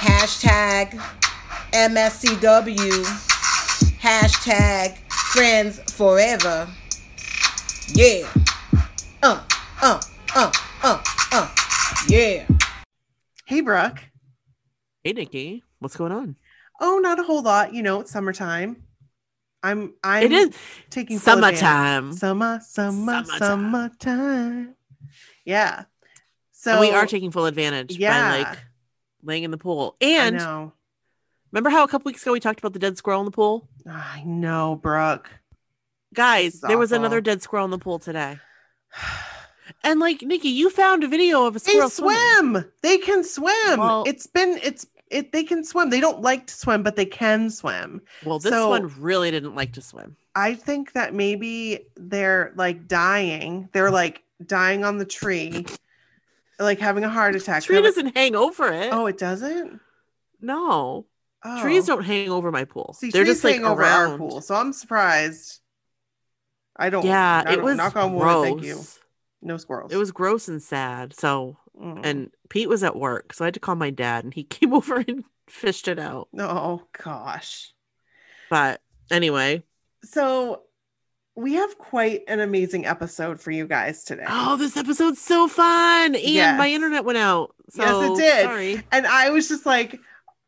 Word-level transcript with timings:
Hashtag 0.00 0.92
MSCW. 1.72 3.04
Hashtag 4.00 4.96
friends 5.32 5.78
forever. 5.92 6.66
Yeah. 7.92 8.26
Uh, 9.22 9.42
uh, 9.82 10.00
uh, 10.34 10.50
uh, 10.82 11.02
uh. 11.32 11.54
Yeah. 12.08 12.46
Hey, 13.44 13.60
Brooke. 13.60 14.00
Hey, 15.04 15.12
Nikki, 15.12 15.62
what's 15.80 15.96
going 15.98 16.12
on? 16.12 16.36
Oh, 16.80 16.98
not 17.02 17.18
a 17.18 17.22
whole 17.22 17.42
lot. 17.42 17.74
You 17.74 17.82
know, 17.82 18.00
it's 18.00 18.10
summertime. 18.10 18.82
I'm. 19.62 19.92
I'm. 20.02 20.22
It 20.22 20.32
is 20.32 20.54
taking 20.88 21.18
full 21.18 21.34
summertime. 21.34 22.14
Summer, 22.14 22.58
summer, 22.66 23.22
Summertime. 23.24 23.38
summertime. 23.38 24.74
Yeah. 25.44 25.84
So 26.52 26.72
And 26.72 26.80
we 26.80 26.90
are 26.90 27.04
taking 27.06 27.30
full 27.30 27.44
advantage 27.44 27.98
Yeah. 27.98 28.30
by 28.30 28.38
like 28.38 28.58
laying 29.22 29.42
in 29.44 29.50
the 29.50 29.58
pool. 29.58 29.96
I 30.00 30.04
And 30.06 30.36
know. 30.36 30.72
remember 31.52 31.70
how 31.70 31.84
a 31.84 31.88
couple 31.88 32.08
weeks 32.08 32.22
ago 32.22 32.32
we 32.32 32.40
talked 32.40 32.58
about 32.60 32.72
the 32.72 32.78
dead 32.78 32.96
squirrel 32.98 33.20
in 33.20 33.24
the 33.26 33.30
pool? 33.30 33.68
I 33.88 34.22
know, 34.24 34.76
Brooke. 34.76 35.30
Guys, 36.14 36.60
there 36.60 36.76
was 36.78 36.92
awful. 36.92 37.02
another 37.04 37.20
dead 37.20 37.42
squirrel 37.42 37.64
in 37.64 37.70
the 37.70 37.78
pool 37.78 37.98
today. 37.98 38.38
And 39.82 39.98
like 40.00 40.20
Nikki, 40.20 40.48
you 40.48 40.68
found 40.68 41.04
a 41.04 41.08
video 41.08 41.46
of 41.46 41.56
a 41.56 41.58
They 41.58 41.70
squirrel 41.72 41.88
swimming. 41.88 42.18
swim. 42.62 42.72
They 42.82 42.98
can 42.98 43.24
swim. 43.24 43.78
Well- 43.78 44.04
it's 44.06 44.26
been. 44.26 44.58
It's. 44.62 44.86
It. 45.10 45.32
They 45.32 45.42
can 45.42 45.64
swim. 45.64 45.88
They 45.90 46.00
don't 46.00 46.20
like 46.20 46.46
to 46.48 46.54
swim, 46.54 46.82
but 46.82 46.96
they 46.96 47.06
can 47.06 47.48
swim. 47.50 48.02
Well, 48.24 48.38
this 48.40 48.52
So- 48.52 48.68
one 48.68 48.92
really 49.00 49.30
didn't 49.30 49.54
like 49.54 49.72
to 49.74 49.80
swim. 49.80 50.16
I 50.34 50.54
think 50.54 50.92
that 50.92 51.14
maybe 51.14 51.86
they're 51.96 52.52
like 52.56 52.88
dying. 52.88 53.68
They're 53.72 53.90
like 53.90 54.22
dying 54.44 54.84
on 54.84 54.98
the 54.98 55.04
tree, 55.06 55.64
like 56.60 56.78
having 56.78 57.02
a 57.04 57.08
heart 57.08 57.34
attack. 57.34 57.62
Tree 57.64 57.80
doesn't 57.82 58.16
hang 58.16 58.36
over 58.36 58.70
it. 58.72 58.90
oh, 58.92 59.06
it 59.06 59.18
doesn't. 59.18 59.80
no. 60.40 61.06
Oh. 61.42 61.62
Trees 61.62 61.86
don't 61.86 62.04
hang 62.04 62.28
over 62.28 62.52
my 62.52 62.64
pool. 62.66 62.94
See, 62.98 63.10
They're 63.10 63.24
just 63.24 63.42
like 63.42 63.62
over 63.62 63.80
around. 63.80 64.10
our 64.12 64.18
pool, 64.18 64.42
so 64.42 64.54
I'm 64.54 64.74
surprised. 64.74 65.60
I 66.76 66.90
don't. 66.90 67.02
Yeah, 67.06 67.42
I 67.46 67.52
it 67.52 67.56
don't- 67.56 67.64
was 67.64 67.76
knock 67.78 67.96
on 67.96 68.12
wood. 68.12 68.20
gross. 68.22 68.44
Thank 68.46 68.62
you. 68.64 68.80
No 69.40 69.56
squirrels. 69.56 69.90
It 69.90 69.96
was 69.96 70.12
gross 70.12 70.48
and 70.48 70.62
sad. 70.62 71.14
So, 71.18 71.56
Mm. 71.80 72.00
and 72.04 72.30
Pete 72.50 72.68
was 72.68 72.84
at 72.84 72.94
work, 72.94 73.32
so 73.32 73.42
I 73.42 73.46
had 73.46 73.54
to 73.54 73.60
call 73.60 73.74
my 73.74 73.88
dad, 73.88 74.24
and 74.24 74.34
he 74.34 74.42
came 74.58 74.74
over 74.74 74.96
and 74.96 75.24
fished 75.48 75.88
it 75.88 75.98
out. 75.98 76.28
oh 76.38 76.82
gosh. 77.02 77.72
But 78.50 78.82
anyway, 79.10 79.64
So 80.04 80.64
we 81.36 81.54
have 81.54 81.78
quite 81.78 82.22
an 82.28 82.40
amazing 82.40 82.86
episode 82.86 83.40
for 83.40 83.50
you 83.50 83.66
guys 83.66 84.04
today. 84.04 84.24
oh, 84.28 84.56
this 84.56 84.76
episode's 84.76 85.20
so 85.20 85.48
fun, 85.48 86.14
and 86.14 86.58
my 86.58 86.68
internet 86.70 87.04
went 87.04 87.18
out. 87.18 87.54
So, 87.70 87.82
Yes, 87.82 88.10
it 88.18 88.22
did. 88.22 88.42
Sorry. 88.44 88.82
And 88.92 89.06
I 89.06 89.30
was 89.30 89.48
just 89.48 89.64
like, 89.64 89.98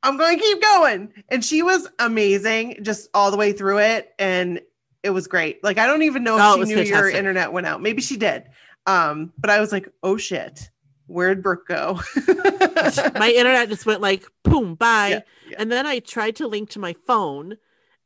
I'm 0.02 0.16
going 0.16 0.36
to 0.36 0.42
keep 0.42 0.60
going. 0.60 1.12
And 1.28 1.44
she 1.44 1.62
was 1.62 1.88
amazing 2.00 2.78
just 2.82 3.08
all 3.14 3.30
the 3.30 3.36
way 3.36 3.52
through 3.52 3.78
it. 3.78 4.12
And 4.18 4.60
it 5.04 5.10
was 5.10 5.28
great. 5.28 5.62
Like, 5.62 5.78
I 5.78 5.86
don't 5.86 6.02
even 6.02 6.24
know 6.24 6.34
if 6.36 6.42
Oh, 6.42 6.64
she 6.64 6.74
knew 6.74 6.82
your 6.82 7.08
internet 7.08 7.52
went 7.52 7.66
out. 7.68 7.80
Maybe 7.80 8.02
she 8.02 8.16
did. 8.16 8.44
Um, 8.86 9.32
but 9.38 9.50
I 9.50 9.60
was 9.60 9.70
like, 9.70 9.88
oh 10.02 10.16
shit, 10.16 10.68
where'd 11.06 11.40
Brooke 11.44 11.68
go? 11.68 12.00
my 13.14 13.32
internet 13.36 13.68
just 13.68 13.86
went 13.86 14.00
like 14.00 14.24
boom, 14.42 14.74
bye. 14.74 15.08
Yeah, 15.08 15.20
yeah. 15.48 15.56
And 15.60 15.70
then 15.70 15.86
I 15.86 16.00
tried 16.00 16.34
to 16.36 16.48
link 16.48 16.70
to 16.70 16.80
my 16.80 16.94
phone, 17.06 17.58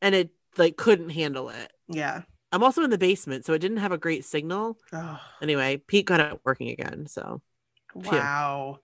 and 0.03 0.13
it 0.13 0.29
like 0.57 0.77
couldn't 0.77 1.09
handle 1.09 1.49
it. 1.49 1.71
yeah. 1.87 2.21
I'm 2.51 2.63
also 2.63 2.83
in 2.83 2.89
the 2.89 2.97
basement, 2.97 3.45
so 3.45 3.53
it 3.53 3.59
didn't 3.59 3.77
have 3.77 3.91
a 3.91 3.97
great 3.97 4.25
signal. 4.25 4.77
Oh, 4.93 5.19
Anyway, 5.41 5.77
Pete 5.85 6.05
got 6.05 6.19
it 6.19 6.39
working 6.45 6.69
again. 6.69 7.07
So 7.07 7.41
Phew. 7.93 8.11
wow. 8.11 8.79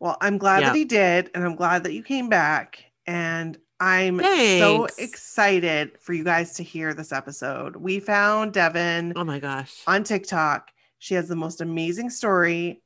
Well, 0.00 0.16
I'm 0.20 0.38
glad 0.38 0.60
Yeah. 0.60 0.68
that 0.70 0.76
he 0.76 0.84
did. 0.84 1.30
And 1.34 1.44
I'm 1.44 1.54
glad 1.54 1.84
that 1.84 1.92
you 1.92 2.02
came 2.02 2.28
back. 2.28 2.84
And 3.06 3.58
I'm 3.78 4.20
so 4.20 4.86
excited 4.98 5.98
for 6.00 6.12
you 6.12 6.24
guys 6.24 6.54
to 6.54 6.62
hear 6.62 6.94
this 6.94 7.12
episode. 7.12 7.76
We 7.76 8.00
found 8.00 8.52
Devin. 8.52 9.12
oh 9.16 9.24
my 9.24 9.40
gosh. 9.40 9.82
on 9.86 10.04
TikTok. 10.04 10.70
She 10.98 11.14
has 11.14 11.28
the 11.28 11.36
most 11.36 11.60
amazing 11.60 12.10
story. 12.10 12.82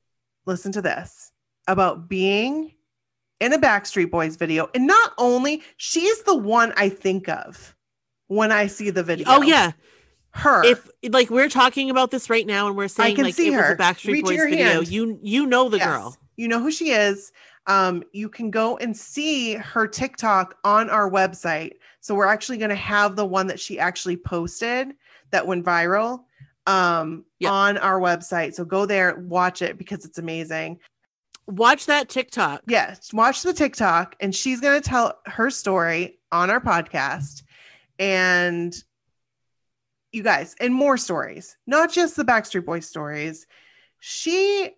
Listen 0.46 0.72
to 0.72 0.82
this 0.82 1.32
about 1.68 2.08
being 2.08 2.72
in 3.40 3.52
a 3.52 3.58
Backstreet 3.58 4.10
Boys 4.10 4.36
video. 4.36 4.70
And 4.74 4.86
not 4.86 5.12
only, 5.18 5.62
she's 5.76 6.22
the 6.22 6.36
one 6.36 6.72
I 6.76 6.88
think 6.88 7.28
of 7.28 7.76
when 8.28 8.50
I 8.50 8.66
see 8.66 8.90
the 8.90 9.00
oh, 9.00 9.04
video. 9.04 9.26
Oh 9.28 9.42
yeah. 9.42 9.72
Her. 10.36 10.64
If 10.64 10.88
like 11.10 11.30
we're 11.30 11.48
talking 11.48 11.90
about 11.90 12.10
this 12.10 12.28
right 12.30 12.46
now 12.46 12.66
and 12.68 12.76
we're 12.76 12.88
saying 12.88 13.16
can 13.16 13.24
like 13.24 13.34
see 13.34 13.48
it 13.48 13.54
her. 13.54 13.62
was 13.62 13.70
a 13.70 13.76
Backstreet 13.76 14.12
Reach 14.12 14.24
Boys 14.24 14.36
video, 14.40 14.64
hand. 14.66 14.88
you 14.88 15.18
you 15.22 15.46
know 15.46 15.68
the 15.68 15.78
Yes. 15.78 15.86
girl. 15.86 16.16
You 16.36 16.48
know 16.48 16.60
who 16.60 16.70
she 16.70 16.90
is. 16.90 17.32
Um, 17.66 18.04
you 18.12 18.28
can 18.28 18.50
go 18.50 18.76
and 18.76 18.96
see 18.96 19.54
her 19.54 19.88
TikTok 19.88 20.56
on 20.64 20.88
our 20.90 21.10
website. 21.10 21.72
So 22.00 22.14
we're 22.14 22.26
actually 22.26 22.58
going 22.58 22.70
to 22.70 22.76
have 22.76 23.16
the 23.16 23.24
one 23.26 23.46
that 23.48 23.58
she 23.58 23.78
actually 23.78 24.16
posted 24.16 24.92
that 25.30 25.46
went 25.46 25.64
viral 25.64 26.24
um, 26.66 27.24
Yep. 27.40 27.50
on 27.50 27.78
our 27.78 27.98
website. 27.98 28.54
So 28.54 28.64
go 28.64 28.86
there, 28.86 29.16
watch 29.26 29.62
it 29.62 29.78
because 29.78 30.04
it's 30.04 30.18
amazing. 30.18 30.78
Watch 31.48 31.86
that 31.86 32.08
TikTok. 32.08 32.62
Yes, 32.68 33.12
watch 33.12 33.42
the 33.42 33.52
TikTok, 33.52 34.14
and 34.20 34.34
she's 34.34 34.60
going 34.60 34.80
to 34.80 34.86
tell 34.88 35.18
her 35.26 35.48
story 35.50 36.18
on 36.32 36.50
our 36.50 36.60
podcast. 36.60 37.42
And 37.98 38.74
you 40.12 40.22
guys, 40.22 40.54
and 40.60 40.74
more 40.74 40.96
stories, 40.96 41.56
not 41.66 41.92
just 41.92 42.16
the 42.16 42.24
Backstreet 42.24 42.64
Boys 42.64 42.86
stories. 42.86 43.46
She, 44.00 44.70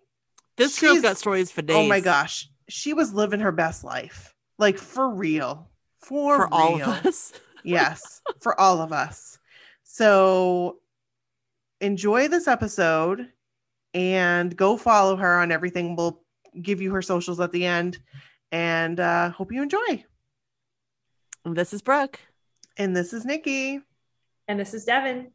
This 0.57 0.79
girl's 0.79 1.01
got 1.01 1.17
stories 1.17 1.51
for 1.51 1.61
days. 1.61 1.77
oh 1.77 1.87
my 1.87 1.99
gosh, 1.99 2.49
she 2.67 2.93
was 2.93 3.13
living 3.13 3.39
her 3.41 3.51
best 3.51 3.83
life, 3.83 4.33
like 4.57 4.77
for 4.77 5.09
real, 5.09 5.69
for, 5.99 6.35
For 6.37 6.53
all 6.53 6.75
of 6.75 7.05
us. 7.05 7.33
yes, 7.63 8.21
for 8.41 8.59
all 8.59 8.81
of 8.81 8.91
us. 8.93 9.37
So 9.83 10.77
enjoy 11.81 12.27
this 12.27 12.47
episode 12.47 13.29
and 13.93 14.55
go 14.55 14.77
follow 14.77 15.15
her 15.15 15.39
on 15.39 15.51
everything. 15.51 15.95
We'll 15.95 16.21
give 16.61 16.81
you 16.81 16.93
her 16.93 17.01
socials 17.01 17.39
at 17.39 17.51
the 17.51 17.65
end 17.65 17.97
and 18.51 18.99
uh, 18.99 19.29
hope 19.31 19.51
you 19.51 19.61
enjoy. 19.61 20.03
This 21.45 21.73
is 21.73 21.81
Brooke. 21.81 22.19
And 22.77 22.95
this 22.95 23.13
is 23.13 23.25
Nikki. 23.25 23.81
And 24.49 24.59
this 24.59 24.73
is 24.73 24.83
Devin. 24.83 25.27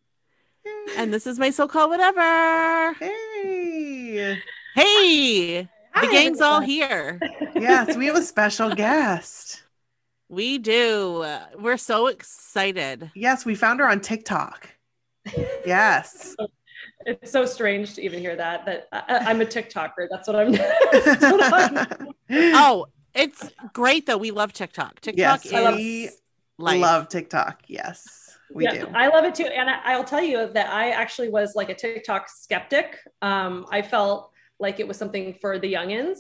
And 0.96 1.14
this 1.14 1.24
is 1.28 1.38
my 1.38 1.50
so-called 1.50 1.88
whatever. 1.88 2.94
Hey. 2.94 4.40
Hey, 4.74 5.62
the 5.62 5.68
Hi, 5.92 6.10
gang's 6.10 6.40
all 6.40 6.58
here. 6.58 7.20
Yes, 7.54 7.96
we 7.96 8.06
have 8.06 8.16
a 8.16 8.22
special 8.22 8.74
guest. 8.74 9.62
We 10.28 10.58
do. 10.58 11.24
We're 11.56 11.76
so 11.76 12.08
excited. 12.08 13.12
Yes, 13.14 13.46
we 13.46 13.54
found 13.54 13.78
her 13.78 13.88
on 13.88 14.00
TikTok. 14.00 14.68
Yes. 15.64 16.34
It's 17.06 17.30
so 17.32 17.44
strange 17.44 17.94
to 17.94 18.02
even 18.02 18.18
hear 18.20 18.34
that. 18.36 18.64
That 18.64 18.88
I, 18.90 19.30
I'm 19.30 19.40
a 19.42 19.44
TikToker. 19.44 20.06
That's 20.10 20.26
what 20.26 20.36
I'm. 20.36 20.52
that's 20.92 21.20
what 21.20 21.52
I'm 21.52 22.14
Oh, 22.30 22.86
it's 23.14 23.50
great 23.74 24.06
though. 24.06 24.16
We 24.16 24.30
love 24.30 24.54
TikTok. 24.54 25.00
TikTok 25.00 25.44
yes, 25.44 25.52
love- 25.52 25.76
we 25.76 26.04
is 26.04 26.20
love 26.58 27.08
TikTok. 27.08 27.62
Yes, 27.68 28.23
we 28.54 28.64
yeah, 28.64 28.72
do. 28.72 28.88
I 28.94 29.08
love 29.08 29.24
it 29.24 29.34
too. 29.34 29.44
And 29.44 29.68
I, 29.68 29.80
I'll 29.84 30.04
tell 30.04 30.22
you 30.22 30.50
that 30.52 30.70
I 30.70 30.90
actually 30.90 31.28
was 31.28 31.54
like 31.56 31.70
a 31.70 31.74
TikTok 31.74 32.28
skeptic. 32.28 32.98
Um, 33.20 33.66
I 33.70 33.82
felt 33.82 34.30
like 34.60 34.78
it 34.78 34.86
was 34.86 34.96
something 34.96 35.34
for 35.40 35.58
the 35.58 35.72
youngins 35.72 36.18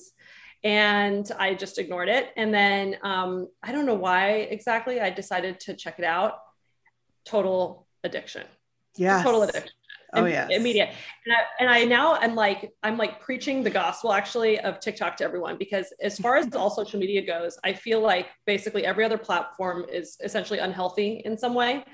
and 0.64 1.30
I 1.38 1.54
just 1.54 1.78
ignored 1.78 2.08
it. 2.08 2.30
And 2.36 2.52
then 2.52 2.96
um, 3.02 3.48
I 3.62 3.70
don't 3.70 3.86
know 3.86 3.94
why 3.94 4.30
exactly 4.30 5.00
I 5.00 5.10
decided 5.10 5.60
to 5.60 5.74
check 5.74 5.98
it 5.98 6.04
out. 6.04 6.38
Total 7.24 7.86
addiction. 8.02 8.44
Yeah. 8.96 9.22
Total 9.22 9.42
addiction. 9.42 9.70
Oh 10.16 10.26
yes. 10.26 10.48
immediate 10.52 10.90
and 11.26 11.34
I, 11.34 11.40
and 11.58 11.68
I 11.68 11.84
now 11.84 12.14
am 12.14 12.36
like 12.36 12.72
i'm 12.84 12.96
like 12.96 13.20
preaching 13.20 13.64
the 13.64 13.70
gospel 13.70 14.12
actually 14.12 14.60
of 14.60 14.78
tiktok 14.78 15.16
to 15.16 15.24
everyone 15.24 15.58
because 15.58 15.92
as 16.00 16.18
far 16.18 16.36
as 16.36 16.54
all 16.54 16.70
social 16.70 17.00
media 17.00 17.26
goes 17.26 17.58
i 17.64 17.72
feel 17.72 18.00
like 18.00 18.28
basically 18.46 18.86
every 18.86 19.04
other 19.04 19.18
platform 19.18 19.86
is 19.92 20.16
essentially 20.22 20.60
unhealthy 20.60 21.22
in 21.24 21.36
some 21.36 21.52
way 21.52 21.84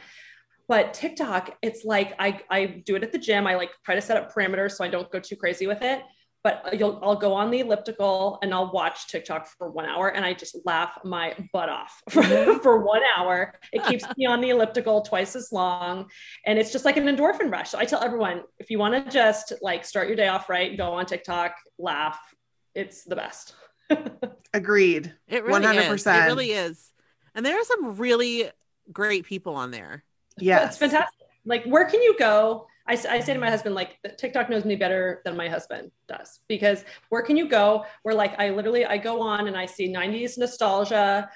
but 0.70 0.94
tiktok 0.94 1.58
it's 1.60 1.84
like 1.84 2.14
i 2.18 2.40
i 2.48 2.64
do 2.64 2.96
it 2.96 3.02
at 3.02 3.12
the 3.12 3.18
gym 3.18 3.46
i 3.46 3.54
like 3.56 3.70
try 3.84 3.94
to 3.94 4.00
set 4.00 4.16
up 4.16 4.32
parameters 4.32 4.72
so 4.72 4.84
i 4.84 4.88
don't 4.88 5.10
go 5.10 5.20
too 5.20 5.36
crazy 5.36 5.66
with 5.66 5.82
it 5.82 6.02
but 6.42 6.78
you'll, 6.78 6.98
I'll 7.02 7.16
go 7.16 7.34
on 7.34 7.50
the 7.50 7.60
elliptical 7.60 8.38
and 8.42 8.54
I'll 8.54 8.72
watch 8.72 9.08
TikTok 9.08 9.46
for 9.46 9.70
one 9.70 9.84
hour 9.84 10.08
and 10.08 10.24
I 10.24 10.32
just 10.32 10.56
laugh 10.64 10.92
my 11.04 11.34
butt 11.52 11.68
off 11.68 12.00
for, 12.08 12.22
for 12.60 12.78
one 12.82 13.02
hour. 13.16 13.54
It 13.72 13.84
keeps 13.84 14.04
me 14.16 14.24
on 14.24 14.40
the 14.40 14.50
elliptical 14.50 15.02
twice 15.02 15.36
as 15.36 15.52
long. 15.52 16.08
And 16.46 16.58
it's 16.58 16.72
just 16.72 16.84
like 16.84 16.96
an 16.96 17.04
endorphin 17.04 17.52
rush. 17.52 17.70
So 17.70 17.78
I 17.78 17.84
tell 17.84 18.02
everyone 18.02 18.42
if 18.58 18.70
you 18.70 18.78
want 18.78 19.04
to 19.04 19.10
just 19.10 19.52
like 19.60 19.84
start 19.84 20.06
your 20.06 20.16
day 20.16 20.28
off 20.28 20.48
right, 20.48 20.76
go 20.76 20.92
on 20.94 21.04
TikTok, 21.04 21.56
laugh. 21.78 22.18
It's 22.74 23.04
the 23.04 23.16
best. 23.16 23.54
Agreed. 24.54 25.12
It 25.28 25.44
really 25.44 25.76
is. 25.76 26.04
100%. 26.06 26.22
It 26.22 26.26
really 26.26 26.52
is. 26.52 26.90
And 27.34 27.44
there 27.44 27.60
are 27.60 27.64
some 27.64 27.96
really 27.96 28.50
great 28.90 29.26
people 29.26 29.56
on 29.56 29.72
there. 29.72 30.04
Yes. 30.40 30.68
It's 30.70 30.78
fantastic. 30.78 31.26
Like, 31.44 31.64
where 31.64 31.84
can 31.86 32.02
you 32.02 32.16
go? 32.18 32.66
I, 32.86 32.92
I 33.08 33.20
say 33.20 33.32
to 33.34 33.38
my 33.38 33.50
husband, 33.50 33.74
like, 33.74 33.98
TikTok 34.18 34.50
knows 34.50 34.64
me 34.64 34.74
better 34.76 35.22
than 35.24 35.36
my 35.36 35.48
husband 35.48 35.90
does 36.08 36.40
because 36.48 36.84
where 37.08 37.22
can 37.22 37.36
you 37.36 37.48
go? 37.48 37.84
Where, 38.02 38.14
like, 38.14 38.38
I 38.38 38.50
literally 38.50 38.84
I 38.84 38.96
go 38.98 39.20
on 39.22 39.46
and 39.48 39.56
I 39.56 39.66
see 39.66 39.92
90s 39.92 40.36
nostalgia, 40.38 41.30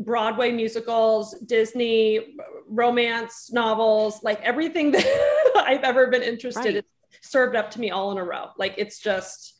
Broadway 0.00 0.50
musicals, 0.52 1.38
Disney 1.46 2.36
romance 2.68 3.52
novels, 3.52 4.22
like 4.22 4.40
everything 4.42 4.90
that 4.92 5.52
I've 5.66 5.84
ever 5.84 6.08
been 6.08 6.22
interested 6.22 6.64
Right. 6.64 6.76
in 6.76 6.82
served 7.22 7.56
up 7.56 7.70
to 7.72 7.80
me 7.80 7.90
all 7.90 8.10
in 8.12 8.18
a 8.18 8.24
row. 8.24 8.50
Like, 8.58 8.74
it's 8.76 8.98
just, 9.00 9.54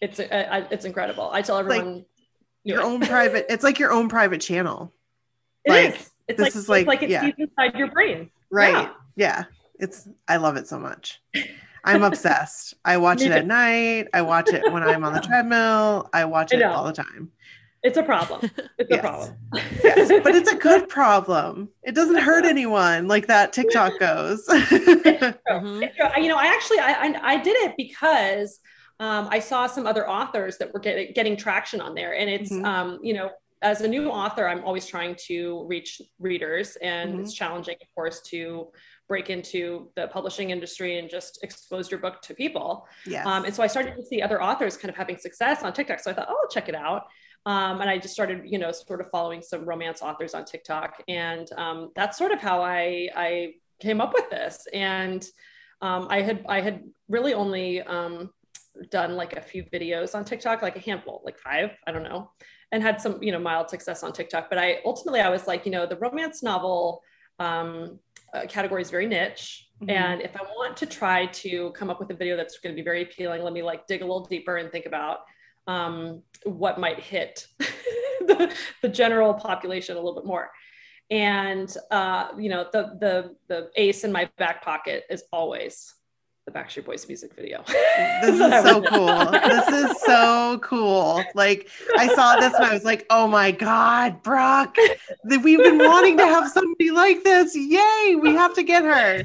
it's 0.00 0.20
uh, 0.20 0.24
I- 0.50 0.68
it's 0.70 0.84
incredible. 0.84 1.30
I 1.32 1.42
tell 1.42 1.56
like 1.56 1.64
everyone, 1.78 2.04
Your 2.62 2.80
it. 2.80 2.84
own 2.84 3.00
private. 3.00 3.46
It's 3.48 3.64
like 3.64 3.78
your 3.78 3.92
own 3.92 4.08
private 4.08 4.40
channel. 4.40 4.92
It 5.66 5.70
like, 5.70 5.94
is. 5.98 6.10
It's 6.28 6.38
this 6.38 6.44
like, 6.46 6.48
is 6.48 6.56
it's 6.56 6.68
like- 6.68 6.86
like 6.86 7.02
it 7.02 7.10
yeah. 7.10 7.30
inside 7.38 7.74
your 7.76 7.88
brain. 7.90 8.30
Right. 8.50 8.72
Yeah. 8.72 8.90
Yeah. 9.16 9.44
It's 9.78 10.08
I 10.28 10.36
love 10.36 10.56
it 10.56 10.66
so 10.68 10.78
much. 10.78 11.20
I'm 11.86 12.02
obsessed. 12.02 12.74
I 12.84 12.96
watch 12.96 13.20
it 13.20 13.30
at 13.30 13.46
night. 13.46 14.08
I 14.14 14.22
watch 14.22 14.48
it 14.50 14.72
when 14.72 14.82
I'm 14.82 15.04
on 15.04 15.12
the 15.12 15.20
treadmill. 15.28 16.08
I 16.14 16.24
watch 16.24 16.52
it 16.52 16.60
know. 16.60 16.70
all 16.72 16.84
the 16.84 16.92
time. 16.94 17.30
It's 17.82 17.98
a 17.98 18.02
problem. 18.02 18.50
It's 18.78 18.88
Yes. 18.90 18.98
a 18.98 19.02
problem. 19.02 19.36
Yes. 19.84 20.08
But 20.24 20.34
it's 20.34 20.50
a 20.50 20.56
good 20.56 20.88
problem. 20.88 21.68
It 21.82 21.94
doesn't 21.94 22.16
hurt 22.16 22.46
anyone 22.46 23.06
like 23.08 23.26
that 23.26 23.52
TikTok 23.52 23.98
goes. 24.00 24.46
Mhm. 24.48 25.82
It's 25.82 25.96
true. 25.96 26.22
You 26.22 26.28
know, 26.28 26.36
I 26.36 26.46
actually 26.46 26.78
I, 26.78 26.92
I, 26.92 27.32
I 27.34 27.42
did 27.42 27.56
it 27.68 27.74
because 27.76 28.60
um, 29.00 29.28
I 29.30 29.38
saw 29.40 29.66
some 29.66 29.86
other 29.86 30.08
authors 30.08 30.56
that 30.58 30.72
were 30.72 30.80
getting 30.80 31.12
getting 31.12 31.36
traction 31.36 31.80
on 31.80 31.94
there, 31.94 32.14
and 32.16 32.30
it's 32.30 32.50
Mhm. 32.50 32.64
um, 32.64 32.98
you 33.02 33.12
know, 33.14 33.30
as 33.64 33.80
a 33.80 33.88
new 33.88 34.10
author, 34.10 34.46
I'm 34.46 34.62
always 34.62 34.86
trying 34.86 35.16
to 35.26 35.64
reach 35.66 36.00
readers, 36.18 36.76
and 36.76 37.14
Mhm. 37.14 37.20
it's 37.22 37.32
challenging, 37.32 37.76
of 37.80 37.88
course, 37.94 38.20
to 38.32 38.70
break 39.08 39.30
into 39.30 39.90
the 39.96 40.06
publishing 40.08 40.50
industry 40.50 40.98
and 40.98 41.08
just 41.08 41.42
expose 41.42 41.90
your 41.90 41.98
book 42.00 42.20
to 42.22 42.34
people. 42.34 42.86
yes. 43.06 43.26
Um, 43.26 43.44
and 43.46 43.54
so 43.54 43.62
I 43.62 43.66
started 43.66 43.96
to 43.96 44.04
see 44.04 44.20
other 44.22 44.42
authors 44.42 44.76
kind 44.76 44.90
of 44.90 44.96
having 44.96 45.16
success 45.16 45.62
on 45.62 45.72
TikTok. 45.72 46.00
So 46.00 46.10
I 46.10 46.14
thought, 46.14 46.28
oh, 46.28 46.38
I'll 46.42 46.48
check 46.48 46.68
it 46.68 46.74
out. 46.74 47.02
Um, 47.46 47.80
and 47.80 47.90
I 47.90 47.98
just 47.98 48.14
started, 48.14 48.42
you 48.44 48.58
know, 48.58 48.70
sort 48.72 49.00
of 49.00 49.10
following 49.10 49.42
some 49.42 49.64
romance 49.66 50.00
authors 50.02 50.34
on 50.34 50.44
TikTok, 50.44 51.02
and 51.08 51.50
um, 51.56 51.90
that's 51.96 52.16
sort 52.18 52.32
of 52.32 52.40
how 52.40 52.62
I 52.62 53.08
I 53.14 53.54
came 53.80 54.00
up 54.00 54.12
with 54.14 54.28
this. 54.30 54.66
And 54.72 55.22
um, 55.80 56.06
I 56.10 56.22
had 56.22 56.44
I 56.48 56.60
had 56.60 56.84
really 57.08 57.34
only 57.34 57.82
um, 57.82 58.30
done 58.90 59.16
like 59.16 59.36
a 59.36 59.42
few 59.42 59.62
videos 59.64 60.14
on 60.14 60.24
TikTok, 60.24 60.62
like 60.62 60.76
a 60.76 60.80
handful, 60.80 61.22
like 61.24 61.38
five, 61.38 61.70
I 61.86 61.92
don't 61.92 62.02
know, 62.02 62.30
and 62.74 62.82
had 62.82 63.00
some 63.00 63.22
you 63.22 63.30
know 63.30 63.38
mild 63.38 63.70
success 63.70 64.02
on 64.02 64.12
TikTok. 64.12 64.50
But 64.50 64.58
I 64.58 64.80
ultimately 64.84 65.20
I 65.20 65.30
was 65.30 65.46
like, 65.46 65.64
you 65.64 65.70
know, 65.70 65.86
the 65.86 65.96
romance 65.96 66.42
novel 66.42 67.02
um, 67.38 68.00
uh, 68.34 68.46
category 68.48 68.82
is 68.82 68.90
very 68.90 69.06
niche. 69.06 69.68
Mhm. 69.80 69.90
And 69.90 70.20
if 70.20 70.34
I 70.36 70.42
want 70.42 70.76
to 70.78 70.86
try 70.86 71.26
to 71.26 71.70
come 71.70 71.88
up 71.88 72.00
with 72.00 72.10
a 72.10 72.14
video 72.14 72.36
that's 72.36 72.58
going 72.58 72.74
to 72.74 72.76
be 72.80 72.84
very 72.84 73.02
appealing, 73.02 73.42
let 73.42 73.52
me 73.52 73.62
like 73.62 73.86
dig 73.86 74.02
a 74.02 74.04
little 74.04 74.24
deeper 74.24 74.56
and 74.56 74.72
think 74.72 74.86
about 74.86 75.20
um, 75.68 76.22
what 76.42 76.80
might 76.80 76.98
hit 76.98 77.46
the, 77.58 78.52
the 78.82 78.88
general 78.88 79.32
population 79.34 79.96
a 79.96 80.00
little 80.00 80.16
bit 80.16 80.26
more. 80.26 80.50
And 81.10 81.74
uh, 81.92 82.30
you 82.36 82.48
know, 82.48 82.66
the 82.72 82.96
the 82.98 83.36
the 83.46 83.70
ace 83.76 84.02
in 84.02 84.10
my 84.10 84.28
back 84.36 84.64
pocket 84.64 85.04
is 85.08 85.22
always 85.32 85.94
the 86.46 86.52
Backstreet 86.52 86.84
Boys 86.84 87.08
music 87.08 87.34
video. 87.34 87.64
this 88.22 88.38
is 88.38 88.64
so 88.70 88.82
cool. 88.82 89.30
This 89.30 89.68
is 89.68 90.00
so 90.02 90.58
cool. 90.62 91.24
Like 91.34 91.68
I 91.96 92.14
saw 92.14 92.36
this 92.36 92.52
and 92.52 92.64
I 92.64 92.74
was 92.74 92.84
like, 92.84 93.06
oh 93.08 93.26
my 93.26 93.50
God, 93.50 94.22
Brooke, 94.22 94.76
that 95.24 95.42
we've 95.42 95.58
been 95.58 95.78
wanting 95.78 96.18
to 96.18 96.26
have 96.26 96.50
somebody 96.50 96.90
like 96.90 97.24
this. 97.24 97.56
Yay, 97.56 98.16
we 98.20 98.34
have 98.34 98.54
to 98.54 98.62
get 98.62 98.84
her. 98.84 99.22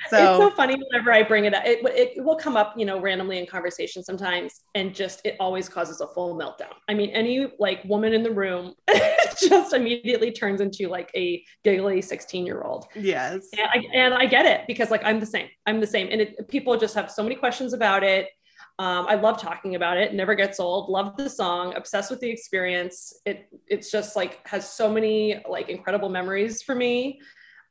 It's 0.00 0.10
so 0.10 0.38
So 0.38 0.50
funny 0.50 0.74
whenever 0.74 1.12
I 1.12 1.22
bring 1.22 1.44
it 1.44 1.54
up. 1.54 1.64
It, 1.64 1.80
it 1.84 2.24
will 2.24 2.36
come 2.36 2.56
up, 2.56 2.74
you 2.76 2.84
know, 2.84 3.00
randomly 3.00 3.38
in 3.38 3.46
conversation 3.46 4.02
sometimes, 4.02 4.60
and 4.74 4.94
just 4.94 5.20
it 5.24 5.36
always 5.40 5.68
causes 5.68 6.00
a 6.00 6.08
full 6.08 6.36
meltdown. 6.36 6.74
I 6.88 6.94
mean, 6.94 7.10
any 7.10 7.52
like 7.58 7.84
woman 7.84 8.12
in 8.12 8.22
the 8.22 8.30
room 8.30 8.74
just 9.40 9.72
immediately 9.72 10.32
turns 10.32 10.60
into 10.60 10.88
like 10.88 11.10
a 11.14 11.44
giggly 11.64 12.02
16 12.02 12.46
year 12.46 12.62
old. 12.62 12.86
yes. 12.94 13.48
And 13.56 13.68
I, 13.68 13.84
and 13.94 14.14
I 14.14 14.26
get 14.26 14.46
it 14.46 14.66
because 14.66 14.90
like 14.90 15.04
I'm 15.04 15.20
the 15.20 15.26
same. 15.26 15.48
I'm 15.66 15.80
the 15.80 15.86
same, 15.86 16.08
and 16.10 16.20
it, 16.20 16.48
people 16.48 16.76
just 16.76 16.94
have 16.94 17.10
so 17.10 17.22
many 17.22 17.34
questions 17.34 17.72
about 17.72 18.02
it. 18.02 18.28
Um, 18.78 19.06
I 19.08 19.16
love 19.16 19.38
talking 19.38 19.74
about 19.74 19.98
it. 19.98 20.14
Never 20.14 20.34
gets 20.34 20.58
old. 20.58 20.88
Love 20.88 21.14
the 21.18 21.28
song. 21.28 21.74
Obsessed 21.76 22.10
with 22.10 22.20
the 22.20 22.30
experience. 22.30 23.12
It 23.26 23.46
it's 23.66 23.90
just 23.90 24.16
like 24.16 24.40
has 24.48 24.72
so 24.72 24.90
many 24.90 25.42
like 25.48 25.68
incredible 25.68 26.08
memories 26.08 26.62
for 26.62 26.74
me. 26.74 27.20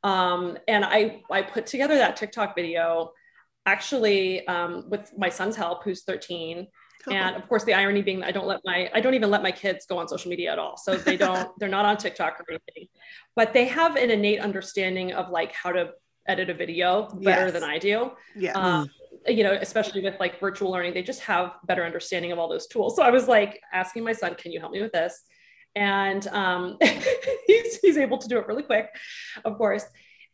Um, 0.02 0.58
and 0.68 0.84
I 0.84 1.22
I 1.30 1.42
put 1.42 1.66
together 1.66 1.96
that 1.96 2.16
TikTok 2.16 2.54
video 2.54 3.12
actually 3.66 4.46
um, 4.48 4.84
with 4.88 5.12
my 5.16 5.28
son's 5.28 5.56
help, 5.56 5.84
who's 5.84 6.02
13. 6.04 6.66
And 7.10 7.34
of 7.34 7.48
course, 7.48 7.64
the 7.64 7.72
irony 7.72 8.02
being 8.02 8.20
that 8.20 8.28
I 8.28 8.30
don't 8.32 8.46
let 8.46 8.60
my 8.64 8.90
I 8.94 9.00
don't 9.00 9.14
even 9.14 9.30
let 9.30 9.42
my 9.42 9.52
kids 9.52 9.86
go 9.86 9.96
on 9.98 10.06
social 10.06 10.28
media 10.30 10.52
at 10.52 10.58
all. 10.58 10.76
So 10.76 10.96
they 10.96 11.16
don't 11.26 11.50
they're 11.58 11.68
not 11.68 11.86
on 11.86 11.96
TikTok 11.96 12.38
or 12.40 12.44
anything, 12.50 12.88
but 13.34 13.54
they 13.54 13.66
have 13.66 13.96
an 13.96 14.10
innate 14.10 14.40
understanding 14.40 15.12
of 15.12 15.30
like 15.30 15.52
how 15.52 15.72
to 15.72 15.92
edit 16.28 16.50
a 16.50 16.54
video 16.54 17.08
better 17.08 17.46
Yes. 17.46 17.52
than 17.52 17.64
I 17.64 17.78
do. 17.78 18.10
yeah. 18.36 18.52
Um, 18.52 18.90
you 19.26 19.44
know, 19.44 19.52
especially 19.52 20.02
with 20.02 20.18
like 20.20 20.40
virtual 20.40 20.70
learning, 20.70 20.94
they 20.94 21.02
just 21.02 21.20
have 21.20 21.52
better 21.66 21.84
understanding 21.84 22.32
of 22.32 22.38
all 22.38 22.48
those 22.48 22.66
tools. 22.66 22.96
So 22.96 23.02
I 23.02 23.10
was 23.10 23.28
like 23.28 23.60
asking 23.72 24.04
my 24.04 24.12
son, 24.12 24.34
"Can 24.34 24.52
you 24.52 24.60
help 24.60 24.72
me 24.72 24.80
with 24.82 24.92
this?" 24.92 25.22
And 25.76 26.26
um, 26.28 26.76
he's 27.46 27.76
he's 27.80 27.96
able 27.96 28.18
to 28.18 28.28
do 28.28 28.38
it 28.38 28.46
really 28.46 28.62
quick, 28.62 28.88
of 29.44 29.56
course. 29.56 29.84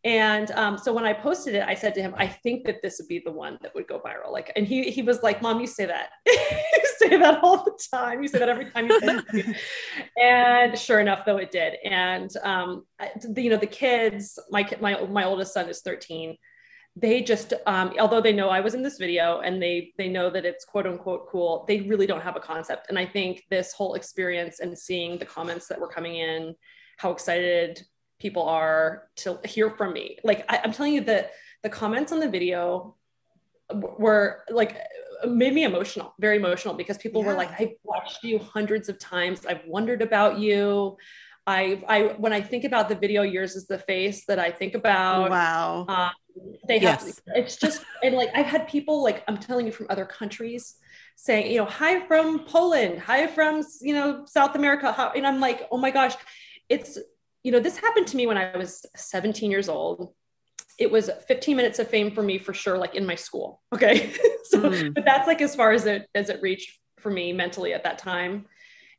And 0.05 0.53
um, 0.53 0.79
so 0.79 0.93
when 0.93 1.05
I 1.05 1.13
posted 1.13 1.57
it, 1.57 1.65
I 1.67 1.75
said 1.75 1.93
to 1.97 2.01
him, 2.01 2.15
I 2.17 2.29
think 2.29 2.65
that 2.67 2.77
this 2.81 2.99
would 3.01 3.09
be 3.09 3.21
the 3.25 3.33
one 3.33 3.59
that 3.63 3.75
would 3.75 3.89
go 3.89 3.99
viral. 3.99 4.31
Like, 4.31 4.53
and 4.55 4.65
he 4.65 4.91
he 4.91 5.03
was 5.03 5.23
like, 5.23 5.43
Mom, 5.43 5.61
you 5.61 5.67
say 5.67 5.87
that. 5.87 6.11
you 6.27 6.85
say 6.99 7.17
that 7.17 7.41
all 7.43 7.65
the 7.65 7.77
time. 7.93 8.23
You 8.23 8.29
say 8.29 8.39
that 8.39 8.49
every 8.49 8.71
time 8.71 8.89
you 8.89 9.01
say 9.01 9.55
and 10.23 10.79
sure 10.79 11.01
enough, 11.01 11.25
though 11.27 11.39
it 11.39 11.51
did. 11.51 11.75
And 11.85 12.31
um, 12.43 12.85
I- 13.01 13.11
you 13.37 13.51
know, 13.51 13.57
the 13.57 13.67
kids, 13.67 14.39
my 14.51 14.69
my 14.81 15.05
my 15.07 15.25
oldest 15.25 15.53
son 15.55 15.69
is 15.69 15.81
13. 15.81 16.37
They 16.99 17.21
just, 17.21 17.53
um, 17.67 17.93
although 18.01 18.23
they 18.23 18.33
know 18.33 18.49
I 18.49 18.61
was 18.61 18.75
in 18.75 18.83
this 18.83 18.97
video 18.97 19.41
and 19.41 19.61
they 19.63 19.93
they 19.99 20.09
know 20.09 20.31
that 20.31 20.47
it's 20.47 20.65
quote 20.65 20.87
unquote 20.87 21.29
cool, 21.29 21.65
they 21.69 21.81
really 21.83 22.07
don't 22.07 22.23
have 22.23 22.37
a 22.37 22.41
concept. 22.41 22.87
And 22.89 22.99
I 22.99 23.05
think 23.05 23.45
this 23.51 23.73
whole 23.75 23.95
experience 23.95 24.61
and 24.61 24.77
seeing 24.79 25.19
the 25.19 25.27
comments 25.27 25.69
that 25.69 25.79
were 25.79 25.89
coming 25.89 26.17
in, 26.17 26.55
how 26.97 27.11
excited 27.11 27.83
people 28.19 28.43
are 28.45 29.09
to 29.17 29.39
hear 29.45 29.71
from 29.71 29.93
me. 29.93 30.17
Like 30.25 30.51
I, 30.51 30.61
I'm 30.65 30.73
telling 30.73 30.95
you 30.95 31.03
that 31.03 31.33
the 31.63 31.69
comments 31.69 32.13
on 32.13 32.21
the 32.21 32.31
video 32.31 32.97
were 33.73 34.45
like 34.49 34.79
made 35.27 35.55
me 35.55 35.65
emotional, 35.65 36.15
very 36.19 36.37
emotional 36.37 36.75
because 36.75 36.99
people 36.99 37.23
were 37.23 37.35
like, 37.35 37.51
I've 37.61 37.73
watched 37.85 38.23
you 38.23 38.39
hundreds 38.39 38.89
of 38.89 38.99
times. 38.99 39.47
I've 39.47 39.63
wondered 39.67 40.03
about 40.03 40.39
you. 40.39 40.97
I, 41.47 41.83
I, 41.89 42.03
when 42.19 42.33
I 42.33 42.41
think 42.41 42.65
about 42.65 42.89
the 42.89 42.97
video, 42.97 43.23
yours 43.23 43.55
is 43.55 43.67
the 43.67 43.79
face 43.79 44.25
that 44.27 44.39
I 44.39 44.51
think 44.51 44.75
about. 44.75 45.31
wow. 45.31 45.87
Um, 45.89 46.11
They 46.69 46.79
have 46.81 47.01
Yes. 47.05 47.21
it's 47.27 47.57
just 47.57 47.85
and 48.03 48.15
like 48.15 48.31
I've 48.35 48.47
had 48.47 48.69
people 48.69 49.03
like 49.03 49.25
I'm 49.29 49.39
telling 49.39 49.67
you 49.67 49.73
from 49.73 49.87
other 49.89 50.05
countries 50.05 50.77
saying, 51.17 51.51
you 51.51 51.59
know, 51.59 51.65
hi 51.65 52.07
from 52.07 52.45
Poland, 52.45 53.01
hi 53.01 53.27
from 53.27 53.63
you 53.81 53.95
know 53.95 54.25
South 54.27 54.55
America, 54.55 54.93
how, 54.93 55.11
and 55.11 55.27
I'm 55.27 55.41
like, 55.41 55.67
oh 55.71 55.79
my 55.79 55.91
gosh, 55.91 56.15
it's 56.69 56.99
you 57.43 57.53
know 57.53 57.61
this 57.61 57.77
happened 57.79 58.07
to 58.09 58.17
me 58.17 58.27
when 58.27 58.37
I 58.37 58.57
was 58.57 58.85
17 58.97 59.51
years 59.51 59.69
old. 59.69 60.13
It 60.79 60.91
was 60.91 61.09
15 61.27 61.57
minutes 61.57 61.79
of 61.79 61.89
fame 61.89 62.11
for 62.11 62.23
me 62.23 62.39
for 62.39 62.53
sure, 62.53 62.77
like 62.77 62.95
in 62.95 63.07
my 63.07 63.15
school. 63.15 63.63
Okay, 63.75 64.13
so 64.45 64.59
Mm. 64.61 64.95
but 64.95 65.05
that's 65.05 65.27
like 65.27 65.41
as 65.41 65.55
far 65.55 65.73
as 65.73 65.87
it 65.87 66.09
as 66.15 66.29
it 66.29 66.43
reached 66.43 66.79
for 66.99 67.11
me 67.11 67.33
mentally 67.33 67.73
at 67.73 67.85
that 67.85 67.99
time. 67.99 68.47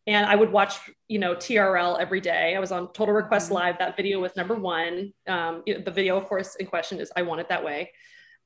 And 0.07 0.25
I 0.25 0.35
would 0.35 0.51
watch, 0.51 0.75
you 1.09 1.19
know, 1.19 1.35
TRL 1.35 1.99
every 1.99 2.21
day. 2.21 2.55
I 2.55 2.59
was 2.59 2.71
on 2.71 2.91
Total 2.93 3.13
Request 3.13 3.51
Live. 3.51 3.77
That 3.77 3.97
video 3.97 4.19
was 4.21 4.35
number 4.37 4.55
one. 4.55 5.13
Um, 5.27 5.63
the 5.65 5.91
video, 5.91 6.17
of 6.17 6.25
course, 6.25 6.55
in 6.55 6.65
question 6.65 6.99
is 6.99 7.11
"I 7.15 7.21
Want 7.23 7.41
It 7.41 7.49
That 7.49 7.63
Way." 7.63 7.91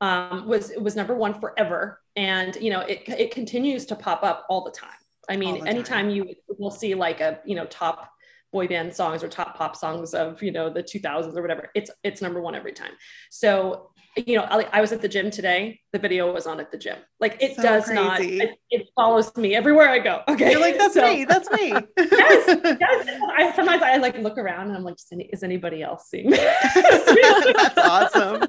Um, 0.02 0.48
was 0.48 0.72
it 0.72 0.82
was 0.82 0.96
number 0.96 1.14
one 1.14 1.40
forever, 1.40 2.02
and 2.16 2.56
you 2.56 2.72
know, 2.72 2.82
it 2.82 3.04
it 3.08 3.32
continues 3.32 3.86
to 3.86 3.96
pop 3.96 4.24
up 4.24 4.48
all 4.50 4.64
the 4.64 4.72
time. 4.72 4.90
I 5.30 5.38
mean, 5.38 5.68
anytime 5.68 6.10
you 6.10 6.34
will 6.58 6.72
see 6.72 6.96
like 6.96 7.22
a 7.22 7.40
you 7.46 7.56
know 7.56 7.66
top 7.68 8.12
boy 8.52 8.68
band 8.68 8.94
songs 8.94 9.24
or 9.24 9.30
top 9.30 9.58
pop 9.58 9.76
songs 9.76 10.14
of 10.14 10.42
you 10.44 10.52
know 10.52 10.70
the 10.70 10.84
2000s 10.84 11.36
or 11.36 11.42
whatever, 11.42 11.70
it's 11.76 11.92
it's 12.04 12.22
number 12.22 12.42
one 12.42 12.56
every 12.56 12.74
time. 12.74 12.92
So 13.30 13.90
you 14.18 14.36
know, 14.36 14.44
I, 14.44 14.68
I 14.74 14.82
was 14.82 14.92
at 14.92 15.02
the 15.02 15.08
gym 15.08 15.32
today. 15.32 15.80
The 15.94 16.00
video 16.00 16.34
was 16.34 16.46
on 16.46 16.60
at 16.60 16.70
the 16.70 16.78
gym. 16.78 16.98
Like 17.22 17.38
it 17.42 17.56
So 17.56 17.62
does 17.62 17.90
not. 17.90 18.20
It, 18.20 18.58
it 18.70 18.88
follows 18.94 19.34
me 19.38 19.56
everywhere 19.56 19.88
I 19.88 20.00
go. 20.00 20.22
Okay, 20.28 20.52
You're 20.52 20.60
like, 20.60 20.78
that's 20.78 20.96
So- 20.96 21.08
me. 21.08 21.24
That's 21.24 21.50
me. 21.52 21.72
Yes, 21.98 22.60
yes. 22.80 23.22
I 23.38 23.54
sometimes 23.56 23.82
I 23.82 23.96
like 23.98 24.18
look 24.18 24.38
around 24.38 24.68
and 24.68 24.76
I'm 24.76 24.84
like, 24.84 24.96
is, 24.96 25.08
any, 25.14 25.30
is 25.32 25.44
anybody 25.44 25.82
else 25.82 26.10
seeing? 26.10 26.30
That's 26.30 27.78
awesome. 27.78 28.42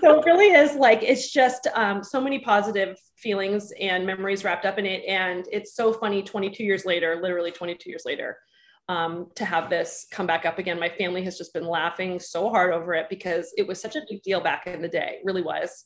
so 0.00 0.20
it 0.20 0.24
really 0.24 0.52
is 0.52 0.74
like 0.74 1.02
it's 1.02 1.30
just 1.30 1.66
um, 1.74 2.02
so 2.02 2.20
many 2.20 2.38
positive 2.38 2.96
feelings 3.16 3.72
and 3.80 4.06
memories 4.06 4.44
wrapped 4.44 4.64
up 4.64 4.78
in 4.78 4.86
it, 4.86 5.04
and 5.06 5.46
it's 5.52 5.74
so 5.74 5.92
funny. 5.92 6.22
22 6.22 6.64
years 6.64 6.84
later, 6.84 7.18
literally 7.20 7.50
22 7.50 7.90
years 7.90 8.02
later, 8.04 8.38
um, 8.88 9.28
to 9.36 9.44
have 9.44 9.70
this 9.70 10.06
come 10.10 10.26
back 10.26 10.44
up 10.46 10.58
again. 10.58 10.80
My 10.80 10.88
family 10.88 11.22
has 11.24 11.38
just 11.38 11.54
been 11.54 11.66
laughing 11.66 12.18
so 12.18 12.50
hard 12.50 12.72
over 12.72 12.94
it 12.94 13.06
because 13.08 13.52
it 13.56 13.66
was 13.66 13.80
such 13.80 13.96
a 13.96 14.02
big 14.08 14.22
deal 14.22 14.40
back 14.40 14.66
in 14.66 14.82
the 14.82 14.88
day. 14.88 15.18
Really 15.24 15.42
was. 15.42 15.84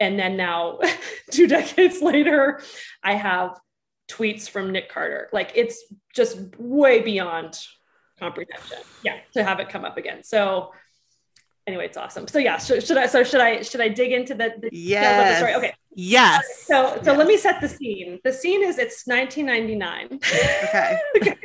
And 0.00 0.18
then 0.18 0.36
now, 0.36 0.80
two 1.30 1.46
decades 1.46 2.02
later, 2.02 2.60
I 3.02 3.14
have 3.14 3.58
tweets 4.10 4.48
from 4.48 4.72
Nick 4.72 4.90
Carter. 4.90 5.28
Like 5.32 5.52
it's 5.54 5.84
just 6.14 6.38
way 6.58 7.00
beyond 7.02 7.58
comprehension. 8.18 8.78
Yeah, 9.02 9.18
to 9.34 9.44
have 9.44 9.60
it 9.60 9.68
come 9.68 9.84
up 9.84 9.96
again. 9.96 10.22
So 10.22 10.72
anyway, 11.66 11.86
it's 11.86 11.96
awesome. 11.96 12.26
So 12.28 12.38
yeah, 12.38 12.58
should, 12.58 12.82
should 12.82 12.96
I? 12.96 13.06
So 13.06 13.24
should 13.24 13.40
I? 13.40 13.62
Should 13.62 13.80
I 13.80 13.88
dig 13.88 14.12
into 14.12 14.34
the, 14.34 14.54
the 14.60 14.70
details 14.70 15.18
of 15.18 15.28
the 15.28 15.36
story? 15.36 15.54
Okay. 15.54 15.74
Yes. 15.96 16.44
So 16.66 16.98
so 17.02 17.10
Yes. 17.12 17.18
let 17.18 17.26
me 17.26 17.36
set 17.36 17.60
the 17.60 17.68
scene. 17.68 18.18
The 18.24 18.32
scene 18.32 18.62
is 18.64 18.78
it's 18.78 19.06
1999. 19.06 20.20
Okay. 21.16 21.38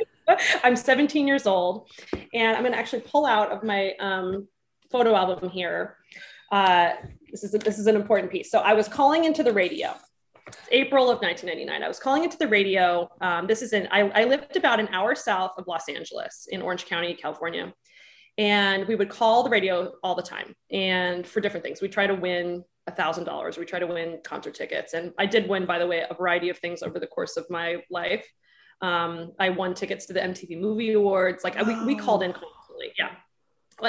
I'm 0.62 0.76
17 0.76 1.26
years 1.26 1.44
old, 1.44 1.90
and 2.32 2.56
I'm 2.56 2.62
going 2.62 2.72
to 2.72 2.78
actually 2.78 3.00
pull 3.02 3.26
out 3.26 3.50
of 3.50 3.64
my 3.64 3.94
um, 3.98 4.46
photo 4.92 5.16
album 5.16 5.50
here. 5.50 5.96
Uh, 6.52 6.92
this 7.30 7.42
is 7.42 7.50
this 7.52 7.78
is 7.80 7.86
an 7.88 7.96
important 7.96 8.30
piece. 8.30 8.48
So 8.50 8.60
I 8.60 8.74
was 8.74 8.86
calling 8.86 9.24
into 9.24 9.42
the 9.42 9.52
radio. 9.52 9.92
It's 10.46 10.58
April 10.70 11.10
of 11.10 11.20
1999. 11.20 11.82
I 11.82 11.88
was 11.88 11.98
calling 11.98 12.22
into 12.24 12.36
the 12.38 12.46
radio. 12.48 13.08
Um, 13.20 13.46
this 13.48 13.60
is 13.62 13.72
in 13.72 13.88
I, 13.90 14.00
I 14.20 14.24
lived 14.24 14.56
about 14.56 14.78
an 14.80 14.88
hour 14.92 15.14
south 15.14 15.52
of 15.58 15.66
Los 15.66 15.88
Angeles 15.88 16.46
in 16.50 16.62
Orange 16.62 16.86
County, 16.86 17.14
California, 17.14 17.72
and 18.38 18.86
we 18.86 18.94
would 18.94 19.08
call 19.08 19.42
the 19.42 19.50
radio 19.50 19.92
all 20.02 20.14
the 20.14 20.22
time 20.22 20.54
and 20.70 21.26
for 21.26 21.40
different 21.40 21.64
things. 21.64 21.80
We 21.80 21.88
try 21.88 22.06
to 22.06 22.14
win 22.14 22.64
a 22.86 22.92
thousand 22.92 23.24
dollars. 23.24 23.58
We 23.58 23.64
try 23.64 23.78
to 23.78 23.86
win 23.86 24.20
concert 24.24 24.54
tickets, 24.54 24.94
and 24.94 25.12
I 25.18 25.26
did 25.26 25.48
win, 25.48 25.66
by 25.66 25.78
the 25.78 25.86
way, 25.86 26.04
a 26.08 26.14
variety 26.14 26.48
of 26.48 26.58
things 26.58 26.82
over 26.82 26.98
the 26.98 27.06
course 27.06 27.36
of 27.36 27.48
my 27.50 27.78
life. 27.90 28.26
Um, 28.82 29.32
I 29.38 29.50
won 29.50 29.74
tickets 29.74 30.06
to 30.06 30.12
the 30.12 30.20
MTV 30.20 30.58
Movie 30.58 30.92
Awards. 30.92 31.44
Like 31.44 31.60
we, 31.66 31.84
we 31.84 31.94
called 31.94 32.22
in 32.22 32.32
constantly. 32.32 32.92
Yeah. 32.98 33.10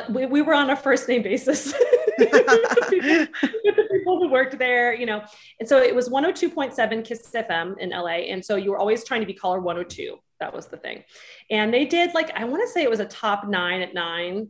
We, 0.09 0.25
we 0.25 0.41
were 0.41 0.53
on 0.53 0.69
a 0.69 0.75
first 0.75 1.07
name 1.09 1.21
basis 1.21 1.73
with 2.17 2.31
the 2.31 3.87
people 3.91 4.19
who 4.19 4.29
worked 4.29 4.57
there, 4.57 4.93
you 4.93 5.05
know. 5.05 5.21
And 5.59 5.67
so 5.67 5.79
it 5.79 5.93
was 5.93 6.07
102.7 6.07 7.05
Kiss 7.05 7.29
FM 7.33 7.77
in 7.77 7.89
LA. 7.89 8.27
And 8.29 8.43
so 8.43 8.55
you 8.55 8.71
were 8.71 8.77
always 8.77 9.03
trying 9.03 9.19
to 9.19 9.27
be 9.27 9.33
caller 9.33 9.59
102. 9.59 10.17
That 10.41 10.53
was 10.53 10.67
the 10.67 10.75
thing. 10.77 11.03
And 11.49 11.73
they 11.73 11.85
did 11.85 12.13
like, 12.13 12.31
I 12.35 12.43
want 12.43 12.61
to 12.63 12.67
say 12.67 12.83
it 12.83 12.89
was 12.89 12.99
a 12.99 13.05
top 13.05 13.47
nine 13.47 13.81
at 13.81 13.93
nine. 13.93 14.49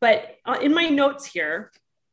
But 0.00 0.36
uh, 0.46 0.56
in 0.62 0.72
my 0.72 0.86
notes 0.86 1.26
here, 1.26 1.70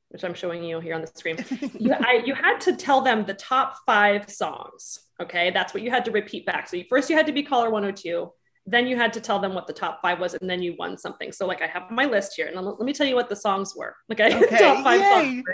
which 0.10 0.24
I'm 0.24 0.34
showing 0.34 0.64
you 0.64 0.80
here 0.80 0.96
on 0.96 1.02
the 1.02 1.08
screen, 1.08 1.38
you, 1.80 1.94
I, 1.94 2.24
you 2.26 2.34
had 2.34 2.60
to 2.62 2.76
tell 2.76 3.02
them 3.02 3.26
the 3.26 3.36
top 3.36 3.78
five 3.86 4.30
songs. 4.30 5.00
Okay, 5.22 5.52
that's 5.52 5.74
what 5.74 5.84
you 5.84 5.92
had 5.92 6.04
to 6.06 6.12
repeat 6.12 6.46
back. 6.46 6.68
So 6.68 6.78
you, 6.78 6.86
first 6.90 7.10
you 7.10 7.16
had 7.16 7.28
to 7.28 7.32
be 7.32 7.44
caller 7.44 7.70
102, 7.70 8.32
then 8.66 8.88
you 8.88 8.96
had 8.96 9.14
to 9.14 9.22
tell 9.22 9.40
them 9.40 9.54
what 9.54 9.68
the 9.68 9.74
top 9.74 10.02
five 10.02 10.20
was, 10.20 10.34
and 10.34 10.50
then 10.50 10.62
you 10.62 10.76
won 10.78 10.98
something. 10.98 11.32
So 11.32 11.46
like 11.46 11.62
I 11.62 11.68
have 11.68 11.90
my 11.92 12.06
list 12.06 12.34
here, 12.36 12.48
and 12.48 12.56
let 12.56 12.80
let 12.80 12.86
me 12.86 12.94
tell 12.94 13.08
you 13.08 13.16
what 13.16 13.30
the 13.30 13.36
songs 13.36 13.76
were. 13.76 13.96
Okay, 14.12 14.36
Okay, 14.44 14.58
top 14.58 14.84
five 14.84 15.02
yay. 15.02 15.10
songs. 15.10 15.44
for 15.46 15.54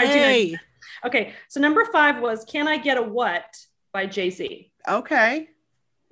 1990. 0.00 0.50
Yay. 0.50 0.58
Okay, 1.06 1.32
so 1.48 1.60
number 1.60 1.84
five 1.92 2.20
was 2.20 2.44
"Can 2.44 2.66
I 2.68 2.76
Get 2.78 2.96
a 2.98 3.02
What" 3.02 3.44
by 3.92 4.06
Jay 4.06 4.30
Z. 4.30 4.72
okay. 4.88 5.48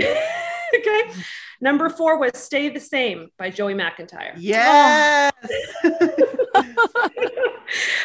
okay, 0.78 1.12
number 1.60 1.88
four 1.88 2.18
was 2.18 2.32
"Stay 2.34 2.68
the 2.68 2.80
Same" 2.80 3.28
by 3.38 3.50
Joey 3.50 3.74
McIntyre. 3.74 4.34
Yes. 4.36 5.32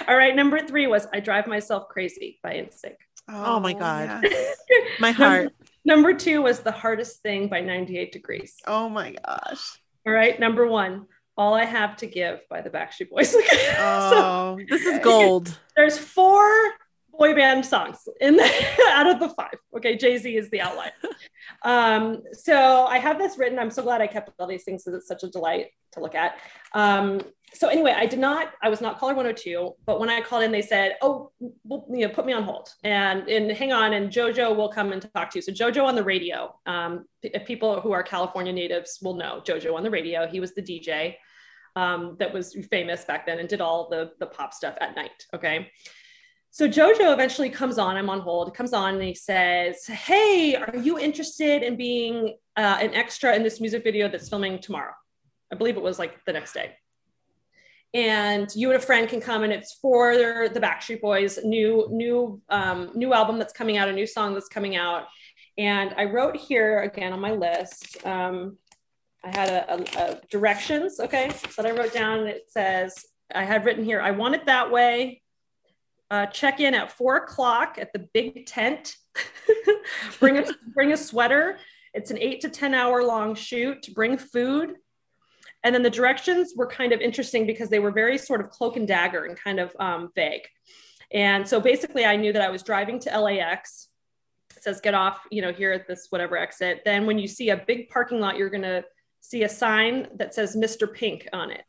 All 0.08 0.16
right, 0.16 0.36
number 0.36 0.60
three 0.60 0.88
was 0.88 1.08
"I 1.14 1.20
Drive 1.20 1.48
Myself 1.48 1.90
Crazy" 1.90 2.40
by 2.42 2.54
NSYNC. 2.54 2.96
Oh 3.30 3.60
my 3.60 3.74
oh, 3.74 3.80
God. 3.80 4.24
yes. 4.24 4.58
My 5.00 5.12
heart. 5.12 5.54
Number 5.86 6.14
two 6.14 6.42
was 6.42 6.60
"The 6.60 6.72
Hardest 6.72 7.22
Thing" 7.22 7.48
by 7.48 7.62
98 7.62 8.12
Degrees. 8.12 8.56
Oh 8.66 8.90
my 8.90 9.16
gosh. 9.26 9.80
All 10.06 10.14
right, 10.14 10.40
number 10.40 10.66
one, 10.68 11.08
"All 11.36 11.54
I 11.54 11.66
Have 11.66 11.98
to 11.98 12.08
Give" 12.08 12.40
by 12.50 12.62
the 12.62 12.70
Backstreet 12.70 13.10
Boys. 13.10 13.32
so 13.32 13.40
Oh. 13.80 14.60
This 14.70 14.86
is 14.86 15.00
gold. 15.00 15.58
there's 15.76 15.98
four 15.98 16.48
boy 17.18 17.34
band 17.34 17.66
songs 17.66 18.08
in 18.22 18.36
the, 18.36 18.66
out 18.90 19.08
of 19.08 19.20
the 19.20 19.30
five. 19.30 19.56
Okay, 19.76 19.98
Jay 19.98 20.18
Z 20.18 20.36
is 20.36 20.50
the 20.50 20.62
outlier. 20.62 20.92
um, 21.64 22.24
so 22.34 22.86
I 22.86 23.00
have 23.00 23.18
this 23.18 23.38
written. 23.38 23.60
I'm 23.60 23.72
so 23.72 23.84
glad 23.84 24.02
I 24.02 24.08
kept 24.08 24.32
all 24.40 24.48
these 24.48 24.64
things 24.64 24.84
because 24.84 24.98
it's 24.98 25.08
such 25.08 25.24
a 25.24 25.30
delight 25.30 25.68
to 25.94 26.00
look 26.00 26.16
at. 26.16 26.36
Um, 26.74 27.22
so 27.54 27.70
anyway, 27.70 27.94
I 27.96 28.06
did 28.06 28.20
not. 28.20 28.54
I 28.62 28.70
was 28.70 28.82
not 28.82 29.00
caller 29.00 29.14
102, 29.14 29.76
but 29.86 30.00
when 30.00 30.10
I 30.10 30.22
called 30.22 30.44
in, 30.44 30.52
they 30.52 30.62
said, 30.62 30.98
"Oh, 31.02 31.32
well, 31.64 31.86
you 31.90 32.08
know, 32.08 32.14
put 32.14 32.26
me 32.26 32.34
on 32.34 32.44
hold 32.44 32.70
and 32.84 33.28
and 33.28 33.52
hang 33.52 33.72
on, 33.72 33.94
and 33.94 34.12
JoJo 34.12 34.56
will 34.56 34.70
come 34.70 34.92
and 34.92 35.02
talk 35.14 35.32
to 35.32 35.38
you." 35.38 35.42
So 35.42 35.52
JoJo 35.52 35.86
on 35.86 35.96
the 35.96 36.04
radio. 36.04 36.60
Um, 36.66 37.06
p- 37.22 37.32
people 37.46 37.80
who 37.80 37.92
are 37.92 38.04
California 38.04 38.52
natives 38.52 39.00
will 39.02 39.16
know 39.16 39.42
JoJo 39.46 39.76
on 39.76 39.84
the 39.84 39.90
radio. 39.90 40.28
He 40.28 40.40
was 40.40 40.54
the 40.54 40.62
DJ 40.62 41.16
um, 41.76 42.18
that 42.20 42.34
was 42.34 42.56
famous 42.70 43.06
back 43.06 43.26
then 43.26 43.40
and 43.40 43.48
did 43.48 43.62
all 43.62 43.90
the 43.90 44.12
the 44.20 44.28
pop 44.28 44.54
stuff 44.54 44.76
at 44.82 44.96
night. 44.96 45.26
Okay. 45.34 45.72
So 46.58 46.68
Jojo 46.68 47.14
eventually 47.14 47.52
comes 47.52 47.78
on. 47.78 47.98
I'm 47.98 48.10
on 48.10 48.20
hold. 48.20 48.52
Comes 48.56 48.74
on 48.74 48.96
and 48.96 49.04
he 49.04 49.14
says, 49.14 49.86
"Hey, 49.86 50.56
are 50.56 50.76
you 50.76 50.98
interested 50.98 51.62
in 51.62 51.76
being 51.76 52.36
uh, 52.56 52.80
an 52.82 52.96
extra 52.96 53.36
in 53.36 53.44
this 53.44 53.62
music 53.62 53.84
video 53.84 54.10
that's 54.10 54.28
filming 54.28 54.58
tomorrow?" 54.58 54.96
I 55.54 55.56
believe 55.56 55.78
it 55.78 55.84
was 55.84 56.00
like 56.00 56.26
the 56.26 56.34
next 56.34 56.54
day. 56.54 56.76
And 57.94 58.50
you 58.56 58.72
and 58.72 58.82
a 58.82 58.84
friend 58.84 59.08
can 59.08 59.22
come, 59.22 59.44
and 59.44 59.54
it's 59.54 59.74
for 59.74 60.16
the 60.16 60.60
Backstreet 60.60 61.00
Boys' 61.00 61.38
new 61.44 61.90
new 61.92 62.42
um, 62.50 62.90
new 62.96 63.14
album 63.14 63.38
that's 63.38 63.54
coming 63.54 63.78
out, 63.78 63.88
a 63.88 63.94
new 63.94 64.08
song 64.08 64.34
that's 64.34 64.50
coming 64.50 64.76
out. 64.76 65.06
And 65.60 65.94
I 65.96 66.06
wrote 66.06 66.36
here 66.36 66.82
again 66.82 67.14
on 67.14 67.20
my 67.20 67.34
list. 67.34 68.04
Um, 68.04 68.58
I 69.24 69.28
had 69.28 69.50
a, 69.50 69.74
a, 69.76 69.78
a 70.02 70.22
directions, 70.32 71.00
okay, 71.00 71.32
that 71.56 71.68
I 71.68 71.72
wrote 71.78 71.94
down. 71.94 72.26
It 72.26 72.46
says 72.50 73.06
I 73.32 73.44
had 73.44 73.64
written 73.64 73.84
here, 73.84 74.02
I 74.02 74.10
want 74.10 74.34
it 74.34 74.48
that 74.48 74.72
way. 74.72 75.22
Uh, 76.10 76.26
check 76.28 76.60
in 76.60 76.74
at 76.74 76.92
four 76.92 77.18
o'clock 77.18 77.78
at 77.80 77.92
the 77.94 78.08
big 78.14 78.46
tent. 78.46 78.96
bring 80.20 80.38
a 80.38 80.46
bring 80.74 80.94
a 80.94 80.98
sweater. 80.98 81.58
It's 81.94 82.12
an 82.12 82.18
eight 82.20 82.42
to 82.42 82.50
ten 82.50 82.74
hour 82.74 83.04
long 83.04 83.36
shoot. 83.36 83.84
To 83.84 83.92
bring 83.92 84.18
food. 84.18 84.76
And 85.64 85.74
then 85.76 85.84
the 85.84 85.90
directions 85.90 86.54
were 86.56 86.68
kind 86.68 86.94
of 86.94 87.02
interesting 87.02 87.46
because 87.46 87.70
they 87.70 87.80
were 87.80 87.92
very 87.92 88.18
sort 88.18 88.42
of 88.42 88.50
cloak 88.50 88.78
and 88.78 88.88
dagger 88.88 89.26
and 89.26 89.38
kind 89.38 89.60
of 89.60 89.76
um, 89.80 90.12
vague. 90.16 90.48
And 91.12 91.48
so 91.48 91.60
basically, 91.60 92.06
I 92.06 92.16
knew 92.16 92.32
that 92.32 92.42
I 92.42 92.50
was 92.50 92.64
driving 92.64 93.00
to 93.00 93.20
LAX. 93.20 93.90
It 94.56 94.64
says 94.64 94.82
get 94.82 94.94
off, 94.94 95.20
you 95.32 95.42
know, 95.42 95.52
here 95.52 95.72
at 95.72 95.88
this 95.88 96.08
whatever 96.10 96.38
exit. 96.38 96.82
Then 96.86 97.06
when 97.06 97.20
you 97.20 97.28
see 97.28 97.50
a 97.50 97.58
big 97.58 97.90
parking 97.90 98.20
lot, 98.20 98.38
you're 98.38 98.50
gonna 98.50 98.84
see 99.22 99.44
a 99.44 99.50
sign 99.50 100.08
that 100.16 100.34
says 100.34 100.56
Mr. 100.56 100.92
Pink 100.92 101.28
on 101.34 101.52
it. 101.52 101.64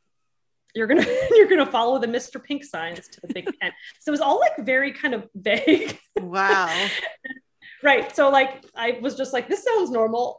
You're 0.78 0.86
gonna 0.86 1.04
you're 1.32 1.48
gonna 1.48 1.66
follow 1.66 1.98
the 1.98 2.06
Mr. 2.06 2.42
Pink 2.42 2.62
signs 2.64 3.08
to 3.08 3.20
the 3.20 3.34
big 3.34 3.44
tent. 3.60 3.74
So 3.98 4.10
it 4.10 4.12
was 4.12 4.20
all 4.20 4.38
like 4.38 4.64
very 4.64 4.92
kind 4.92 5.12
of 5.12 5.28
vague. 5.34 5.98
Wow. 6.20 6.86
right. 7.82 8.14
So 8.14 8.30
like 8.30 8.64
I 8.76 8.98
was 9.02 9.16
just 9.16 9.32
like, 9.32 9.48
this 9.48 9.64
sounds 9.64 9.90
normal. 9.90 10.38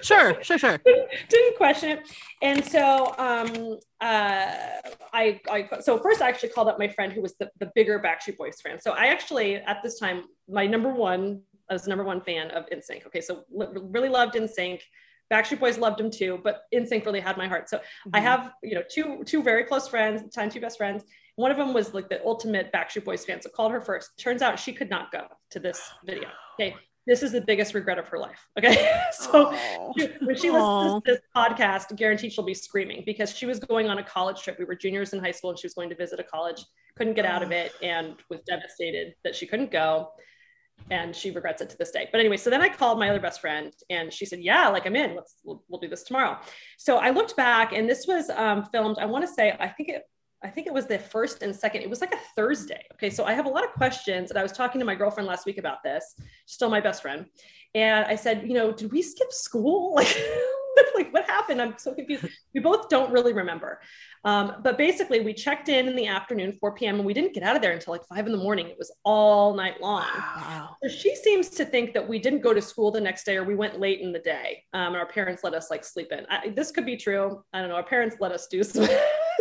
Sure, 0.00 0.42
sure, 0.42 0.58
sure. 0.58 0.78
didn't 1.28 1.56
question 1.56 1.90
it. 1.90 2.00
And 2.42 2.64
so 2.64 3.14
um 3.18 3.78
uh 4.00 4.52
I 5.12 5.40
I 5.50 5.68
so 5.80 5.98
first 5.98 6.22
I 6.22 6.28
actually 6.28 6.50
called 6.50 6.68
up 6.68 6.78
my 6.78 6.88
friend 6.88 7.12
who 7.12 7.22
was 7.22 7.34
the, 7.38 7.50
the 7.58 7.70
bigger 7.74 7.98
Backstreet 8.00 8.36
Boys 8.36 8.60
fan. 8.62 8.80
So 8.80 8.92
I 8.92 9.06
actually 9.06 9.56
at 9.56 9.82
this 9.82 9.98
time 9.98 10.24
my 10.48 10.66
number 10.66 10.90
one 10.90 11.42
I 11.70 11.72
was 11.72 11.86
number 11.86 12.04
one 12.04 12.20
fan 12.20 12.50
of 12.50 12.66
NSYNC. 12.66 13.06
Okay, 13.06 13.20
so 13.20 13.44
li- 13.50 13.68
really 13.74 14.10
loved 14.10 14.34
NSYNC. 14.34 14.80
Backstreet 15.32 15.60
Boys 15.60 15.78
loved 15.78 16.00
him 16.00 16.10
too, 16.10 16.40
but 16.44 16.62
NSYNC 16.74 17.04
really 17.06 17.20
had 17.20 17.36
my 17.36 17.48
heart. 17.48 17.68
So 17.68 17.80
I 18.12 18.20
Mhm. 18.20 18.22
have 18.22 18.52
you 18.62 18.74
know 18.74 18.82
two 18.88 19.22
two 19.24 19.42
very 19.42 19.64
close 19.64 19.88
friends, 19.88 20.32
time 20.34 20.50
two 20.50 20.60
best 20.60 20.76
friends. 20.78 21.04
One 21.36 21.50
of 21.50 21.56
them 21.56 21.72
was 21.74 21.94
like 21.94 22.08
the 22.08 22.24
ultimate 22.24 22.70
Backstreet 22.72 23.04
Boys 23.04 23.24
fan, 23.24 23.40
so 23.42 23.50
called 23.50 23.72
her 23.72 23.80
first. 23.80 24.10
Turns 24.18 24.42
out 24.42 24.58
she 24.58 24.72
could 24.72 24.90
not 24.90 25.10
go 25.10 25.26
to 25.50 25.58
this 25.58 25.80
video. 26.04 26.28
Okay, 26.54 26.76
this 27.06 27.22
is 27.24 27.32
the 27.32 27.40
biggest 27.40 27.74
regret 27.74 27.98
of 27.98 28.06
her 28.08 28.18
life. 28.18 28.46
Okay, 28.58 28.74
so 29.12 29.52
she- 29.98 30.06
when 30.20 30.36
she 30.36 30.50
Aw. 30.50 30.54
listens 30.84 31.02
to 31.04 31.12
this 31.12 31.20
podcast, 31.34 31.96
guaranteed 31.96 32.32
she'll 32.32 32.44
be 32.44 32.54
screaming 32.54 33.02
because 33.04 33.34
she 33.36 33.46
was 33.46 33.58
going 33.58 33.88
on 33.88 33.98
a 33.98 34.04
college 34.04 34.40
trip. 34.42 34.58
We 34.58 34.64
were 34.66 34.76
juniors 34.76 35.12
in 35.12 35.18
high 35.18 35.32
school 35.32 35.50
and 35.50 35.58
she 35.58 35.66
was 35.66 35.74
going 35.74 35.88
to 35.90 35.96
visit 35.96 36.20
a 36.20 36.24
college, 36.24 36.64
couldn't 36.96 37.14
get 37.14 37.24
out 37.24 37.42
of 37.42 37.50
it, 37.50 37.72
and 37.82 38.14
was 38.30 38.40
devastated 38.46 39.14
that 39.24 39.34
she 39.34 39.46
couldn't 39.46 39.70
go. 39.72 40.12
And 40.90 41.16
she 41.16 41.30
regrets 41.30 41.62
it 41.62 41.70
to 41.70 41.78
this 41.78 41.90
day. 41.90 42.08
But 42.12 42.20
anyway, 42.20 42.36
so 42.36 42.50
then 42.50 42.60
I 42.60 42.68
called 42.68 42.98
my 42.98 43.08
other 43.08 43.20
best 43.20 43.40
friend 43.40 43.72
and 43.88 44.12
she 44.12 44.26
said, 44.26 44.40
Yeah, 44.40 44.68
like 44.68 44.86
I'm 44.86 44.96
in. 44.96 45.14
Let's 45.14 45.36
we'll, 45.42 45.62
we'll 45.68 45.80
do 45.80 45.88
this 45.88 46.02
tomorrow. 46.02 46.38
So 46.76 46.98
I 46.98 47.10
looked 47.10 47.36
back 47.36 47.72
and 47.72 47.88
this 47.88 48.06
was 48.06 48.28
um, 48.28 48.66
filmed, 48.66 48.98
I 49.00 49.06
want 49.06 49.26
to 49.26 49.32
say, 49.32 49.56
I 49.58 49.68
think 49.68 49.88
it 49.88 50.02
I 50.44 50.50
think 50.50 50.66
it 50.66 50.74
was 50.74 50.86
the 50.86 50.98
first 50.98 51.42
and 51.42 51.56
second. 51.56 51.80
It 51.80 51.88
was 51.88 52.02
like 52.02 52.12
a 52.12 52.18
Thursday. 52.36 52.82
Okay. 52.92 53.08
So 53.08 53.24
I 53.24 53.32
have 53.32 53.46
a 53.46 53.48
lot 53.48 53.64
of 53.64 53.72
questions. 53.72 54.30
And 54.30 54.38
I 54.38 54.42
was 54.42 54.52
talking 54.52 54.78
to 54.78 54.84
my 54.84 54.94
girlfriend 54.94 55.26
last 55.26 55.46
week 55.46 55.56
about 55.56 55.82
this, 55.82 56.14
still 56.44 56.68
my 56.68 56.82
best 56.82 57.00
friend. 57.00 57.24
And 57.74 58.04
I 58.04 58.14
said, 58.14 58.46
you 58.46 58.52
know, 58.52 58.70
did 58.70 58.92
we 58.92 59.02
skip 59.02 59.32
school? 59.32 59.94
Like, 60.04 60.14
like 60.94 61.12
what 61.12 61.24
happened? 61.26 61.60
I'm 61.60 61.74
so 61.78 61.94
confused. 61.94 62.26
We 62.54 62.60
both 62.60 62.88
don't 62.88 63.12
really 63.12 63.32
remember. 63.32 63.80
Um, 64.24 64.56
but 64.62 64.78
basically, 64.78 65.20
we 65.20 65.34
checked 65.34 65.68
in 65.68 65.86
in 65.88 65.96
the 65.96 66.06
afternoon, 66.06 66.52
4 66.52 66.74
p.m., 66.74 66.96
and 66.96 67.04
we 67.04 67.12
didn't 67.12 67.34
get 67.34 67.42
out 67.42 67.56
of 67.56 67.62
there 67.62 67.72
until 67.72 67.92
like 67.92 68.04
five 68.06 68.26
in 68.26 68.32
the 68.32 68.38
morning. 68.38 68.68
It 68.68 68.76
was 68.78 68.90
all 69.04 69.54
night 69.54 69.80
long. 69.80 70.06
Wow. 70.36 70.76
So 70.82 70.88
she 70.88 71.14
seems 71.14 71.50
to 71.50 71.64
think 71.64 71.92
that 71.94 72.08
we 72.08 72.18
didn't 72.18 72.40
go 72.40 72.54
to 72.54 72.62
school 72.62 72.90
the 72.90 73.00
next 73.00 73.24
day 73.24 73.36
or 73.36 73.44
we 73.44 73.54
went 73.54 73.78
late 73.78 74.00
in 74.00 74.12
the 74.12 74.18
day. 74.18 74.62
Um, 74.72 74.88
and 74.88 74.96
our 74.96 75.06
parents 75.06 75.44
let 75.44 75.54
us 75.54 75.70
like 75.70 75.84
sleep 75.84 76.12
in. 76.12 76.26
I, 76.30 76.50
this 76.50 76.70
could 76.70 76.86
be 76.86 76.96
true. 76.96 77.42
I 77.52 77.60
don't 77.60 77.68
know. 77.68 77.76
Our 77.76 77.84
parents 77.84 78.16
let 78.20 78.32
us 78.32 78.46
do 78.46 78.62
some, 78.62 78.88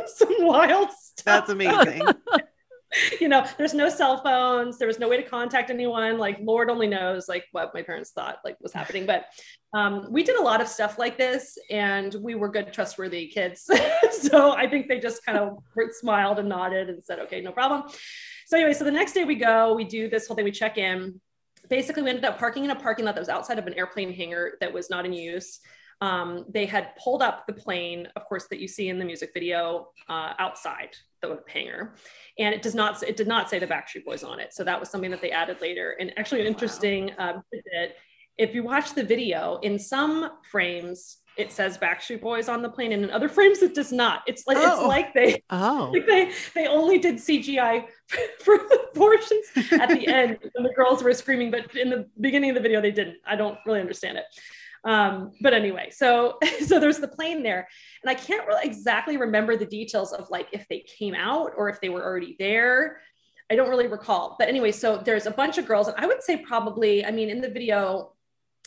some 0.06 0.36
wild 0.40 0.90
stuff. 0.92 1.48
That's 1.48 1.50
amazing. 1.50 2.04
you 3.22 3.28
know, 3.28 3.46
there's 3.58 3.74
no 3.74 3.90
cell 3.90 4.22
phones. 4.24 4.78
There 4.78 4.88
was 4.88 5.00
no 5.00 5.08
way 5.08 5.18
to 5.18 5.28
contact 5.28 5.70
anyone. 5.70 6.18
Like 6.18 6.38
Lord 6.42 6.70
only 6.70 6.88
knows 6.88 7.28
like 7.28 7.46
what 7.52 7.74
my 7.74 7.82
parents 7.82 8.12
thought 8.12 8.38
like 8.44 8.58
was 8.62 8.74
happening. 8.74 9.06
But 9.06 9.26
um, 9.74 10.08
we 10.12 10.24
did 10.24 10.36
a 10.38 10.42
lot 10.42 10.62
of 10.62 10.68
stuff 10.68 11.00
like 11.00 11.18
this 11.18 11.58
and 11.70 12.16
we 12.22 12.36
were 12.36 12.50
good, 12.50 12.72
trustworthy 12.72 13.28
kids. 13.28 13.70
so 14.12 14.52
I 14.52 14.68
think 14.68 14.88
they 14.88 15.00
just 15.00 15.26
kind 15.26 15.38
of 15.38 15.58
smiled 15.92 16.40
and 16.40 16.50
nodded 16.50 16.90
and 16.90 17.04
said, 17.04 17.20
okay, 17.20 17.42
no 17.42 17.52
problem. 17.52 17.84
So 18.46 18.58
anyway, 18.58 18.74
so 18.74 18.84
the 18.84 18.92
next 18.92 19.14
day 19.14 19.24
we 19.24 19.36
go, 19.36 19.74
we 19.74 19.84
do 19.84 20.10
this 20.10 20.28
whole 20.28 20.36
thing, 20.36 20.46
we 20.46 20.52
check 20.52 20.78
in. 20.78 21.20
Basically, 21.70 22.04
we 22.04 22.10
ended 22.10 22.26
up 22.26 22.38
parking 22.38 22.66
in 22.66 22.72
a 22.72 22.76
parking 22.76 23.06
lot 23.06 23.16
that 23.16 23.22
was 23.22 23.30
outside 23.30 23.58
of 23.58 23.66
an 23.68 23.74
airplane 23.76 24.14
hangar 24.14 24.58
that 24.60 24.74
was 24.74 24.90
not 24.90 25.06
in 25.06 25.14
use. 25.14 25.60
Um, 26.04 26.46
they 26.50 26.66
had 26.66 26.86
pulled 27.02 27.22
up 27.22 27.48
the 27.48 27.54
plane, 27.54 28.10
of 28.18 28.26
course, 28.26 28.48
that 28.50 28.60
you 28.60 28.68
see 28.68 28.90
in 28.90 29.00
the 29.00 29.06
music 29.06 29.32
video 29.34 29.88
uh, 30.10 30.34
outside 30.38 30.90
the 31.22 31.40
hangar, 31.48 31.96
and 32.38 32.54
it 32.54 32.62
does 32.62 32.76
not 32.76 33.02
it 33.04 33.16
did 33.16 33.30
not 33.34 33.50
say 33.50 33.58
the 33.58 33.68
Backstreet 33.68 34.04
Boys 34.04 34.22
on 34.22 34.38
it. 34.42 34.54
So 34.54 34.66
that 34.66 34.78
was 34.78 34.90
something 34.90 35.12
that 35.12 35.22
they 35.22 35.32
added 35.32 35.62
later. 35.62 35.96
And 36.02 36.12
actually, 36.18 36.42
an 36.42 36.48
interesting 36.48 37.12
uh, 37.18 37.40
bit. 37.54 37.96
If 38.38 38.54
you 38.54 38.64
watch 38.64 38.94
the 38.94 39.04
video, 39.04 39.60
in 39.62 39.80
some 39.80 40.32
frames 40.52 41.20
it 41.38 41.52
says 41.52 41.78
Backstreet 41.78 42.22
Boys 42.22 42.48
on 42.50 42.62
the 42.62 42.70
plane, 42.70 42.92
and 42.92 43.04
in 43.06 43.10
other 43.10 43.30
frames 43.30 43.62
it 43.64 43.74
does 43.74 43.94
not. 43.94 44.24
It's 44.28 44.44
like 44.46 44.58
it's 44.58 44.80
Oh. 44.82 44.88
like 44.90 45.14
they 45.14 45.42
Oh. 45.50 45.90
like 45.94 46.06
they 46.06 46.32
they 46.54 46.68
only 46.68 46.98
did 47.00 47.16
CGI 47.16 47.86
for 48.44 48.58
the 48.58 48.80
portions 48.94 49.46
at 49.72 49.88
the 49.90 50.06
end 50.06 50.38
when 50.54 50.64
the 50.64 50.74
girls 50.76 51.02
were 51.02 51.14
screaming, 51.14 51.50
but 51.50 51.74
in 51.78 51.90
the 51.90 52.10
beginning 52.20 52.50
of 52.50 52.56
the 52.56 52.62
video 52.62 52.82
they 52.82 52.92
didn't. 52.92 53.18
I 53.26 53.38
don't 53.38 53.58
really 53.66 53.80
understand 53.80 54.18
it. 54.18 54.26
Um, 54.86 55.32
but 55.42 55.54
anyway, 55.54 55.90
so 55.92 56.38
so 56.66 56.80
there's 56.80 57.00
the 57.00 57.08
plane 57.08 57.44
there, 57.44 57.68
and 58.04 58.10
I 58.10 58.16
can't 58.16 58.48
really 58.48 58.66
exactly 58.66 59.18
remember 59.18 59.56
the 59.56 59.66
details 59.66 60.14
of 60.14 60.30
like 60.30 60.48
if 60.52 60.68
they 60.68 60.80
came 60.80 61.16
out 61.16 61.52
or 61.58 61.70
if 61.70 61.80
they 61.82 61.90
were 61.90 62.04
already 62.04 62.36
there. 62.40 63.00
I 63.52 63.56
don't 63.56 63.70
really 63.70 63.88
recall. 63.88 64.36
But 64.40 64.48
anyway, 64.48 64.72
so 64.72 64.98
there's 64.98 65.26
a 65.26 65.32
bunch 65.32 65.58
of 65.58 65.68
girls, 65.68 65.88
and 65.88 65.98
I 65.98 66.08
would 66.08 66.24
say 66.24 66.38
probably, 66.38 67.06
I 67.06 67.12
mean, 67.12 67.30
in 67.30 67.42
the 67.42 67.50
video, 67.50 68.14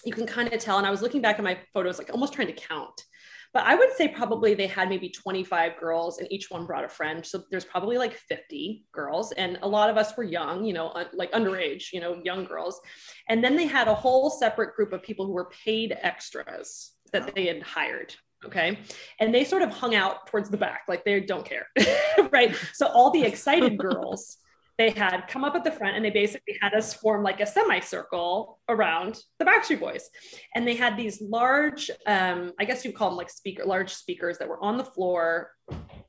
you 0.05 0.13
can 0.13 0.27
kind 0.27 0.53
of 0.53 0.61
tell. 0.61 0.79
And 0.79 0.87
I 0.87 0.91
was 0.91 1.03
looking 1.03 1.23
back 1.23 1.39
at 1.39 1.45
my 1.45 1.59
photos, 1.73 1.99
like 1.99 2.11
almost 2.13 2.35
trying 2.35 2.49
to 2.49 2.53
count. 2.53 3.03
But 3.57 3.65
I 3.65 3.75
would 3.75 3.91
say 3.97 4.09
probably 4.09 4.53
they 4.53 4.67
had 4.67 4.91
maybe 4.91 5.09
25 5.09 5.79
girls 5.81 6.19
and 6.19 6.31
each 6.31 6.51
one 6.51 6.67
brought 6.67 6.85
a 6.85 6.91
friend. 6.91 7.25
So 7.25 7.43
there's 7.51 7.65
probably 7.65 7.97
like 7.97 8.13
50 8.13 8.85
girls. 8.93 9.33
And 9.33 9.59
a 9.63 9.67
lot 9.67 9.89
of 9.89 9.97
us 9.97 10.15
were 10.15 10.25
young, 10.25 10.67
you 10.67 10.75
know, 10.75 10.91
un- 10.91 11.07
like 11.15 11.33
underage, 11.33 11.85
you 11.91 12.03
know, 12.03 12.21
young 12.23 12.45
girls. 12.45 12.79
And 13.31 13.43
then 13.43 13.57
they 13.57 13.65
had 13.65 13.89
a 13.89 13.95
whole 13.95 14.29
separate 14.29 14.77
group 14.77 14.93
of 14.93 15.03
people 15.03 15.25
who 15.25 15.33
were 15.33 15.49
paid 15.65 15.97
extras 16.03 16.93
that 17.15 17.35
they 17.35 17.47
had 17.47 17.63
hired. 17.63 18.15
Okay. 18.45 18.79
And 19.21 19.35
they 19.35 19.43
sort 19.43 19.63
of 19.63 19.71
hung 19.71 19.95
out 19.95 20.27
towards 20.27 20.51
the 20.51 20.59
back, 20.59 20.83
like 20.87 21.07
they 21.07 21.19
don't 21.21 21.47
care. 21.47 21.67
right. 22.31 22.55
So 22.75 22.89
all 22.89 23.11
the 23.11 23.25
excited 23.25 23.79
girls 23.89 24.37
they 24.79 24.91
had 24.91 25.27
come 25.29 25.45
up 25.45 25.55
at 25.55 25.65
the 25.65 25.71
front 25.71 25.97
and 25.97 26.05
they 26.05 26.11
basically 26.11 26.59
had 26.61 26.75
us 26.75 26.93
form 26.93 27.23
like 27.23 27.41
a 27.41 27.47
semicircle 27.47 28.59
around 28.69 29.19
the 29.39 29.45
Backstreet 29.45 29.81
Boys. 29.81 30.11
And 30.55 30.69
they 30.69 30.75
had 30.75 30.97
these 30.97 31.21
large, 31.21 31.91
um, 32.07 32.53
I 32.61 32.65
guess 32.65 32.85
you 32.85 32.93
call 32.93 33.11
them 33.11 33.17
like 33.17 33.31
speaker, 33.31 33.65
large 33.65 33.95
speakers 33.95 34.39
that 34.39 34.49
were 34.49 34.63
on 34.63 34.77
the 34.77 34.85
floor, 34.85 35.53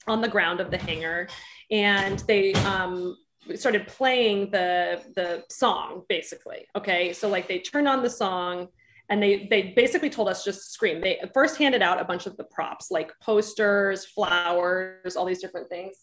on 0.07 0.21
the 0.21 0.27
ground 0.27 0.59
of 0.59 0.69
the 0.69 0.77
hangar. 0.77 1.29
And 1.71 2.19
they 2.27 2.53
um, 2.55 3.15
started 3.55 3.87
playing 3.87 4.51
the, 4.51 5.01
the 5.15 5.43
song 5.49 6.03
basically. 6.09 6.65
Okay. 6.75 7.13
So 7.13 7.29
like 7.29 7.47
they 7.47 7.59
turned 7.59 7.87
on 7.87 8.03
the 8.03 8.09
song 8.09 8.67
and 9.09 9.23
they 9.23 9.47
they 9.49 9.73
basically 9.73 10.09
told 10.09 10.27
us 10.27 10.43
just 10.43 10.73
scream. 10.73 10.99
They 10.99 11.21
first 11.33 11.57
handed 11.57 11.81
out 11.81 12.01
a 12.01 12.03
bunch 12.03 12.25
of 12.25 12.35
the 12.35 12.43
props 12.43 12.91
like 12.91 13.11
posters, 13.21 14.05
flowers, 14.05 15.15
all 15.15 15.25
these 15.25 15.39
different 15.39 15.69
things. 15.69 15.95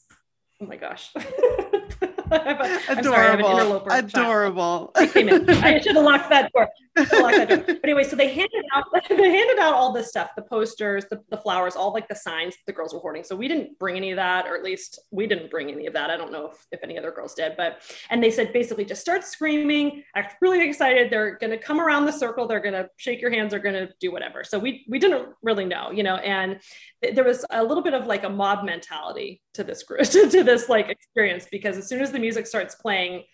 Oh 0.63 0.67
my 0.67 0.77
gosh. 0.77 1.13
I'm 2.31 3.03
sorry, 3.03 3.27
I 3.27 3.31
have 3.31 3.41
an 3.41 3.45
Adorable. 3.45 3.87
Adorable. 3.91 4.91
I. 4.95 5.03
I 5.05 5.81
should 5.81 5.97
have 5.97 6.05
locked 6.05 6.31
that 6.31 6.53
door. 6.53 6.69
Should 6.97 7.09
have 7.09 7.21
locked 7.21 7.37
that 7.37 7.49
door. 7.49 7.59
But 7.67 7.85
anyway, 7.85 8.05
so 8.05 8.17
they 8.17 8.29
handed 8.29 8.65
out 8.75 8.85
they 9.09 9.31
handed 9.31 9.59
out 9.59 9.75
all 9.75 9.93
this 9.93 10.09
stuff, 10.09 10.31
the 10.37 10.43
posters, 10.43 11.05
the, 11.11 11.21
the 11.31 11.37
flowers, 11.37 11.77
all 11.77 11.93
like 11.93 12.09
the 12.09 12.15
signs 12.15 12.55
the 12.67 12.73
girls 12.73 12.95
were 12.95 13.01
hoarding. 13.01 13.25
So 13.25 13.35
we 13.35 13.49
didn't 13.49 13.79
bring 13.79 13.97
any 13.97 14.11
of 14.13 14.17
that, 14.17 14.47
or 14.47 14.57
at 14.57 14.63
least 14.63 15.01
we 15.11 15.27
didn't 15.27 15.51
bring 15.51 15.71
any 15.71 15.87
of 15.87 15.93
that. 15.95 16.11
I 16.11 16.17
don't 16.17 16.33
know 16.33 16.51
if, 16.51 16.67
if 16.73 16.81
any 16.83 16.99
other 16.99 17.11
girls 17.11 17.35
did, 17.35 17.55
but 17.57 17.83
and 18.11 18.23
they 18.23 18.31
said 18.31 18.53
basically 18.53 18.85
just 18.85 19.01
start 19.01 19.25
screaming, 19.25 20.05
act 20.15 20.37
really 20.41 20.67
excited. 20.67 21.11
They're 21.11 21.37
gonna 21.39 21.59
come 21.59 21.81
around 21.81 22.07
the 22.07 22.13
circle, 22.13 22.47
they're 22.47 22.61
gonna 22.61 22.89
shake 22.97 23.21
your 23.21 23.31
hands, 23.31 23.51
they're 23.51 23.61
gonna 23.61 23.89
do 24.01 24.13
whatever. 24.13 24.45
So 24.45 24.59
we 24.59 24.87
we 24.89 24.99
didn't 24.99 25.29
really 25.43 25.65
know, 25.65 25.91
you 25.91 26.03
know, 26.03 26.17
and 26.17 26.61
th- 27.03 27.15
there 27.15 27.25
was 27.25 27.45
a 27.51 27.63
little 27.63 27.83
bit 27.83 27.95
of 27.95 28.07
like 28.07 28.25
a 28.25 28.31
mob 28.31 28.65
mentality 28.65 29.43
to 29.55 29.65
this 29.65 29.83
group 29.83 30.03
to 30.05 30.45
this 30.45 30.69
like 30.69 30.89
experience 30.89 31.47
because 31.51 31.77
as 31.77 31.89
soon 31.89 32.01
as 32.01 32.13
the 32.13 32.19
music 32.19 32.47
starts 32.47 32.75
playing 32.77 33.25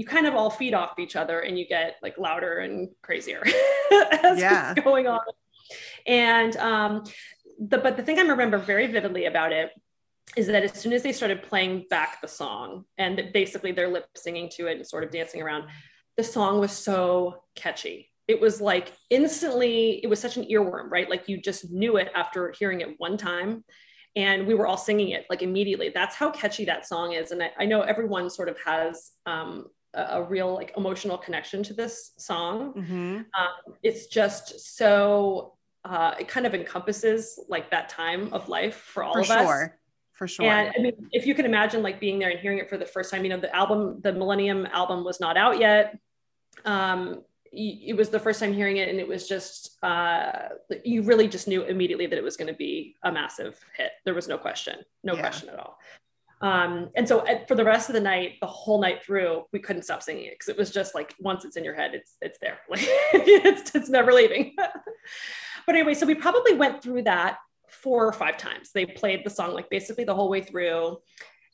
you 0.00 0.06
kind 0.06 0.26
of 0.26 0.34
all 0.34 0.48
feed 0.48 0.72
off 0.72 0.98
each 0.98 1.14
other 1.14 1.40
and 1.40 1.58
you 1.58 1.66
get 1.68 1.96
like 2.02 2.16
louder 2.16 2.60
and 2.60 2.88
crazier 3.02 3.42
as 4.24 4.40
Yeah. 4.40 4.72
it's 4.72 4.80
going 4.82 5.06
on. 5.06 5.20
And 6.06 6.56
um 6.56 7.04
the, 7.58 7.76
but 7.76 7.98
the 7.98 8.02
thing 8.02 8.18
i 8.18 8.22
remember 8.22 8.56
very 8.56 8.86
vividly 8.86 9.26
about 9.26 9.52
it 9.52 9.68
is 10.38 10.46
that 10.46 10.62
as 10.62 10.72
soon 10.72 10.94
as 10.94 11.02
they 11.02 11.12
started 11.12 11.42
playing 11.42 11.84
back 11.90 12.22
the 12.22 12.28
song 12.28 12.84
and 12.96 13.14
basically 13.34 13.72
they're 13.72 13.92
lip 13.96 14.06
singing 14.16 14.48
to 14.56 14.68
it 14.68 14.78
and 14.78 14.86
sort 14.86 15.04
of 15.04 15.10
dancing 15.10 15.42
around 15.42 15.64
the 16.16 16.24
song 16.24 16.58
was 16.60 16.72
so 16.72 17.42
catchy. 17.54 18.10
It 18.26 18.40
was 18.40 18.58
like 18.58 18.92
instantly 19.10 20.00
it 20.02 20.06
was 20.06 20.18
such 20.18 20.38
an 20.38 20.44
earworm 20.44 20.90
right? 20.90 21.10
Like 21.10 21.28
you 21.28 21.36
just 21.42 21.70
knew 21.70 21.98
it 21.98 22.08
after 22.14 22.54
hearing 22.58 22.80
it 22.80 22.94
one 22.96 23.18
time 23.18 23.64
and 24.16 24.46
we 24.46 24.54
were 24.54 24.66
all 24.66 24.78
singing 24.78 25.10
it 25.10 25.26
like 25.28 25.42
immediately. 25.42 25.90
That's 25.94 26.16
how 26.16 26.30
catchy 26.30 26.64
that 26.64 26.86
song 26.86 27.12
is. 27.12 27.30
And 27.32 27.42
i, 27.42 27.50
I 27.58 27.66
know 27.66 27.82
everyone 27.82 28.30
sort 28.30 28.48
of 28.48 28.56
has 28.64 29.12
um, 29.26 29.66
a, 29.94 30.02
a 30.18 30.22
real 30.22 30.54
like 30.54 30.72
emotional 30.76 31.18
connection 31.18 31.62
to 31.64 31.74
this 31.74 32.12
song 32.18 32.72
Mhm. 32.74 33.24
um, 33.38 33.74
it's 33.82 34.06
just 34.06 34.76
so 34.76 35.54
uh, 35.84 36.14
it 36.20 36.28
kind 36.28 36.46
of 36.46 36.54
encompasses 36.54 37.38
like 37.48 37.70
that 37.70 37.88
time 37.88 38.32
of 38.34 38.48
life 38.50 38.76
for 38.76 39.02
all 39.02 39.14
For 39.14 39.20
of 39.20 39.30
us. 39.30 39.68
For 40.12 40.28
sure. 40.28 40.44
and 40.44 40.70
I 40.76 40.82
mean, 40.82 41.08
if 41.12 41.24
you 41.24 41.34
can 41.34 41.46
imagine 41.46 41.82
like 41.82 41.98
being 41.98 42.18
there 42.18 42.28
and 42.28 42.38
hearing 42.38 42.58
it 42.58 42.68
for 42.68 42.76
the 42.76 42.84
first 42.84 43.10
time, 43.10 43.24
you 43.24 43.30
know, 43.30 43.40
the 43.40 43.54
album, 43.56 43.98
the 44.02 44.12
Millennium 44.12 44.66
album 44.66 45.02
was 45.04 45.18
not 45.18 45.38
out 45.38 45.58
yet. 45.58 45.98
Um, 46.66 47.24
it 47.50 47.96
was 47.96 48.10
the 48.10 48.18
first 48.20 48.38
time 48.38 48.52
hearing 48.52 48.76
it, 48.76 48.90
and 48.90 49.00
it 49.00 49.08
was 49.08 49.26
just, 49.26 49.82
uh, 49.82 50.50
you 50.84 51.00
really 51.02 51.26
just 51.26 51.48
knew 51.48 51.62
immediately 51.62 52.04
that 52.06 52.18
it 52.18 52.22
was 52.22 52.36
going 52.36 52.48
to 52.48 52.54
be 52.54 52.96
a 53.02 53.10
massive 53.10 53.58
hit. 53.78 53.92
There 54.04 54.12
was 54.14 54.28
no 54.28 54.36
question, 54.36 54.84
no 55.02 55.14
Yeah. 55.14 55.20
question 55.22 55.48
at 55.48 55.58
all. 55.58 55.78
Um, 56.40 56.90
and 56.96 57.06
so 57.06 57.20
uh, 57.20 57.44
for 57.46 57.54
the 57.54 57.64
rest 57.64 57.90
of 57.90 57.94
the 57.94 58.00
night, 58.00 58.34
the 58.40 58.46
whole 58.46 58.80
night 58.80 59.02
through, 59.02 59.44
we 59.52 59.58
couldn't 59.58 59.82
stop 59.82 60.02
singing 60.02 60.24
it 60.24 60.34
because 60.34 60.48
it 60.48 60.56
was 60.56 60.70
just 60.70 60.94
like 60.94 61.14
once 61.20 61.44
it's 61.44 61.56
in 61.56 61.64
your 61.64 61.74
head, 61.74 61.94
it's 61.94 62.16
it's 62.22 62.38
there, 62.40 62.58
like 62.70 62.80
it's 62.82 63.74
it's 63.74 63.88
never 63.88 64.12
leaving. 64.12 64.54
but 65.66 65.74
anyway, 65.74 65.94
so 65.94 66.06
we 66.06 66.14
probably 66.14 66.54
went 66.54 66.82
through 66.82 67.02
that 67.02 67.38
four 67.68 68.06
or 68.06 68.12
five 68.12 68.36
times. 68.36 68.70
They 68.72 68.86
played 68.86 69.24
the 69.24 69.30
song 69.30 69.54
like 69.54 69.68
basically 69.70 70.04
the 70.04 70.14
whole 70.14 70.30
way 70.30 70.40
through 70.40 70.98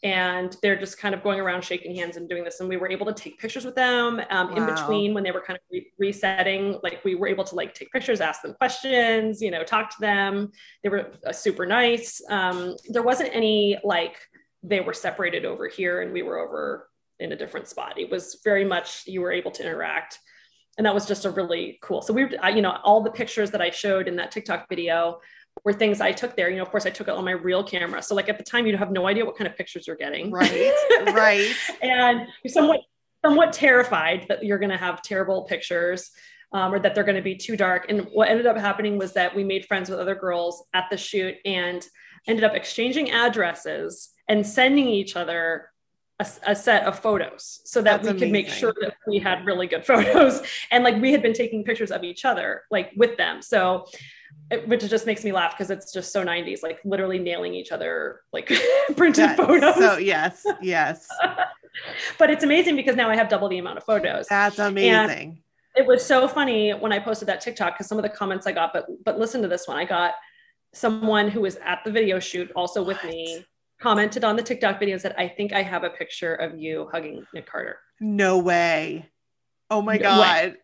and 0.03 0.57
they're 0.63 0.79
just 0.79 0.99
kind 0.99 1.15
of 1.15 1.23
going 1.23 1.41
around 1.41 1.65
shaking 1.65 1.95
hands 1.97 2.17
and 2.17 2.29
doing 2.29 2.45
this 2.45 2.61
and 2.61 2.69
we 2.69 2.77
were 2.77 2.89
able 2.89 3.07
to 3.07 3.15
take 3.15 3.39
pictures 3.39 3.65
with 3.65 3.75
them 3.75 4.21
um, 4.31 4.55
in 4.57 4.67
between 4.67 5.15
when 5.15 5.25
they 5.25 5.31
were 5.31 5.41
kind 5.41 5.57
of 5.57 5.63
re- 5.73 5.91
resetting 5.99 6.79
like 6.83 7.03
we 7.05 7.15
were 7.15 7.27
able 7.27 7.45
to 7.45 7.55
like 7.55 7.75
take 7.75 7.91
pictures 7.91 8.21
ask 8.21 8.43
them 8.43 8.55
questions 8.55 9.41
you 9.41 9.51
know 9.51 9.65
talk 9.65 9.89
to 9.89 9.97
them 10.01 10.51
they 10.83 10.91
were 10.91 11.13
uh, 11.27 11.33
super 11.33 11.65
nice 11.65 12.21
um, 12.29 12.77
there 12.91 13.03
wasn't 13.03 13.29
any 13.35 13.79
like 13.85 14.19
they 14.63 14.81
were 14.81 14.93
separated 14.93 15.45
over 15.45 15.69
here 15.69 16.03
and 16.03 16.13
we 16.13 16.23
were 16.23 16.39
over 16.39 16.89
in 17.19 17.33
a 17.33 17.37
different 17.37 17.69
spot 17.69 17.99
it 17.99 18.11
was 18.11 18.41
very 18.45 18.65
much 18.65 19.03
you 19.07 19.21
were 19.21 19.33
able 19.33 19.51
to 19.51 19.63
interact 19.63 20.19
and 20.79 20.87
that 20.87 20.95
was 20.95 21.07
just 21.07 21.25
a 21.25 21.31
really 21.31 21.79
cool 21.83 22.03
so 22.03 22.13
we 22.13 22.37
I- 22.39 22.51
you 22.51 22.63
know 22.63 22.79
all 22.85 23.03
the 23.03 23.11
pictures 23.11 23.51
that 23.53 23.61
i 23.63 23.71
showed 23.71 24.09
in 24.09 24.17
that 24.17 24.31
tiktok 24.31 24.69
video 24.69 25.21
were 25.65 25.73
things 25.73 26.01
I 26.01 26.13
took 26.13 26.37
there. 26.37 26.51
You 26.51 26.57
know, 26.57 26.63
of 26.63 26.71
course, 26.71 26.87
I 26.87 26.91
took 26.91 27.09
it 27.09 27.15
on 27.15 27.25
my 27.25 27.33
real 27.33 27.65
camera. 27.65 28.03
So, 28.03 28.15
like 28.15 28.29
at 28.29 28.39
the 28.39 28.45
time, 28.45 28.67
you 28.67 28.77
have 28.77 28.91
no 28.91 29.07
idea 29.07 29.25
what 29.25 29.37
kind 29.37 29.49
of 29.49 29.57
pictures 29.57 29.87
you're 29.87 29.97
getting. 29.97 30.31
Right, 30.31 30.73
right. 31.07 31.51
and 31.83 32.27
you're 32.45 32.53
somewhat, 32.53 32.81
somewhat 33.25 33.53
terrified 33.53 34.27
that 34.29 34.45
you're 34.45 34.59
going 34.59 34.71
to 34.71 34.77
have 34.77 35.03
terrible 35.03 35.45
pictures 35.45 36.11
um, 36.53 36.73
or 36.73 36.79
that 36.79 36.95
they're 36.95 37.05
going 37.05 37.17
to 37.17 37.23
be 37.23 37.37
too 37.37 37.57
dark. 37.57 37.87
And 37.89 38.03
what 38.13 38.29
ended 38.29 38.47
up 38.47 38.57
happening 38.57 38.99
was 38.99 39.13
that 39.15 39.35
we 39.35 39.45
made 39.45 39.67
friends 39.67 39.91
with 39.91 39.99
other 39.99 40.15
girls 40.15 40.65
at 40.75 40.85
the 40.91 40.97
shoot 40.97 41.37
and 41.45 41.87
ended 42.27 42.45
up 42.45 42.55
exchanging 42.55 43.11
addresses 43.11 44.11
and 44.29 44.47
sending 44.47 44.89
each 44.89 45.17
other 45.17 45.71
a, 46.19 46.27
a 46.47 46.57
set 46.57 46.85
of 46.85 46.99
photos 46.99 47.61
so 47.65 47.83
that 47.83 48.03
That's 48.03 48.15
we 48.15 48.21
could 48.21 48.33
make 48.33 48.49
sure 48.49 48.75
that 48.81 48.95
we 49.07 49.19
had 49.19 49.45
really 49.45 49.67
good 49.67 49.85
photos 49.93 50.43
and 50.71 50.83
like 50.83 51.01
we 51.01 51.13
had 51.13 51.23
been 51.23 51.35
taking 51.35 51.63
pictures 51.65 51.91
of 51.91 52.05
each 52.05 52.25
other 52.25 52.63
like 52.71 52.93
with 52.97 53.17
them 53.17 53.43
so 53.43 53.87
it, 54.51 54.67
which 54.69 54.89
just 54.89 55.07
makes 55.07 55.25
me 55.25 55.33
laugh 55.33 55.53
because 55.53 55.71
it's 55.71 55.93
just 55.93 56.13
so 56.13 56.25
90s 56.25 56.63
like 56.63 56.81
literally 56.85 57.19
nailing 57.19 57.55
each 57.55 57.71
other 57.71 58.21
like 58.33 58.51
printed 58.97 59.37
photos 59.37 59.77
So 59.77 59.99
yes, 59.99 60.45
yes. 60.63 61.07
but 62.19 62.31
it's 62.31 62.45
amazing 62.45 62.77
because 62.77 62.97
now 62.97 63.11
i 63.11 63.17
have 63.17 63.29
double 63.29 63.49
the 63.49 63.59
amount 63.59 63.77
of 63.77 63.85
photos 63.85 64.27
That's 64.29 64.59
amazing. 64.59 65.43
it 65.77 65.87
was 65.87 66.05
so 66.05 66.27
funny 66.27 66.73
when 66.73 66.93
I 66.93 66.99
posted 66.99 67.29
that 67.29 67.43
TikTok 67.43 67.75
because 67.75 67.87
some 67.87 67.99
of 67.99 68.03
the 68.03 68.09
comments 68.09 68.47
I 68.47 68.53
got, 68.53 68.73
but 68.73 68.87
but 69.05 69.19
listen 69.19 69.43
to 69.43 69.49
this 69.49 69.69
one. 69.69 69.77
I 69.77 69.85
got 69.85 70.15
someone 70.73 71.29
who 71.29 71.43
was 71.43 71.57
at 71.57 71.85
the 71.85 71.91
video 71.91 72.19
shoot 72.19 72.51
also 72.57 72.83
with 72.83 73.03
me 73.05 73.45
commented 73.81 74.25
on 74.25 74.37
the 74.37 74.43
TikTok 74.43 74.79
video 74.79 74.95
and 74.95 75.03
said, 75.03 75.15
I 75.19 75.29
think 75.29 75.53
I 75.53 75.63
have 75.63 75.85
a 75.85 75.91
picture 75.91 76.35
of 76.35 76.59
you 76.59 76.89
hugging 76.93 77.25
Nick 77.35 77.47
Carter. 77.47 77.79
No 78.01 78.39
way. 78.39 79.09
Oh 79.71 79.83
my 79.83 79.97
No 79.97 80.03
god. 80.03 80.57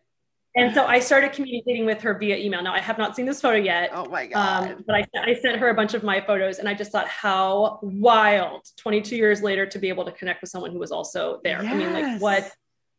And 0.55 0.73
so 0.73 0.85
I 0.85 0.99
started 0.99 1.33
communicating 1.33 1.85
with 1.85 2.01
her 2.01 2.13
via 2.17 2.37
email. 2.37 2.61
Now 2.61 2.73
I 2.73 2.79
have 2.79 2.99
not 2.99 3.15
seen 3.15 3.25
this 3.25 3.41
photo 3.41 3.57
yet. 3.57 3.89
Oh 3.91 4.05
my 4.05 4.27
god. 4.27 4.71
Um, 4.71 4.83
but 4.85 4.95
I, 4.95 5.05
I 5.15 5.33
sent 5.33 5.57
her 5.57 5.69
a 5.69 5.73
bunch 5.73 5.95
of 5.95 6.03
my 6.03 6.21
photos 6.21 6.59
and 6.59 6.69
I 6.69 6.75
just 6.75 6.91
thought 6.91 7.07
how 7.07 7.79
wild 7.81 8.61
22 8.77 9.15
years 9.15 9.41
later 9.41 9.65
to 9.65 9.79
be 9.79 9.89
able 9.89 10.05
to 10.05 10.11
connect 10.11 10.41
with 10.41 10.51
someone 10.51 10.71
who 10.71 10.77
was 10.77 10.91
also 10.91 11.39
there. 11.43 11.59
I 11.59 11.73
mean, 11.73 11.91
like 11.91 12.21
what, 12.21 12.51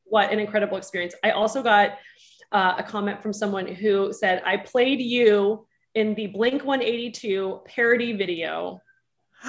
what 0.04 0.32
an 0.32 0.40
incredible 0.40 0.76
experience. 0.76 1.14
I 1.22 1.30
also 1.30 1.62
got 1.62 1.98
uh, 2.50 2.74
a 2.78 2.82
comment 2.82 3.22
from 3.22 3.32
someone 3.32 3.68
who 3.68 4.12
said, 4.12 4.42
I 4.44 4.56
played 4.56 5.00
you 5.00 5.64
in 5.94 6.14
the 6.14 6.26
Blink 6.26 6.64
182 6.64 7.60
parody 7.66 8.14
video 8.14 8.80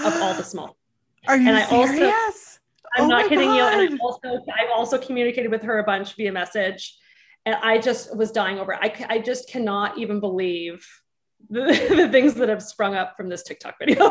of 0.03 0.21
all 0.21 0.33
the 0.33 0.43
small. 0.43 0.75
Are 1.27 1.37
you 1.37 1.47
and 1.49 1.57
I 1.57 1.63
also- 1.65 1.93
serious? 1.93 2.59
I'm 2.97 3.05
Oh 3.05 3.07
not 3.07 3.27
kidding 3.29 3.49
you. 3.53 3.61
And 3.61 3.81
I 3.81 3.87
God. 3.87 3.99
also, 4.01 4.45
I've 4.57 4.69
also 4.73 4.97
communicated 4.97 5.51
with 5.51 5.63
her 5.63 5.79
a 5.79 5.83
bunch 5.83 6.15
via 6.15 6.31
message. 6.31 6.97
And 7.45 7.55
I 7.55 7.77
just 7.77 8.15
was 8.15 8.31
dying 8.31 8.57
over 8.57 8.71
it. 8.73 8.79
I, 8.81 9.05
I 9.15 9.19
just 9.19 9.49
cannot 9.49 9.97
even 9.97 10.19
believe 10.21 10.87
the, 11.49 11.63
the 11.95 12.09
things 12.09 12.35
that 12.35 12.47
have 12.49 12.63
sprung 12.63 12.95
up 12.95 13.15
from 13.17 13.27
this 13.29 13.43
TikTok 13.43 13.75
video. 13.79 13.95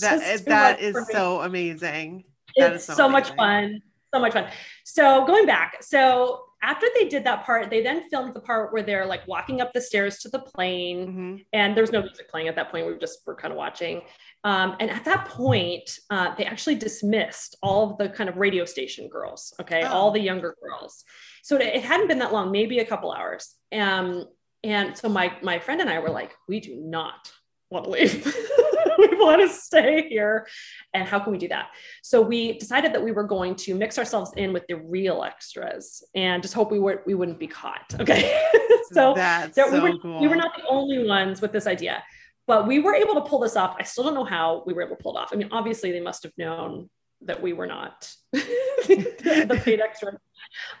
that 0.00 0.42
that 0.46 0.80
is 0.80 0.96
so 1.10 1.40
amazing. 1.40 2.24
that 2.56 2.72
it's 2.74 2.82
is 2.82 2.86
so, 2.86 2.94
so 2.94 3.08
much 3.08 3.34
fun. 3.34 3.80
So 4.14 4.20
much 4.20 4.32
fun. 4.34 4.46
So 4.84 5.26
going 5.26 5.46
back, 5.46 5.82
so 5.82 6.42
after 6.62 6.86
they 6.94 7.08
did 7.08 7.24
that 7.24 7.44
part, 7.44 7.70
they 7.70 7.82
then 7.82 8.08
filmed 8.10 8.34
the 8.34 8.40
part 8.40 8.72
where 8.72 8.82
they're 8.82 9.06
like 9.06 9.26
walking 9.26 9.60
up 9.60 9.72
the 9.72 9.80
stairs 9.80 10.18
to 10.20 10.28
the 10.28 10.38
plane 10.40 11.06
Mhm. 11.08 11.46
and 11.52 11.74
there 11.76 11.82
was 11.82 11.92
no 11.92 12.00
music 12.02 12.28
playing 12.28 12.48
at 12.48 12.56
that 12.56 12.70
point. 12.70 12.86
We 12.86 12.92
were 12.92 12.98
just 12.98 13.20
were 13.26 13.34
kind 13.34 13.52
of 13.52 13.58
watching. 13.58 14.02
Um, 14.44 14.76
and 14.80 14.90
at 14.90 15.04
that 15.04 15.26
point, 15.26 15.98
uh, 16.10 16.34
they 16.36 16.44
actually 16.44 16.76
dismissed 16.76 17.56
all 17.62 17.90
of 17.90 17.98
the 17.98 18.08
kind 18.08 18.30
of 18.30 18.36
radio 18.36 18.64
station 18.64 19.08
girls. 19.08 19.52
Okay, 19.60 19.82
Oh. 19.82 19.88
all 19.88 20.10
the 20.10 20.20
younger 20.20 20.54
girls. 20.62 21.04
So 21.42 21.56
it, 21.56 21.82
hadn't 21.82 22.08
been 22.08 22.20
that 22.20 22.32
long, 22.32 22.52
maybe 22.52 22.78
a 22.78 22.84
couple 22.84 23.12
hours. 23.12 23.54
Um, 23.72 24.24
and 24.64 24.96
so 24.96 25.08
my 25.08 25.36
my 25.42 25.58
friend 25.58 25.80
and 25.80 25.90
I 25.90 25.98
were 25.98 26.10
like, 26.10 26.34
we 26.48 26.60
do 26.60 26.76
not 26.76 27.32
want 27.70 27.84
to 27.84 27.90
leave. 27.90 28.24
we 28.98 29.08
want 29.16 29.40
to 29.40 29.48
stay 29.48 30.08
here. 30.08 30.46
And 30.94 31.06
how 31.06 31.20
can 31.20 31.32
we 31.32 31.38
do 31.38 31.48
that? 31.48 31.68
So 32.02 32.20
we 32.20 32.58
decided 32.58 32.92
that 32.94 33.02
we 33.02 33.12
were 33.12 33.24
going 33.24 33.54
to 33.56 33.74
mix 33.74 33.98
ourselves 33.98 34.32
in 34.36 34.52
with 34.52 34.66
the 34.68 34.74
real 34.76 35.22
extras 35.22 36.02
and 36.14 36.42
just 36.42 36.54
hope 36.54 36.70
we 36.72 36.80
were 36.80 37.02
we 37.06 37.14
wouldn't 37.14 37.38
be 37.38 37.46
caught. 37.46 37.94
Okay. 38.00 38.40
so 38.92 39.14
that's 39.14 39.54
there, 39.54 39.70
so 39.70 39.82
we, 39.82 39.90
were, 39.90 39.98
cool. 39.98 40.20
we 40.20 40.28
were 40.28 40.36
not 40.36 40.56
the 40.56 40.66
only 40.68 41.06
ones 41.06 41.40
with 41.40 41.52
this 41.52 41.66
idea, 41.66 42.02
but 42.48 42.66
we 42.66 42.80
were 42.80 42.94
able 42.94 43.14
to 43.14 43.20
pull 43.20 43.38
this 43.38 43.54
off. 43.56 43.76
I 43.78 43.82
still 43.84 44.04
don't 44.04 44.14
know 44.14 44.24
how 44.24 44.64
we 44.66 44.72
were 44.72 44.82
able 44.82 44.96
to 44.96 45.02
pull 45.02 45.16
it 45.16 45.20
off. 45.20 45.28
I 45.32 45.36
mean, 45.36 45.50
obviously, 45.52 45.92
they 45.92 46.00
must 46.00 46.22
have 46.22 46.32
known 46.38 46.88
that 47.20 47.42
we 47.42 47.52
were 47.52 47.66
not 47.66 48.10
the 48.32 49.60
paid 49.64 49.80
extra. 49.80 50.18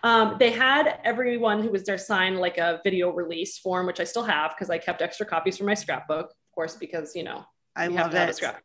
Um, 0.02 0.36
they 0.38 0.50
had 0.50 0.98
everyone 1.04 1.62
who 1.62 1.70
was 1.70 1.84
there 1.84 1.98
sign 1.98 2.36
like 2.36 2.56
a 2.56 2.80
video 2.84 3.10
release 3.12 3.58
form, 3.58 3.86
which 3.86 4.00
I 4.00 4.04
still 4.04 4.22
have 4.22 4.52
because 4.56 4.70
I 4.70 4.78
kept 4.78 5.02
extra 5.02 5.26
copies 5.26 5.58
for 5.58 5.64
my 5.64 5.74
scrapbook, 5.74 6.26
of 6.30 6.54
course, 6.54 6.74
because 6.74 7.14
you 7.14 7.22
know 7.22 7.44
I 7.76 7.84
you 7.84 7.90
love 7.90 8.12
to 8.12 8.18
have 8.18 8.34
scrapbook. 8.34 8.62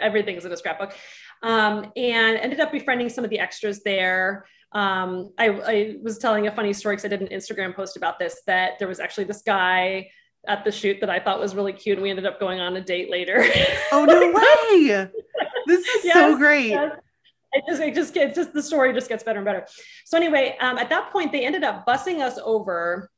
Everything's 0.00 0.44
in 0.46 0.52
a 0.52 0.56
scrapbook. 0.56 0.94
Um, 1.42 1.92
and 1.96 2.38
ended 2.38 2.60
up 2.60 2.72
befriending 2.72 3.10
some 3.10 3.24
of 3.24 3.30
the 3.30 3.40
extras 3.40 3.82
there. 3.82 4.46
Um, 4.72 5.32
I, 5.38 5.48
I 5.48 5.94
was 6.02 6.18
telling 6.18 6.46
a 6.46 6.52
funny 6.52 6.72
story 6.72 6.96
because 6.96 7.04
I 7.04 7.08
did 7.08 7.20
an 7.20 7.28
Instagram 7.28 7.74
post 7.74 7.96
about 7.96 8.18
this 8.18 8.40
that 8.46 8.78
there 8.78 8.88
was 8.88 9.00
actually 9.00 9.24
this 9.24 9.42
guy 9.42 10.08
at 10.46 10.64
the 10.64 10.72
shoot 10.72 10.98
that 11.00 11.10
I 11.10 11.18
thought 11.20 11.40
was 11.40 11.54
really 11.54 11.72
cute. 11.72 11.98
And 11.98 12.02
we 12.02 12.10
ended 12.10 12.26
up 12.26 12.38
going 12.40 12.60
on 12.60 12.76
a 12.76 12.80
date 12.80 13.10
later. 13.10 13.44
Oh 13.92 14.04
no 14.04 14.32
way! 14.32 15.08
This 15.66 15.86
is 15.86 16.12
so 16.12 16.36
great. 16.36 16.70
yes. 16.70 16.92
It 17.52 17.64
just, 17.66 17.80
it 17.82 17.94
just 17.94 18.14
gets 18.14 18.34
just 18.36 18.52
the 18.52 18.62
story 18.62 18.92
just 18.92 19.08
gets 19.08 19.24
better 19.24 19.38
and 19.38 19.44
better. 19.46 19.66
So 20.04 20.16
anyway, 20.18 20.56
um, 20.60 20.76
at 20.78 20.90
that 20.90 21.10
point, 21.12 21.32
they 21.32 21.46
ended 21.46 21.64
up 21.64 21.86
busing 21.86 22.20
us 22.20 22.38
over 22.44 23.10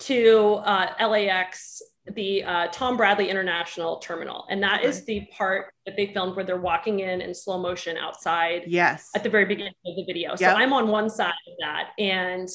to 0.00 0.54
uh, 0.64 0.94
LAX, 1.08 1.80
the 2.14 2.42
uh, 2.42 2.66
Tom 2.72 2.96
Bradley 2.96 3.28
International 3.28 3.98
Terminal, 3.98 4.46
and 4.50 4.62
that 4.62 4.82
is 4.84 5.04
the 5.04 5.26
part 5.36 5.72
that 5.86 5.96
they 5.96 6.06
filmed 6.12 6.34
where 6.36 6.44
they're 6.44 6.56
walking 6.60 7.00
in 7.00 7.20
in 7.20 7.32
slow 7.34 7.58
motion 7.60 7.96
outside 7.96 8.62
Yes. 8.66 9.10
at 9.14 9.22
the 9.22 9.28
very 9.30 9.44
beginning 9.44 9.74
of 9.86 9.96
the 9.96 10.04
video. 10.06 10.34
So 10.36 10.46
Yep. 10.46 10.56
I'm 10.56 10.72
on 10.72 10.88
one 10.88 11.08
side 11.10 11.28
of 11.46 11.54
that, 11.60 11.90
and 11.98 12.48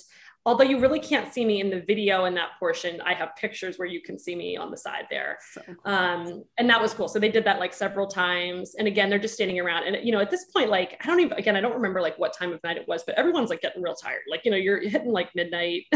although 0.46 0.64
you 0.64 0.80
really 0.80 1.00
can't 1.00 1.34
see 1.34 1.46
me 1.46 1.62
in 1.62 1.70
the 1.70 1.82
video 1.82 2.26
in 2.26 2.34
that 2.36 2.52
portion, 2.60 3.00
I 3.02 3.14
have 3.14 3.36
pictures 3.38 3.78
where 3.78 3.88
you 3.88 4.02
can 4.02 4.20
see 4.20 4.36
me 4.36 4.58
on 4.58 4.72
the 4.72 4.78
side 4.78 5.06
there. 5.10 5.38
So 5.54 5.62
cool. 5.66 5.76
um 5.86 6.44
and 6.58 6.70
that 6.70 6.82
was 6.82 6.94
cool. 6.94 7.08
So 7.08 7.20
they 7.20 7.30
did 7.30 7.46
that 7.46 7.60
like 7.60 7.74
several 7.74 8.08
times. 8.08 8.76
And 8.76 8.88
again 8.88 9.10
they're 9.10 9.20
just 9.20 9.36
standing 9.36 9.60
around. 9.60 9.84
And 9.84 10.06
you 10.06 10.12
know 10.12 10.20
at 10.20 10.30
this 10.30 10.46
point 10.46 10.70
like 10.70 11.00
i 11.02 11.08
don't 11.08 11.20
even 11.20 11.38
again 11.38 11.56
i 11.56 11.62
don't 11.62 11.76
remember 11.76 12.02
like 12.02 12.18
what 12.20 12.34
time 12.34 12.52
of 12.52 12.62
night 12.64 12.78
it 12.78 12.88
was 12.88 13.04
but 13.04 13.16
everyone's 13.16 13.50
like 13.50 13.62
getting 13.62 13.82
real 13.82 13.96
tired. 13.96 14.22
Like 14.30 14.44
you 14.44 14.52
know 14.52 14.58
you're 14.58 14.82
hitting 14.82 15.12
like 15.12 15.30
midnight. 15.36 15.84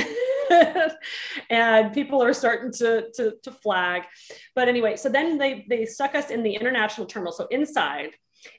And 1.50 1.94
people 1.94 2.24
are 2.24 2.32
starting 2.32 2.72
to, 2.74 3.12
to 3.16 3.34
to 3.44 3.52
flag. 3.52 4.04
But 4.56 4.70
anyway 4.70 4.96
so 4.96 5.10
then 5.10 5.38
they 5.38 5.66
they 5.70 5.86
stuck 5.86 6.16
us 6.16 6.30
in 6.30 6.42
the 6.42 6.54
international 6.54 7.06
terminal. 7.06 7.34
So 7.34 7.48
inside 7.52 8.12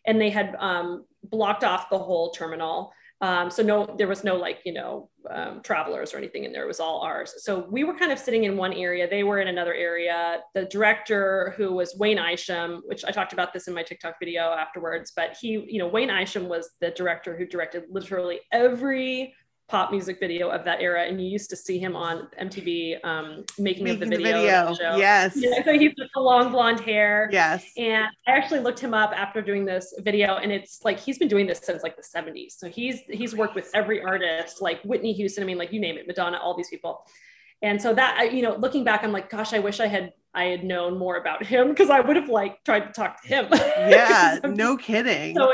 and 0.07 0.21
they 0.21 0.31
had 0.31 0.57
um, 0.59 1.05
blocked 1.25 1.65
off 1.65 1.91
the 1.91 1.99
whole 1.99 2.31
terminal 2.31 2.93
um, 3.21 3.51
so 3.51 3.63
no, 3.63 3.95
there 3.99 4.07
was 4.07 4.23
no 4.23 4.37
like, 4.37 4.61
you 4.65 4.73
know, 4.73 5.11
um, 5.29 5.61
travelers 5.63 6.15
or 6.15 6.19
anything 6.19 6.45
in 6.45 6.53
there. 6.53 6.63
It 6.63 6.69
was 6.69 6.79
all 6.79 7.01
ours. 7.01 7.35
So 7.39 7.67
we 7.69 7.83
were 7.83 7.95
kind 7.99 8.13
of 8.13 8.19
sitting 8.19 8.45
in 8.45 8.57
one 8.57 8.73
area. 8.73 9.11
They 9.11 9.25
were 9.25 9.41
in 9.41 9.49
another 9.49 9.75
area. 9.75 10.39
The 10.55 10.67
director 10.67 11.53
who 11.57 11.73
was 11.73 11.97
Wayne 11.99 12.19
Isham, 12.19 12.83
which 12.87 13.05
I 13.05 13.11
talked 13.11 13.33
about 13.33 13.53
this 13.53 13.67
in 13.67 13.75
my 13.75 13.83
TikTok 13.83 14.15
video 14.21 14.53
afterwards, 14.53 15.13
but 15.17 15.37
he, 15.41 15.65
you 15.69 15.79
know, 15.79 15.89
Wayne 15.89 16.11
Isham 16.11 16.49
was 16.49 16.71
the 16.81 16.91
director 16.93 17.37
who 17.37 17.45
directed 17.45 17.85
literally 17.91 18.41
every 18.53 19.35
pop 19.69 19.91
music 19.91 20.19
video 20.19 20.49
of 20.49 20.65
that 20.65 20.81
era. 20.81 21.05
And 21.05 21.21
you 21.23 21.29
used 21.29 21.51
to 21.51 21.57
see 21.57 21.79
him 21.79 21.95
on 21.95 22.29
MTV 22.41 23.05
um, 23.05 23.45
making, 23.59 23.89
of 23.91 24.01
the 24.01 24.07
Making 24.07 24.11
the 24.11 24.17
video. 24.17 24.41
video. 24.43 24.67
the 24.69 24.75
show. 24.75 24.97
Yes. 24.97 25.33
Yeah, 25.37 25.63
so 25.63 25.73
he's 25.79 25.93
with 25.99 26.09
the 26.15 26.21
long 26.21 26.51
blonde 26.51 26.81
hair. 26.81 27.29
Yes. 27.31 27.71
And 27.77 28.07
I 28.27 28.31
actually 28.33 28.61
looked 28.61 28.81
him 28.81 28.95
up 28.95 29.13
after 29.15 29.43
doing 29.43 29.65
this 29.67 29.93
video, 29.99 30.37
and 30.37 30.51
it's 30.51 30.85
like 30.85 30.99
he's 30.99 31.19
been 31.19 31.29
doing 31.29 31.47
this 31.47 31.61
since 31.63 31.83
like 31.83 31.97
the 31.97 32.03
70s. 32.03 32.53
So 32.53 32.69
he's 32.69 33.01
he's 33.11 33.37
worked 33.37 33.55
with 33.55 33.71
every 33.75 34.03
artist, 34.03 34.63
like 34.63 34.81
Whitney 34.83 35.13
Houston. 35.13 35.43
I 35.45 35.47
mean, 35.47 35.59
like 35.59 35.73
you 35.73 35.81
name 35.81 35.99
it, 35.99 36.07
Madonna, 36.07 36.39
all 36.39 36.57
these 36.57 36.71
people. 36.71 37.05
And 37.61 37.81
so 37.83 37.93
that 37.95 38.33
you 38.33 38.43
know, 38.43 38.57
looking 38.57 38.85
back, 38.85 39.05
I'm 39.05 39.13
like, 39.13 39.29
gosh, 39.29 39.53
I 39.53 39.59
wish 39.59 39.81
I 39.81 39.87
had 39.87 40.13
I 40.33 40.45
had 40.45 40.65
known 40.65 40.97
more 40.99 41.17
about 41.17 41.45
him 41.45 41.69
because 41.69 41.91
I 41.91 42.01
would 42.01 42.17
have 42.17 42.29
like 42.29 42.63
tried 42.65 42.81
to 42.87 42.93
talk 42.93 43.21
to 43.23 43.29
him. 43.29 43.49
Yeah, 43.53 44.39
No 44.45 44.77
kidding. 44.77 45.35
so 45.37 45.53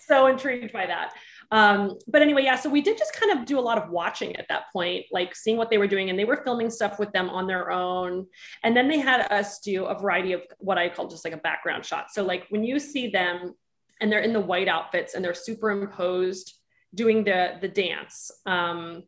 so 0.00 0.26
intrigued 0.26 0.72
by 0.72 0.86
that. 0.86 1.12
Um, 1.50 1.96
but 2.08 2.22
anyway, 2.22 2.42
yeah, 2.42 2.56
so 2.56 2.68
we 2.68 2.80
did 2.80 2.98
just 2.98 3.14
kind 3.14 3.38
of 3.38 3.46
do 3.46 3.58
a 3.58 3.60
lot 3.60 3.78
of 3.78 3.90
watching 3.90 4.34
at 4.36 4.46
that 4.48 4.64
point, 4.72 5.06
like 5.12 5.34
seeing 5.36 5.56
what 5.56 5.70
they 5.70 5.78
were 5.78 5.86
doing, 5.86 6.10
and 6.10 6.18
they 6.18 6.24
were 6.24 6.42
filming 6.44 6.70
stuff 6.70 6.98
with 6.98 7.12
them 7.12 7.30
on 7.30 7.46
their 7.46 7.70
own. 7.70 8.26
And 8.64 8.76
then 8.76 8.88
they 8.88 8.98
had 8.98 9.20
us 9.32 9.60
do 9.60 9.84
a 9.86 9.98
variety 9.98 10.32
of 10.32 10.42
what 10.58 10.78
I 10.78 10.88
call 10.88 11.08
just 11.08 11.24
like 11.24 11.34
a 11.34 11.38
background 11.38 11.84
shot. 11.84 12.10
So, 12.10 12.24
like 12.24 12.46
when 12.48 12.64
you 12.64 12.78
see 12.78 13.08
them 13.08 13.54
and 14.00 14.10
they're 14.10 14.20
in 14.20 14.32
the 14.32 14.40
white 14.40 14.68
outfits 14.68 15.14
and 15.14 15.24
they're 15.24 15.34
superimposed 15.34 16.54
doing 16.94 17.24
the 17.24 17.58
the 17.60 17.68
dance. 17.68 18.30
Um, 18.44 19.04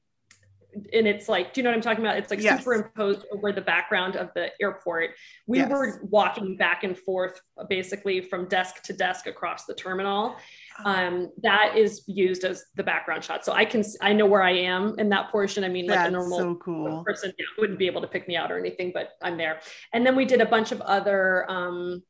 and 0.92 1.06
it's 1.08 1.28
like, 1.28 1.54
do 1.54 1.60
you 1.60 1.62
know 1.64 1.70
what 1.70 1.76
I'm 1.76 1.82
talking 1.82 2.04
about? 2.04 2.18
It's 2.18 2.30
like 2.30 2.42
Yes. 2.42 2.58
superimposed 2.58 3.24
over 3.32 3.52
the 3.52 3.60
background 3.60 4.16
of 4.16 4.30
the 4.34 4.50
airport. 4.60 5.12
We 5.46 5.58
Yes. 5.58 5.70
were 5.70 6.00
walking 6.04 6.56
back 6.56 6.84
and 6.84 6.96
forth 6.96 7.40
basically 7.68 8.20
from 8.20 8.48
desk 8.48 8.82
to 8.84 8.92
desk 8.92 9.26
across 9.26 9.64
the 9.64 9.74
terminal. 9.74 10.36
Um, 10.84 11.32
that 11.42 11.76
is 11.76 12.02
used 12.06 12.44
as 12.44 12.64
the 12.76 12.82
background 12.84 13.24
shot. 13.24 13.44
So 13.44 13.52
I 13.52 13.64
can, 13.64 13.82
I 14.00 14.12
know 14.12 14.26
where 14.26 14.42
I 14.42 14.52
am 14.52 14.94
in 14.98 15.08
that 15.08 15.30
portion. 15.30 15.64
I 15.64 15.68
mean, 15.68 15.86
like 15.86 15.96
That's 15.96 16.08
a 16.08 16.12
normal 16.12 16.38
so 16.38 16.54
cool. 16.56 17.02
person 17.04 17.32
yeah, 17.38 17.44
wouldn't 17.58 17.78
be 17.78 17.86
able 17.86 18.00
to 18.02 18.06
pick 18.06 18.28
me 18.28 18.36
out 18.36 18.52
or 18.52 18.58
anything, 18.58 18.92
but 18.94 19.10
I'm 19.22 19.36
there. 19.36 19.60
And 19.92 20.06
then 20.06 20.14
we 20.14 20.24
did 20.24 20.40
a 20.40 20.46
bunch 20.46 20.70
of 20.70 20.80
other 20.82 21.50
um, 21.50 22.02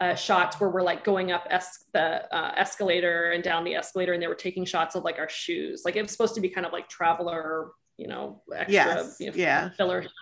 uh, 0.00 0.14
shots 0.14 0.60
where 0.60 0.70
we're 0.70 0.82
like 0.82 1.02
going 1.04 1.32
up 1.32 1.46
es- 1.50 1.86
the 1.92 2.32
uh, 2.34 2.52
escalator 2.56 3.32
and 3.32 3.42
down 3.42 3.64
the 3.64 3.74
escalator, 3.74 4.12
and 4.12 4.22
they 4.22 4.28
were 4.28 4.34
taking 4.34 4.64
shots 4.64 4.94
of 4.94 5.02
like 5.04 5.18
our 5.18 5.28
shoes. 5.28 5.82
Like 5.84 5.96
it 5.96 6.02
was 6.02 6.12
supposed 6.12 6.34
to 6.36 6.40
be 6.40 6.48
kind 6.48 6.66
of 6.66 6.72
like 6.72 6.88
traveler, 6.88 7.70
you 7.96 8.06
know, 8.06 8.42
extra, 8.54 8.72
Yes. 8.72 9.16
you 9.18 9.30
know, 9.30 9.36
Yeah. 9.36 9.70
filler 9.70 10.02
shots. 10.02 10.14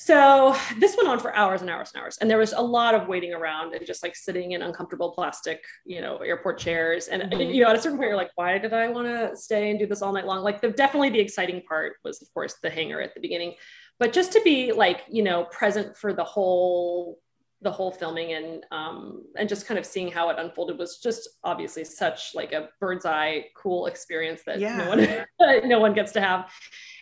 So 0.00 0.54
this 0.78 0.96
went 0.96 1.08
on 1.08 1.18
for 1.18 1.34
hours 1.34 1.60
and 1.60 1.68
hours 1.68 1.90
and 1.92 2.00
hours, 2.00 2.18
and 2.18 2.30
there 2.30 2.38
was 2.38 2.52
a 2.52 2.60
lot 2.60 2.94
of 2.94 3.08
waiting 3.08 3.34
around 3.34 3.74
and 3.74 3.84
just 3.84 4.00
like 4.04 4.14
sitting 4.14 4.52
in 4.52 4.62
uncomfortable 4.62 5.10
plastic, 5.10 5.60
you 5.84 6.00
know, 6.00 6.18
airport 6.18 6.58
chairs. 6.58 7.08
And 7.08 7.24
Mhm. 7.24 7.52
you 7.52 7.64
know, 7.64 7.70
at 7.70 7.74
a 7.74 7.80
certain 7.80 7.98
point, 7.98 8.10
you're 8.10 8.16
like, 8.16 8.30
why 8.36 8.58
did 8.58 8.72
I 8.72 8.86
want 8.90 9.08
to 9.08 9.36
stay 9.36 9.70
and 9.70 9.78
do 9.78 9.86
this 9.86 10.00
all 10.00 10.12
night 10.12 10.24
long? 10.24 10.44
Like, 10.44 10.60
the 10.60 10.70
definitely 10.70 11.10
the 11.10 11.18
exciting 11.18 11.62
part 11.62 11.96
was, 12.04 12.22
of 12.22 12.32
course, 12.32 12.54
the 12.62 12.70
hangar 12.70 13.00
at 13.00 13.12
the 13.14 13.20
beginning, 13.20 13.56
but 13.98 14.12
just 14.12 14.30
to 14.34 14.40
be 14.42 14.70
like, 14.70 15.02
you 15.08 15.24
know, 15.24 15.46
present 15.46 15.96
for 15.96 16.12
the 16.12 16.22
whole 16.22 17.18
the 17.60 17.70
whole 17.70 17.90
filming 17.90 18.34
and 18.34 18.64
um 18.70 19.22
and 19.36 19.48
just 19.48 19.66
kind 19.66 19.78
of 19.78 19.84
seeing 19.84 20.10
how 20.10 20.30
it 20.30 20.38
unfolded 20.38 20.78
was 20.78 20.98
just 20.98 21.28
obviously 21.42 21.82
such 21.82 22.32
like 22.34 22.52
a 22.52 22.68
bird's 22.80 23.04
eye 23.04 23.44
cool 23.56 23.86
experience 23.86 24.42
that 24.46 24.60
Yeah. 24.60 24.76
no 24.76 24.88
one 24.90 25.68
no 25.68 25.80
one 25.80 25.92
gets 25.92 26.12
to 26.12 26.20
have 26.20 26.48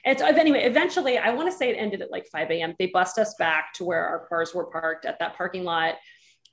and 0.06 0.16
so 0.16 0.24
anyway, 0.24 0.62
eventually, 0.62 1.18
I 1.18 1.30
want 1.32 1.50
to 1.50 1.56
say 1.56 1.68
it 1.68 1.74
ended 1.74 2.00
at 2.00 2.12
like 2.12 2.28
5 2.28 2.48
a.m. 2.52 2.74
They 2.78 2.86
bust 2.86 3.18
us 3.18 3.34
back 3.40 3.74
to 3.74 3.84
where 3.84 4.06
our 4.06 4.24
cars 4.28 4.54
were 4.54 4.66
parked 4.66 5.04
at 5.04 5.18
that 5.18 5.36
parking 5.36 5.64
lot. 5.64 5.96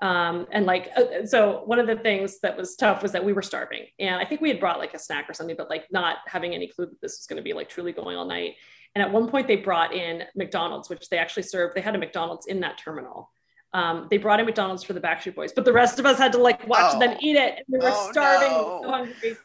Um, 0.02 0.48
and 0.52 0.66
like, 0.66 0.90
uh, 0.98 1.26
so 1.28 1.62
one 1.66 1.78
of 1.78 1.86
the 1.86 1.96
things 1.96 2.40
that 2.40 2.58
was 2.58 2.76
tough 2.76 3.04
was 3.04 3.12
that 3.12 3.24
we 3.24 3.32
were 3.32 3.44
starving. 3.44 3.86
And 4.00 4.16
I 4.16 4.26
think 4.26 4.42
we 4.42 4.50
had 4.50 4.60
brought 4.60 4.80
like 4.80 4.96
a 4.96 5.00
snack 5.00 5.30
or 5.30 5.36
something, 5.36 5.56
but 5.56 5.70
like 5.70 5.86
not 5.92 6.18
having 6.26 6.56
any 6.56 6.68
clue 6.68 6.88
that 6.88 7.00
this 7.00 7.20
was 7.20 7.28
going 7.30 7.38
to 7.38 7.44
be 7.44 7.54
like 7.54 7.70
truly 7.70 7.92
going 7.92 8.18
all 8.18 8.26
night. 8.26 8.56
And 8.96 9.04
at 9.04 9.12
one 9.12 9.30
point, 9.30 9.48
they 9.48 9.58
brought 9.58 9.94
in 9.94 10.24
McDonald's, 10.36 10.90
which 10.90 11.08
they 11.10 11.20
actually 11.20 11.44
served. 11.44 11.76
They 11.76 11.82
had 11.82 11.96
a 11.96 12.00
McDonald's 12.00 12.48
in 12.48 12.60
that 12.62 12.80
terminal. 12.80 13.30
Um, 13.74 14.08
they 14.12 14.18
brought 14.18 14.40
in 14.40 14.46
McDonald's 14.46 14.84
for 14.84 14.94
the 14.94 15.00
Backstreet 15.02 15.34
Boys, 15.36 15.52
but 15.52 15.66
the 15.66 15.74
rest 15.74 15.98
of 16.00 16.06
us 16.06 16.18
had 16.18 16.32
to 16.34 16.38
like 16.38 16.68
watch 16.68 16.94
Oh. 16.96 17.00
them 17.00 17.18
eat 17.22 17.36
it. 17.36 17.56
And 17.58 17.66
we 17.70 17.80
were 17.80 17.92
Oh, 17.92 18.12
starving, 18.12 18.50
we 18.50 18.56
no. 18.58 18.80
were 18.82 18.84
so 18.84 18.92
hungry. 18.92 19.38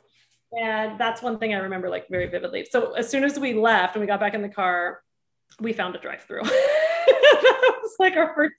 And 0.61 0.99
that's 1.01 1.23
one 1.23 1.39
thing 1.39 1.55
I 1.55 1.59
remember 1.59 1.89
like 1.89 2.07
very 2.09 2.27
vividly. 2.27 2.67
So 2.71 2.93
as 2.93 3.09
soon 3.09 3.25
as 3.25 3.39
we 3.39 3.55
left 3.55 3.95
and 3.97 4.01
we 4.03 4.07
got 4.07 4.21
back 4.21 4.35
in 4.35 4.43
the 4.43 4.49
car, 4.49 5.01
we 5.61 5.73
found 5.73 5.95
a 5.97 5.99
drive-through. 5.99 6.43
it 6.45 7.83
was 7.83 7.95
like 7.99 8.17
our 8.17 8.35
first 8.35 8.55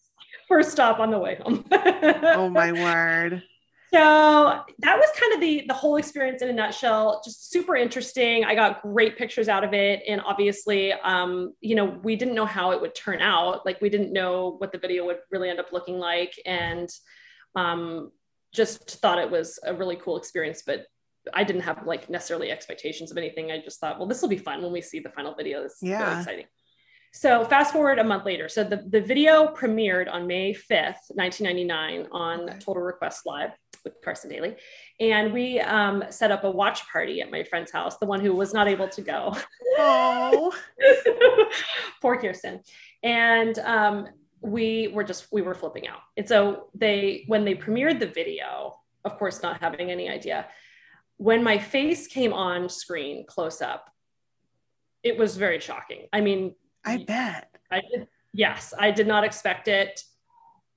first 0.48 0.72
stop 0.72 1.00
on 1.00 1.12
the 1.12 1.20
way 1.20 1.36
home. 1.44 1.64
Oh 1.72 2.50
my 2.50 2.72
word. 2.86 3.44
So 3.92 4.62
that 4.80 4.98
was 4.98 5.10
kind 5.20 5.34
of 5.34 5.42
the 5.42 5.64
the 5.68 5.74
whole 5.74 5.96
experience 5.98 6.42
in 6.44 6.50
a 6.50 6.54
nutshell. 6.54 7.22
Just 7.26 7.50
super 7.50 7.76
interesting. 7.76 8.46
I 8.46 8.54
got 8.54 8.82
great 8.84 9.18
pictures 9.18 9.50
out 9.50 9.64
of 9.64 9.74
it, 9.74 10.04
and 10.08 10.22
obviously, 10.22 10.94
um, 10.94 11.54
you 11.60 11.76
know, 11.76 11.86
we 12.04 12.16
didn't 12.16 12.36
know 12.36 12.46
how 12.46 12.72
it 12.72 12.82
would 12.82 12.94
turn 12.94 13.20
out. 13.20 13.66
Like 13.66 13.82
we 13.82 13.90
didn't 13.90 14.14
know 14.14 14.56
what 14.60 14.72
the 14.72 14.78
video 14.78 15.06
would 15.08 15.18
really 15.32 15.50
end 15.50 15.60
up 15.60 15.72
looking 15.72 15.98
like, 15.98 16.34
and 16.46 16.88
um, 17.56 18.12
just 18.54 19.00
thought 19.02 19.18
it 19.18 19.30
was 19.32 19.60
a 19.66 19.74
really 19.74 19.96
cool 19.96 20.18
experience. 20.18 20.62
But 20.66 20.86
I 21.34 21.44
didn't 21.44 21.64
have 21.64 21.86
like 21.88 22.10
necessarily 22.10 22.52
expectations 22.52 23.10
of 23.12 23.18
anything. 23.18 23.52
I 23.52 23.60
just 23.60 23.80
thought, 23.80 23.98
well, 23.98 24.08
this 24.08 24.22
will 24.22 24.30
be 24.30 24.38
fun 24.38 24.62
when 24.62 24.72
we 24.72 24.82
see 24.82 25.00
the 25.00 25.10
final 25.10 25.34
video. 25.34 25.64
This 25.64 25.74
is 25.82 25.90
Yeah. 25.90 26.04
really 26.04 26.20
exciting. 26.20 26.46
So 27.12 27.44
fast 27.44 27.74
forward 27.74 27.98
a 27.98 28.04
month 28.04 28.26
later. 28.26 28.48
So 28.50 28.64
the, 28.64 28.78
the 28.88 29.02
video 29.02 29.48
premiered 29.48 30.12
on 30.12 30.28
May 30.28 30.54
5th, 30.54 31.10
1999 31.10 32.08
on 32.12 32.42
Okay. 32.42 32.60
Total 32.60 32.84
Request 32.84 33.26
Live 33.26 33.50
with 33.84 34.02
Carson 34.04 34.30
Daly. 34.30 34.56
And 35.00 35.34
we 35.34 35.60
um, 35.60 36.04
set 36.10 36.32
up 36.32 36.44
a 36.44 36.52
watch 36.52 36.88
party 36.92 37.22
at 37.22 37.32
my 37.32 37.44
friend's 37.44 37.72
house, 37.72 37.98
the 37.98 38.06
one 38.06 38.22
who 38.22 38.34
was 38.34 38.54
not 38.54 38.68
able 38.68 38.88
to 38.90 39.02
go. 39.02 39.36
Oh, 39.78 40.54
Poor 42.02 42.20
Kirsten. 42.20 42.62
And 43.04 43.58
um, 43.60 44.08
we 44.42 44.90
were 44.90 45.04
just, 45.04 45.28
we 45.32 45.42
were 45.42 45.56
flipping 45.56 45.88
out. 45.88 46.00
And 46.18 46.28
so 46.28 46.70
they, 46.74 47.24
when 47.28 47.46
they 47.46 47.56
premiered 47.56 48.00
the 48.00 48.08
video, 48.08 48.78
of 49.06 49.18
course, 49.18 49.42
not 49.42 49.62
having 49.62 49.92
any 49.92 50.10
idea, 50.10 50.48
when 51.18 51.44
my 51.44 51.58
face 51.58 52.08
came 52.08 52.34
on 52.34 52.70
screen 52.70 53.26
close 53.26 53.62
up, 53.62 53.90
it 55.04 55.18
was 55.18 55.38
very 55.38 55.60
shocking. 55.60 56.08
I 56.12 56.22
mean, 56.22 56.56
I 56.86 56.98
bet. 56.98 57.50
I 57.72 57.82
did, 57.82 58.08
yes, 58.34 58.74
I 58.78 58.92
did 58.92 59.08
not 59.08 59.24
expect 59.24 59.68
it. 59.68 60.04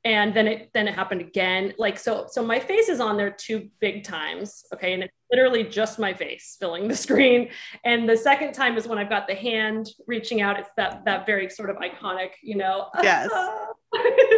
And 0.05 0.35
then 0.35 0.49
it 0.49 0.71
then 0.75 0.89
it 0.89 0.95
happened 0.95 1.21
again. 1.21 1.75
Like 1.79 1.99
so, 1.99 2.27
so 2.29 2.45
my 2.45 2.59
face 2.59 2.89
is 2.89 3.01
on 3.01 3.17
there 3.17 3.31
two 3.31 3.69
big 3.81 4.05
times. 4.05 4.65
Okay. 4.75 4.95
And 4.95 5.05
it's 5.05 5.15
literally 5.31 5.65
just 5.65 5.99
my 5.99 6.13
face 6.13 6.57
filling 6.59 6.89
the 6.89 6.97
screen. 7.07 7.49
And 7.85 8.09
the 8.09 8.17
second 8.17 8.53
time 8.53 8.77
is 8.77 8.87
when 8.87 8.99
I've 8.99 9.09
got 9.09 9.27
the 9.27 9.35
hand 9.35 9.91
reaching 10.07 10.43
out. 10.43 10.59
It's 10.59 10.71
that 10.77 11.05
that 11.05 11.27
very 11.27 11.49
sort 11.49 11.71
of 11.71 11.77
iconic, 11.77 12.31
you 12.43 12.57
know. 12.57 12.89
Yes. 13.03 13.31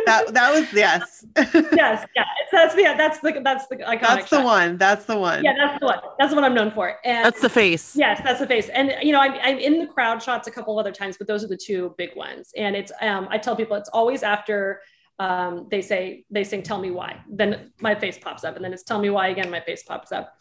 That 0.07 0.35
that 0.35 0.53
was 0.53 0.73
yes. 0.73 1.25
yes, 1.37 2.07
yeah. 2.15 2.25
That's 2.53 2.75
the 2.75 2.83
that's 2.83 3.21
the 3.21 3.41
that's 3.43 3.67
the 3.69 3.77
iconic. 3.77 4.01
That's 4.01 4.31
the 4.31 4.37
shot. 4.37 4.45
one. 4.45 4.77
That's 4.77 5.05
the 5.07 5.17
one. 5.17 5.43
Yeah, 5.45 5.55
that's 5.57 5.81
the 5.81 5.87
one. 5.87 5.99
That's 6.19 6.31
the 6.31 6.35
one 6.35 6.45
I'm 6.45 6.55
known 6.55 6.71
for. 6.73 6.97
And 7.05 7.25
That's 7.25 7.41
the 7.41 7.49
face. 7.49 7.97
Yes, 7.97 8.21
that's 8.23 8.41
the 8.41 8.47
face. 8.47 8.69
And 8.69 8.95
you 9.03 9.13
know, 9.13 9.21
I'm, 9.21 9.33
I'm 9.43 9.59
in 9.59 9.79
the 9.79 9.87
crowd 9.87 10.23
shots 10.23 10.47
a 10.49 10.51
couple 10.51 10.79
other 10.79 10.93
times, 10.93 11.17
but 11.17 11.27
those 11.27 11.43
are 11.43 11.49
the 11.49 11.57
two 11.57 11.95
big 11.97 12.15
ones. 12.17 12.51
And 12.57 12.77
it's 12.77 12.93
um, 13.01 13.29
I 13.31 13.39
tell 13.39 13.57
people 13.57 13.77
it's 13.77 13.89
always 13.91 14.23
after 14.23 14.81
um, 15.19 15.69
they 15.71 15.81
say 15.81 16.25
they 16.31 16.45
sing 16.45 16.63
"Tell 16.63 16.81
Me 16.81 16.91
Why," 16.91 17.21
then 17.29 17.73
my 17.81 17.95
face 17.95 18.19
pops 18.19 18.45
up, 18.45 18.57
and 18.57 18.65
then 18.65 18.73
it's 18.73 18.83
"Tell 18.83 18.99
Me 18.99 19.11
Why" 19.11 19.29
again, 19.29 19.51
my 19.51 19.61
face 19.61 19.83
pops 19.83 20.13
up. 20.13 20.35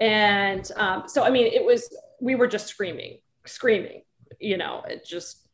And 0.00 0.70
um, 0.76 1.04
so, 1.06 1.24
I 1.24 1.30
mean, 1.30 1.46
it 1.46 1.64
was 1.64 1.96
we 2.20 2.34
were 2.34 2.46
just 2.46 2.66
screaming, 2.66 3.18
screaming. 3.46 4.02
You 4.40 4.58
know, 4.58 4.82
it 4.88 5.06
just 5.06 5.46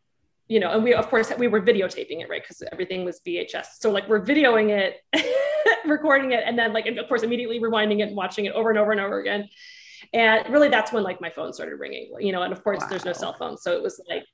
you 0.49 0.61
know, 0.61 0.71
and 0.73 0.85
we 0.85 0.95
of 0.95 1.09
course 1.09 1.33
we 1.39 1.49
were 1.49 1.61
videotaping 1.61 2.21
it, 2.21 2.29
right? 2.29 2.43
Because 2.43 2.63
everything 2.73 3.05
was 3.05 3.21
VHS. 3.27 3.67
So 3.81 3.91
like 3.91 4.09
we're 4.09 4.25
videoing 4.25 4.71
it, 4.71 5.01
recording 5.87 6.33
it, 6.33 6.43
and 6.45 6.59
then 6.59 6.73
like 6.73 6.87
of 6.87 7.09
course 7.09 7.23
immediately 7.23 7.61
rewinding 7.61 8.01
it 8.01 8.09
and 8.09 8.17
watching 8.17 8.47
it 8.47 8.53
over 8.53 8.71
and 8.71 8.79
over 8.79 8.93
and 8.93 9.01
over 9.01 9.21
again. 9.21 9.49
And 10.13 10.49
really, 10.51 10.69
that's 10.69 10.93
when 10.93 11.05
like 11.05 11.21
my 11.21 11.31
phone 11.31 11.53
started 11.53 11.77
ringing, 11.77 12.13
you 12.21 12.33
know. 12.33 12.43
And 12.43 12.53
of 12.53 12.63
course, 12.65 12.83
there's 12.91 13.05
no 13.05 13.13
cell 13.13 13.33
phone, 13.33 13.57
so 13.57 13.73
it 13.73 13.83
was 13.83 14.01
like 14.09 14.25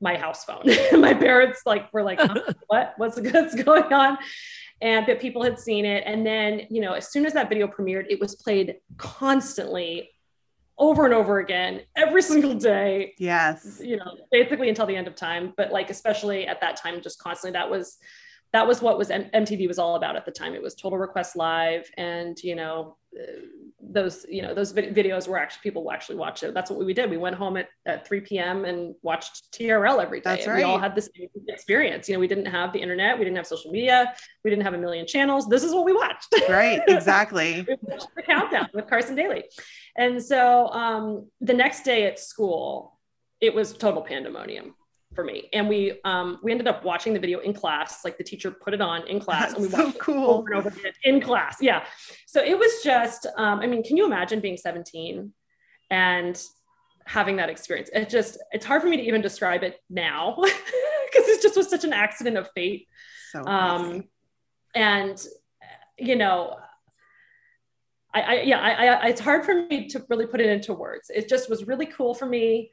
my 0.00 0.16
house 0.16 0.44
phone. 0.44 0.64
my 1.00 1.14
parents 1.14 1.62
like 1.66 1.92
were 1.92 2.02
like, 2.02 2.20
huh? 2.20 2.52
"What? 2.66 2.94
What's 2.96 3.20
what's 3.20 3.54
going 3.54 3.92
on?" 3.92 4.18
And 4.80 5.06
that 5.06 5.20
people 5.20 5.42
had 5.42 5.58
seen 5.58 5.84
it, 5.84 6.04
and 6.06 6.24
then 6.24 6.62
you 6.70 6.80
know, 6.80 6.92
as 6.92 7.10
soon 7.10 7.26
as 7.26 7.32
that 7.32 7.48
video 7.48 7.66
premiered, 7.66 8.06
it 8.08 8.20
was 8.20 8.36
played 8.36 8.76
constantly, 8.96 10.10
over 10.78 11.04
and 11.04 11.12
over 11.14 11.40
again, 11.40 11.82
every 11.96 12.22
single 12.32 12.54
day 12.54 13.14
Yes. 13.18 13.80
you 13.82 13.96
know 13.96 14.16
basically 14.30 14.68
until 14.68 14.86
the 14.86 14.94
end 14.94 15.08
of 15.08 15.16
time 15.16 15.52
but 15.56 15.72
like 15.72 15.90
especially 15.90 16.46
at 16.46 16.60
that 16.60 16.76
time 16.76 17.00
just 17.02 17.18
constantly 17.18 17.58
that 17.58 17.68
was 17.68 17.98
that 18.52 18.66
was 18.66 18.80
what 18.80 18.96
was 18.96 19.10
M- 19.10 19.30
mtv 19.34 19.68
was 19.68 19.78
all 19.78 19.96
about 19.96 20.16
at 20.16 20.24
the 20.24 20.30
time. 20.30 20.54
It 20.54 20.62
was 20.62 20.74
total 20.74 20.98
request 20.98 21.36
live 21.36 21.90
and 21.96 22.38
you 22.42 22.54
know 22.54 22.96
uh, 23.18 23.24
those 23.80 24.24
you 24.28 24.42
know 24.42 24.54
those 24.54 24.72
vid- 24.72 24.94
videos 24.94 25.28
were 25.28 25.38
actually 25.38 25.60
people 25.62 25.90
actually 25.90 26.16
watch 26.16 26.42
it. 26.42 26.54
That's 26.54 26.70
what 26.70 26.84
we 26.84 26.94
did. 26.94 27.10
We 27.10 27.16
went 27.16 27.36
home 27.36 27.56
at, 27.56 27.68
at 27.86 28.06
3 28.06 28.20
p.m 28.22 28.64
and 28.64 28.94
watched 29.02 29.52
trl 29.52 30.02
every 30.02 30.20
day. 30.20 30.24
That's 30.24 30.46
and 30.46 30.56
we 30.56 30.62
all 30.62 30.78
had 30.78 30.94
the 30.94 31.02
same 31.02 31.28
experience. 31.48 32.08
You 32.08 32.14
know 32.14 32.20
we 32.20 32.28
didn't 32.28 32.46
have 32.46 32.72
the 32.72 32.80
internet. 32.80 33.18
We 33.18 33.24
didn't 33.24 33.36
have 33.36 33.46
social 33.46 33.70
media. 33.70 34.14
We 34.44 34.50
didn't 34.50 34.64
have 34.64 34.74
a 34.74 34.78
million 34.78 35.06
channels. 35.06 35.48
This 35.48 35.62
is 35.62 35.72
what 35.72 35.84
we 35.84 35.92
watched. 35.92 36.34
Right. 36.48 36.80
Exactly. 36.98 37.64
we 37.66 37.76
watched 37.82 38.08
the 38.16 38.22
countdown 38.22 38.68
with 38.74 38.88
Carson 38.88 39.14
Daly. 39.14 39.44
And 39.96 40.22
so 40.22 40.68
um, 40.68 41.28
the 41.40 41.54
next 41.54 41.84
day 41.84 42.06
at 42.06 42.18
school, 42.18 42.98
it 43.40 43.54
was 43.54 43.72
total 43.72 44.02
pandemonium 44.02 44.74
for 45.18 45.24
me. 45.24 45.48
And 45.52 45.68
we 45.68 45.98
um, 46.04 46.38
we 46.44 46.52
ended 46.52 46.68
up 46.68 46.84
watching 46.84 47.12
the 47.12 47.18
video 47.18 47.40
in 47.40 47.52
class. 47.52 48.04
Like 48.04 48.18
the 48.18 48.22
teacher 48.22 48.52
put 48.52 48.72
it 48.72 48.80
on 48.80 49.04
in 49.08 49.18
class, 49.18 49.52
and 49.52 49.62
we 49.62 49.66
That's 49.66 49.76
so 49.76 49.86
watched 49.86 49.96
it 49.96 50.00
cool. 50.00 50.30
over 50.30 50.52
and 50.52 50.58
over 50.58 50.68
again 50.68 50.92
in 51.02 51.20
class. 51.20 51.56
Yeah. 51.60 51.84
So 52.28 52.40
it 52.40 52.56
was 52.56 52.70
just. 52.84 53.26
Um, 53.36 53.58
I 53.58 53.66
mean, 53.66 53.82
can 53.82 53.96
you 53.96 54.06
imagine 54.06 54.38
being 54.38 54.56
17 54.56 55.32
and 55.90 56.40
having 57.04 57.34
that 57.34 57.48
experience? 57.48 57.90
It 57.92 58.08
just 58.08 58.38
it's 58.52 58.64
hard 58.64 58.80
for 58.80 58.86
me 58.86 58.96
to 58.96 59.02
even 59.02 59.20
describe 59.20 59.64
it 59.64 59.80
now 59.90 60.36
because 60.40 61.28
it 61.28 61.42
just 61.42 61.56
was 61.56 61.68
such 61.68 61.82
an 61.82 61.92
accident 61.92 62.36
of 62.36 62.48
fate 62.54 62.86
So 63.32 63.42
um 63.44 64.04
and 64.76 65.20
you 65.98 66.14
know 66.14 66.58
I, 68.14 68.20
I 68.20 68.40
yeah, 68.42 68.60
I, 68.60 68.86
I, 68.86 69.06
it's 69.08 69.20
hard 69.20 69.44
for 69.44 69.66
me 69.66 69.88
to 69.88 70.04
really 70.08 70.26
put 70.26 70.40
it 70.40 70.48
into 70.48 70.72
words. 70.72 71.10
It 71.12 71.28
just 71.28 71.50
was 71.50 71.66
really 71.66 71.86
cool 71.86 72.14
for 72.14 72.26
me. 72.26 72.70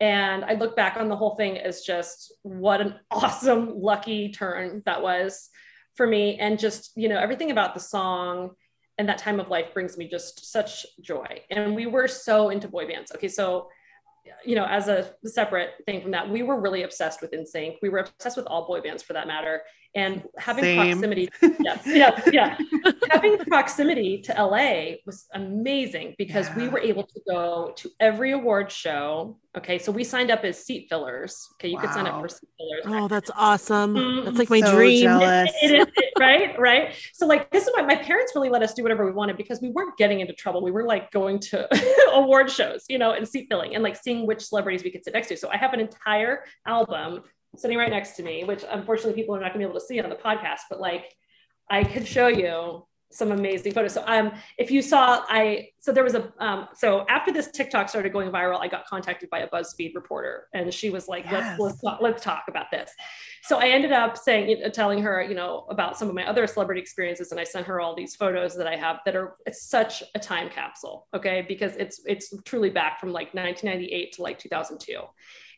And 0.00 0.44
I 0.44 0.54
look 0.54 0.76
back 0.76 0.96
on 0.96 1.08
the 1.08 1.16
whole 1.16 1.36
thing 1.36 1.58
as 1.58 1.82
just 1.82 2.34
what 2.42 2.80
an 2.80 2.96
awesome, 3.10 3.80
lucky 3.80 4.30
turn 4.30 4.82
that 4.86 5.02
was 5.02 5.48
for 5.94 6.06
me. 6.06 6.36
And 6.36 6.58
just, 6.58 6.92
you 6.96 7.08
know, 7.08 7.18
everything 7.18 7.50
about 7.50 7.74
the 7.74 7.80
song 7.80 8.50
and 8.98 9.08
that 9.08 9.18
time 9.18 9.40
of 9.40 9.48
life 9.48 9.72
brings 9.74 9.96
me 9.96 10.08
just 10.08 10.50
such 10.50 10.86
joy. 11.00 11.42
And 11.50 11.74
we 11.74 11.86
were 11.86 12.08
so 12.08 12.50
into 12.50 12.68
boy 12.68 12.86
bands. 12.86 13.12
Okay, 13.14 13.28
so 13.28 13.68
you 14.44 14.56
know, 14.56 14.64
as 14.64 14.88
a 14.88 15.12
separate 15.24 15.70
thing 15.86 16.02
from 16.02 16.10
that, 16.10 16.28
we 16.28 16.42
were 16.42 16.60
really 16.60 16.82
obsessed 16.82 17.22
with 17.22 17.30
NSYNC. 17.30 17.76
We 17.82 17.88
were 17.88 17.98
obsessed 17.98 18.36
with 18.36 18.46
all 18.46 18.66
boy 18.66 18.80
bands 18.80 19.02
for 19.02 19.12
that 19.12 19.26
matter 19.26 19.62
and 19.96 20.22
having 20.38 20.62
Same. 20.62 20.76
proximity 20.90 21.28
yes 21.58 21.82
yes 21.86 22.28
yeah. 22.32 22.56
Having 23.10 23.38
proximity 23.38 24.20
to 24.22 24.32
la 24.44 24.94
was 25.06 25.26
amazing 25.32 26.14
because 26.18 26.46
we 26.54 26.68
were 26.68 26.78
able 26.78 27.02
to 27.04 27.20
go 27.28 27.72
to 27.76 27.90
every 27.98 28.32
award 28.32 28.70
show. 28.70 29.38
Okay 29.56 29.78
so 29.78 29.90
we 29.90 30.04
signed 30.04 30.30
up 30.30 30.44
as 30.44 30.62
seat 30.62 30.86
fillers. 30.90 31.48
Okay 31.54 31.68
you 31.68 31.78
could 31.78 31.90
sign 31.92 32.06
up 32.06 32.20
for 32.20 32.28
seat 32.28 32.48
fillers. 32.58 32.84
Oh, 32.86 33.08
that's 33.08 33.30
awesome. 33.34 33.94
Mm, 33.94 34.24
That's 34.26 34.38
like 34.38 34.50
my 34.50 34.60
so 34.60 34.74
dream. 34.76 35.02
jealous. 35.04 35.50
it 35.62 35.72
is 35.80 35.86
it- 35.96 36.12
right 36.20 36.58
right. 36.58 36.94
So 37.14 37.26
like 37.26 37.50
this 37.50 37.66
is 37.66 37.72
why 37.74 37.82
my 37.82 37.96
parents 37.96 38.32
really 38.36 38.50
let 38.50 38.62
us 38.62 38.74
do 38.74 38.82
whatever 38.82 39.04
we 39.06 39.12
wanted 39.12 39.36
because 39.38 39.60
we 39.62 39.70
weren't 39.70 39.96
getting 39.96 40.20
into 40.20 40.34
trouble. 40.34 40.62
We 40.62 40.70
were 40.72 40.84
like 40.84 41.10
going 41.10 41.38
to 41.50 41.66
award 42.14 42.50
shows 42.50 42.84
you 42.88 42.98
know 42.98 43.12
and 43.12 43.26
seat 43.26 43.46
filling 43.50 43.74
and 43.74 43.82
like 43.82 43.96
seeing 43.96 44.26
which 44.26 44.42
celebrities 44.44 44.84
we 44.84 44.90
could 44.90 45.04
sit 45.04 45.14
next 45.14 45.28
to. 45.28 45.36
So 45.38 45.48
i 45.50 45.56
have 45.56 45.72
an 45.72 45.80
entire 45.80 46.44
album 46.66 47.22
sitting 47.56 47.78
right 47.78 47.90
next 47.90 48.12
to 48.12 48.22
me 48.22 48.44
which 48.44 48.64
unfortunately 48.70 49.14
people 49.14 49.34
are 49.34 49.40
not 49.40 49.52
going 49.52 49.60
to 49.60 49.66
be 49.66 49.70
able 49.70 49.78
to 49.78 49.84
see 49.84 50.00
on 50.00 50.10
the 50.10 50.16
podcast 50.16 50.60
but 50.70 50.80
like 50.80 51.14
i 51.70 51.82
could 51.82 52.06
show 52.06 52.28
you 52.28 52.84
some 53.12 53.30
amazing 53.30 53.72
photos. 53.72 53.94
So 53.94 54.02
um 54.06 54.32
if 54.58 54.70
you 54.70 54.82
saw 54.82 55.24
i 55.28 55.68
so 55.78 55.92
there 55.92 56.02
was 56.02 56.14
a 56.14 56.32
um 56.40 56.68
so 56.74 57.06
after 57.08 57.32
this 57.32 57.50
tiktok 57.52 57.88
started 57.88 58.12
going 58.12 58.30
viral 58.30 58.58
i 58.60 58.66
got 58.66 58.84
contacted 58.86 59.30
by 59.30 59.40
a 59.40 59.48
buzzfeed 59.48 59.94
reporter 59.94 60.48
and 60.54 60.74
she 60.74 60.90
was 60.90 61.06
like 61.06 61.24
Yes. 61.24 61.58
let's 61.58 61.60
let's 61.60 61.80
talk, 61.80 61.98
let's 62.02 62.22
talk 62.24 62.44
about 62.48 62.70
this. 62.70 62.90
So 63.46 63.58
I 63.58 63.68
ended 63.68 63.92
up 63.92 64.16
saying, 64.16 64.60
telling 64.72 65.00
her, 65.02 65.22
you 65.22 65.36
know, 65.36 65.66
about 65.70 65.96
some 65.96 66.08
of 66.08 66.16
my 66.16 66.26
other 66.28 66.48
celebrity 66.48 66.80
experiences, 66.80 67.30
and 67.30 67.38
I 67.38 67.44
sent 67.44 67.64
her 67.66 67.80
all 67.80 67.94
these 67.94 68.16
photos 68.16 68.56
that 68.56 68.66
I 68.66 68.74
have 68.74 68.98
that 69.04 69.14
are 69.14 69.36
it's 69.46 69.62
such 69.68 70.02
a 70.16 70.18
time 70.18 70.50
capsule, 70.50 71.06
okay, 71.14 71.44
because 71.46 71.76
it's 71.76 72.00
it's 72.06 72.34
truly 72.44 72.70
back 72.70 72.98
from 72.98 73.12
like 73.12 73.34
1998 73.34 74.14
to 74.14 74.22
like 74.22 74.40
2002, 74.40 75.00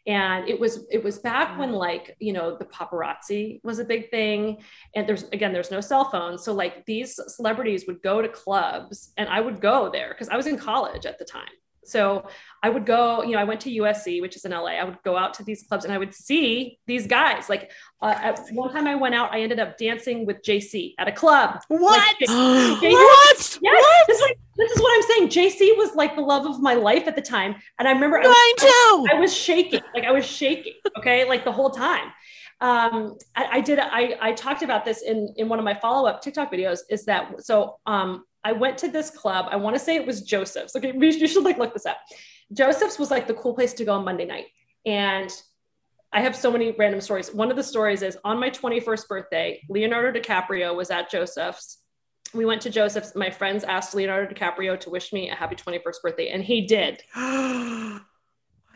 and 0.08 0.48
it 0.48 0.58
was 0.58 0.86
it 0.90 1.04
was 1.04 1.18
back 1.18 1.58
when 1.58 1.72
like 1.72 2.16
you 2.18 2.32
know 2.32 2.56
the 2.56 2.64
paparazzi 2.64 3.60
was 3.62 3.78
a 3.78 3.84
big 3.84 4.10
thing, 4.10 4.62
and 4.96 5.06
there's 5.06 5.24
again 5.24 5.52
there's 5.52 5.70
no 5.70 5.82
cell 5.82 6.06
phones, 6.06 6.42
so 6.42 6.52
like 6.52 6.84
these 6.86 7.20
celebrities 7.28 7.84
would 7.86 8.02
go 8.02 8.22
to 8.22 8.28
clubs, 8.28 9.12
and 9.18 9.28
I 9.28 9.40
would 9.40 9.60
go 9.60 9.90
there 9.92 10.08
because 10.08 10.30
I 10.30 10.36
was 10.36 10.46
in 10.46 10.58
college 10.58 11.04
at 11.04 11.18
the 11.18 11.26
time. 11.26 11.50
So 11.84 12.28
I 12.62 12.68
would 12.68 12.84
go, 12.84 13.22
you 13.22 13.32
know, 13.32 13.38
I 13.38 13.44
went 13.44 13.60
to 13.62 13.70
USC, 13.70 14.20
which 14.20 14.36
is 14.36 14.44
in 14.44 14.52
LA. 14.52 14.72
I 14.72 14.84
would 14.84 14.98
go 15.04 15.16
out 15.16 15.34
to 15.34 15.42
these 15.44 15.62
clubs 15.62 15.84
and 15.84 15.92
I 15.92 15.98
would 15.98 16.14
see 16.14 16.78
these 16.86 17.06
guys. 17.06 17.48
Like 17.48 17.70
uh, 18.02 18.14
at 18.14 18.40
one 18.52 18.72
time 18.72 18.86
I 18.86 18.94
went 18.94 19.14
out, 19.14 19.32
I 19.32 19.40
ended 19.40 19.58
up 19.58 19.78
dancing 19.78 20.26
with 20.26 20.42
JC 20.42 20.94
at 20.98 21.08
a 21.08 21.12
club. 21.12 21.60
What? 21.68 22.14
Like, 22.20 22.28
what? 22.28 23.58
Yes, 23.62 24.06
This, 24.06 24.16
is 24.16 24.22
like, 24.22 24.38
this 24.58 24.72
is 24.72 24.80
what 24.80 24.92
I'm 24.94 25.02
saying. 25.02 25.28
JC 25.28 25.76
was 25.76 25.94
like 25.94 26.16
the 26.16 26.22
love 26.22 26.44
of 26.44 26.60
my 26.60 26.74
life 26.74 27.06
at 27.06 27.14
the 27.14 27.22
time. 27.22 27.54
And 27.78 27.86
I 27.86 27.92
remember 27.92 28.18
I 28.18 28.26
was. 28.26 28.36
I 29.10 29.20
was 29.20 29.34
shaking, 29.34 29.80
like 29.94 30.04
I 30.04 30.10
was 30.10 30.26
shaking, 30.26 30.74
okay, 30.98 31.26
like 31.26 31.44
the 31.44 31.52
whole 31.52 31.70
time. 31.70 32.12
Um, 32.60 33.16
I, 33.36 33.46
I 33.52 33.60
did, 33.60 33.78
I, 33.78 34.16
I 34.20 34.32
talked 34.32 34.62
about 34.62 34.84
this 34.84 35.02
in, 35.02 35.32
in 35.36 35.48
one 35.48 35.60
of 35.60 35.64
my 35.64 35.74
follow-up 35.74 36.20
TikTok 36.22 36.52
videos 36.52 36.80
is 36.90 37.04
that, 37.04 37.44
so 37.44 37.78
um, 37.86 38.24
I 38.42 38.50
went 38.50 38.78
to 38.78 38.88
this 38.88 39.10
club. 39.10 39.46
I 39.50 39.56
want 39.56 39.76
to 39.76 39.80
say 39.80 39.94
it 39.94 40.04
was 40.04 40.22
Joseph's. 40.22 40.74
Okay, 40.74 40.92
you 40.92 41.28
should 41.28 41.44
like 41.44 41.58
look 41.58 41.72
this 41.72 41.86
up. 41.86 41.98
Joseph's 42.52 42.98
was 42.98 43.12
like 43.12 43.28
the 43.28 43.34
cool 43.34 43.54
place 43.54 43.74
to 43.74 43.84
go 43.84 43.94
on 43.94 44.04
Monday 44.04 44.24
night. 44.24 44.46
And 44.84 45.30
I 46.12 46.20
have 46.22 46.34
so 46.34 46.50
many 46.50 46.72
random 46.72 47.00
stories. 47.00 47.32
One 47.32 47.50
of 47.50 47.56
the 47.56 47.62
stories 47.62 48.02
is 48.02 48.16
on 48.24 48.40
my 48.40 48.50
21st 48.50 49.06
birthday, 49.06 49.62
Leonardo 49.68 50.18
DiCaprio 50.18 50.74
was 50.74 50.90
at 50.90 51.10
Joseph's. 51.10 51.78
We 52.34 52.44
went 52.44 52.62
to 52.62 52.70
Joseph's. 52.70 53.14
My 53.14 53.30
friends 53.30 53.64
asked 53.64 53.94
Leonardo 53.94 54.32
DiCaprio 54.32 54.78
to 54.80 54.90
wish 54.90 55.12
me 55.12 55.30
a 55.30 55.34
happy 55.34 55.56
21st 55.56 56.02
birthday, 56.02 56.28
and 56.28 56.42
he 56.42 56.66
did. 56.66 57.02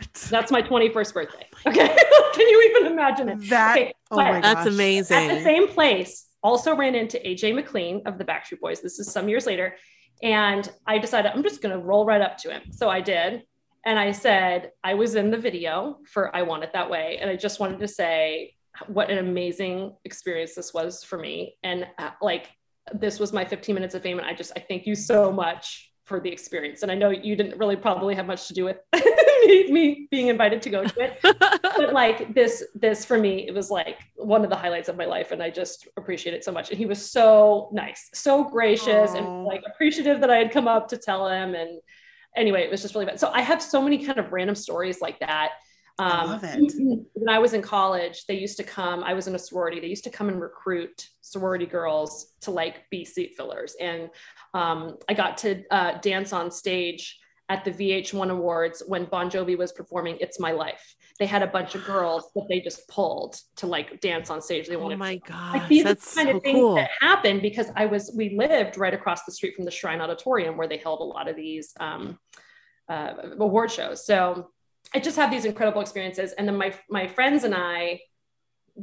What? 0.03 0.15
That's 0.31 0.51
my 0.51 0.63
21st 0.63 1.15
birthday. 1.15 1.47
Okay. 1.67 1.87
Can 2.35 2.49
you 2.49 2.75
even 2.75 2.93
imagine 2.93 3.29
it? 3.29 3.49
That 3.49 3.77
Okay, 3.77 3.95
oh 4.11 4.17
but 4.17 4.25
my 4.25 4.41
That's 4.41 4.55
gosh. 4.55 4.57
At 4.57 4.65
the 4.65 4.71
amazing. 4.71 5.43
same 5.45 5.69
place, 5.69 6.27
also 6.43 6.75
ran 6.75 6.95
into 6.95 7.19
AJ 7.19 7.55
McLean 7.55 8.03
of 8.07 8.19
the 8.19 8.25
Backstreet 8.25 8.61
Boys. 8.61 8.81
This 8.81 8.99
is 8.99 9.13
some 9.13 9.29
years 9.29 9.47
later. 9.47 9.77
And 10.23 10.71
I 10.87 10.99
decided 10.99 11.33
I'm 11.33 11.43
just 11.43 11.63
going 11.63 11.79
to 11.79 11.85
roll 11.85 12.05
right 12.05 12.21
up 12.21 12.37
to 12.39 12.51
him. 12.51 12.63
So 12.71 12.89
I 12.89 13.01
did. 13.01 13.43
And 13.85 13.99
I 13.99 14.13
said, 14.13 14.71
I 14.85 14.95
was 14.95 15.15
in 15.15 15.31
the 15.31 15.39
video 15.39 15.99
for 16.13 16.35
I 16.35 16.43
Want 16.43 16.63
It 16.63 16.73
That 16.73 16.89
Way. 16.89 17.19
And 17.21 17.29
I 17.29 17.37
just 17.37 17.59
wanted 17.61 17.81
to 17.81 17.89
say 17.89 18.55
what 18.87 19.11
an 19.11 19.19
amazing 19.19 19.95
experience 20.05 20.55
this 20.55 20.73
was 20.73 21.05
for 21.05 21.19
me. 21.19 21.57
And 21.63 21.87
uh, 21.99 22.11
like, 22.21 22.49
this 22.95 23.19
was 23.19 23.33
my 23.33 23.45
15 23.45 23.75
minutes 23.75 23.95
of 23.95 24.03
fame. 24.03 24.19
And 24.19 24.27
I 24.27 24.35
just, 24.35 24.53
I 24.57 24.61
thank 24.61 24.87
you 24.87 24.95
so 24.95 25.33
much 25.33 25.91
for 26.05 26.21
the 26.21 26.31
experience. 26.31 26.83
And 26.83 26.91
I 26.91 26.95
know 26.95 27.11
you 27.11 27.37
didn't 27.37 27.59
really 27.59 27.77
probably 27.77 28.15
have 28.15 28.27
much 28.27 28.49
to 28.49 28.55
do 28.55 28.65
with 28.65 28.79
me, 29.47 29.73
me 29.73 30.09
being 30.11 30.29
invited 30.29 30.63
to 30.63 30.71
go 30.71 30.85
to 30.85 31.01
it 31.01 31.19
but 31.63 31.93
like 31.93 32.35
this 32.35 32.65
this 32.75 33.05
for 33.05 33.19
me 33.19 33.47
it 33.47 33.55
was 33.55 33.71
like 33.71 33.99
one 34.17 34.45
of 34.45 34.51
the 34.51 34.57
highlights 34.57 34.89
of 34.89 34.97
my 34.97 35.05
life 35.05 35.33
and 35.33 35.43
i 35.43 35.51
just 35.51 35.89
appreciate 35.97 36.35
it 36.35 36.45
so 36.45 36.53
much 36.53 36.71
and 36.71 36.79
he 36.79 36.87
was 36.87 37.11
so 37.11 37.69
nice 37.73 38.11
so 38.15 38.45
gracious 38.45 39.11
Aw. 39.13 39.17
and 39.17 39.45
like 39.45 39.63
appreciative 39.67 40.21
that 40.21 40.31
i 40.31 40.37
had 40.37 40.51
come 40.51 40.69
up 40.69 40.89
to 40.89 40.97
tell 40.97 41.29
him 41.29 41.55
and 41.55 41.81
anyway 42.37 42.63
it 42.63 42.71
was 42.71 42.83
just 42.83 42.95
really 42.95 43.07
bad 43.07 43.19
so 43.19 43.31
i 43.33 43.41
have 43.41 43.63
so 43.63 43.83
many 43.83 44.05
kind 44.05 44.19
of 44.19 44.33
random 44.33 44.55
stories 44.55 45.01
like 45.01 45.19
that 45.21 45.53
um, 45.99 46.13
I 46.13 46.25
love 46.25 46.45
it. 46.45 46.73
when 47.15 47.29
i 47.29 47.39
was 47.39 47.53
in 47.53 47.63
college 47.63 48.25
they 48.27 48.39
used 48.39 48.57
to 48.57 48.65
come 48.65 49.03
i 49.05 49.15
was 49.15 49.27
in 49.27 49.35
a 49.35 49.39
sorority 49.39 49.81
they 49.81 49.87
used 49.87 50.05
to 50.05 50.11
come 50.11 50.29
and 50.29 50.41
recruit 50.41 51.09
sorority 51.21 51.67
girls 51.67 52.35
to 52.43 52.51
like 52.51 52.89
be 52.91 53.05
seat 53.05 53.35
fillers 53.37 53.77
and 53.81 54.11
um, 54.55 54.97
i 55.09 55.15
got 55.15 55.37
to 55.39 55.63
uh, 55.71 55.99
dance 56.01 56.33
on 56.33 56.51
stage 56.51 57.19
at 57.53 57.67
the 57.67 57.71
VH1 57.71 58.31
Awards 58.31 58.83
when 58.87 59.05
Bon 59.05 59.31
Jovi 59.31 59.59
was 59.59 59.73
performing 59.73 60.17
It's 60.21 60.41
My 60.41 60.53
Life. 60.53 60.97
They 61.19 61.27
had 61.27 61.43
a 61.43 61.47
bunch 61.47 61.75
of 61.75 61.85
girls 61.85 62.31
that 62.35 62.47
they 62.49 62.61
just 62.61 62.89
pulled 62.89 63.37
to 63.57 63.67
like 63.67 64.01
dance 64.01 64.31
on 64.31 64.41
stage. 64.41 64.69
They 64.69 64.77
wanted. 64.77 64.97
oh 64.97 64.99
wanted 64.99 64.99
my 64.99 65.13
like 65.13 65.61
gosh, 65.61 65.69
these 65.69 65.85
that's 65.85 66.15
the 66.15 66.17
kind 66.17 66.31
so 66.31 66.37
of 66.37 66.43
things 66.43 66.57
cool. 66.57 66.75
that 66.77 66.91
happened 67.01 67.43
because 67.43 67.71
I 67.77 67.85
was 67.87 68.11
we 68.17 68.37
lived 68.37 68.79
right 68.79 68.95
across 68.95 69.25
the 69.25 69.33
street 69.33 69.55
from 69.55 69.67
the 69.67 69.71
Shrine 69.71 70.01
Auditorium 70.01 70.57
where 70.57 70.67
they 70.67 70.79
held 70.79 71.01
a 71.01 71.05
lot 71.05 71.29
of 71.29 71.37
these 71.37 71.75
um, 71.79 72.19
uh, 72.89 73.13
award 73.39 73.71
shows. 73.71 74.07
So 74.07 74.49
I 74.95 75.01
just 75.01 75.17
have 75.17 75.31
these 75.31 75.45
incredible 75.45 75.81
experiences, 75.81 76.33
and 76.33 76.47
then 76.47 76.57
my 76.57 76.75
my 76.91 77.07
friends 77.07 77.45
and 77.45 77.55
I 77.55 78.01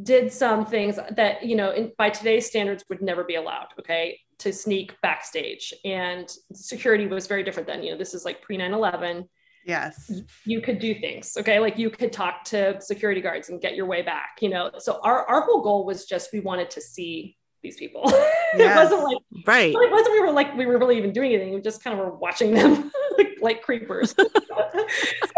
did 0.04 0.32
some 0.32 0.66
things 0.66 1.00
that 1.16 1.44
you 1.44 1.56
know 1.56 1.72
in, 1.72 1.92
by 1.98 2.10
today's 2.10 2.46
standards 2.46 2.84
would 2.90 3.02
never 3.02 3.24
be 3.24 3.36
allowed 3.36 3.68
okay 3.80 4.20
to 4.40 4.54
sneak 4.54 4.94
backstage. 5.02 5.74
And 5.84 6.32
security 6.54 7.08
was 7.08 7.28
very 7.28 7.44
different 7.44 7.68
then 7.68 7.84
you 7.84 7.92
know 7.92 7.98
this 7.98 8.14
is 8.14 8.24
like 8.26 8.42
pre 8.42 8.58
9-11 8.58 9.28
Yes. 9.66 10.12
you 10.46 10.62
could 10.62 10.80
do 10.80 10.96
things 10.96 11.36
okay 11.38 11.60
like 11.60 11.78
you 11.78 11.90
could 11.90 12.14
talk 12.14 12.44
to 12.46 12.80
security 12.82 13.20
guards 13.20 13.50
and 13.50 13.60
get 13.62 13.76
your 13.76 13.86
way 13.88 14.02
back 14.02 14.38
you 14.42 14.50
know. 14.50 14.72
So 14.78 15.00
our, 15.04 15.26
our 15.26 15.42
whole 15.42 15.62
goal 15.62 15.86
was 15.86 16.06
just 16.06 16.32
we 16.32 16.40
wanted 16.40 16.70
to 16.72 16.82
see 16.82 17.36
these 17.62 17.76
people. 17.78 18.04
It 18.54 18.76
wasn't 18.76 19.04
like 19.04 19.18
Right. 19.46 19.74
it 19.76 19.92
wasn't 19.92 20.14
we 20.14 20.22
were 20.22 20.32
like 20.32 20.56
we 20.56 20.66
were 20.66 20.78
really 20.80 20.98
even 20.98 21.12
doing 21.14 21.34
anything 21.34 21.54
we 21.54 21.62
just 21.62 21.84
kind 21.84 22.00
of 22.00 22.04
were 22.06 22.16
watching 22.16 22.54
them 22.54 22.92
like, 23.18 23.38
like 23.42 23.62
creepers. 23.64 24.16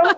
So, 0.03 0.13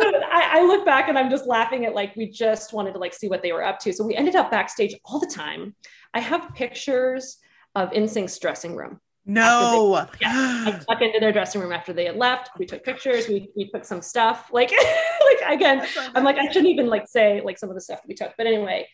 I, 0.00 0.58
I 0.60 0.62
look 0.62 0.84
back 0.84 1.08
and 1.08 1.18
i'm 1.18 1.30
just 1.30 1.46
laughing 1.46 1.84
at 1.86 1.94
like 1.94 2.14
we 2.16 2.28
just 2.28 2.72
wanted 2.72 2.92
to 2.92 2.98
like 2.98 3.14
see 3.14 3.28
what 3.28 3.42
they 3.42 3.52
were 3.52 3.64
up 3.64 3.78
to 3.80 3.92
so 3.92 4.04
we 4.04 4.14
ended 4.14 4.36
up 4.36 4.50
backstage 4.50 4.94
all 5.04 5.18
the 5.18 5.26
time 5.26 5.74
i 6.14 6.20
have 6.20 6.54
pictures 6.54 7.38
of 7.74 7.90
NSYNC's 7.90 8.38
dressing 8.38 8.74
room 8.76 9.00
No. 9.30 10.06
I 10.24 10.80
snuck 10.80 11.02
into 11.02 11.20
their 11.20 11.32
dressing 11.32 11.60
room 11.60 11.70
after 11.70 11.92
they 11.92 12.06
had 12.06 12.16
left. 12.16 12.50
We 12.58 12.64
took 12.64 12.82
pictures. 12.82 13.28
We, 13.28 13.50
we 13.54 13.68
took 13.68 13.84
some 13.84 14.00
stuff. 14.00 14.48
Like, 14.50 14.70
like 15.42 15.54
again, 15.54 15.86
I'm 16.14 16.24
like, 16.24 16.38
I 16.38 16.46
shouldn't 16.46 16.68
even 16.68 16.86
like 16.86 17.06
say 17.06 17.42
like 17.44 17.58
some 17.58 17.68
of 17.68 17.74
the 17.74 17.80
stuff 17.82 18.00
that 18.00 18.08
we 18.08 18.14
took. 18.14 18.32
But 18.38 18.46
anyway, 18.46 18.88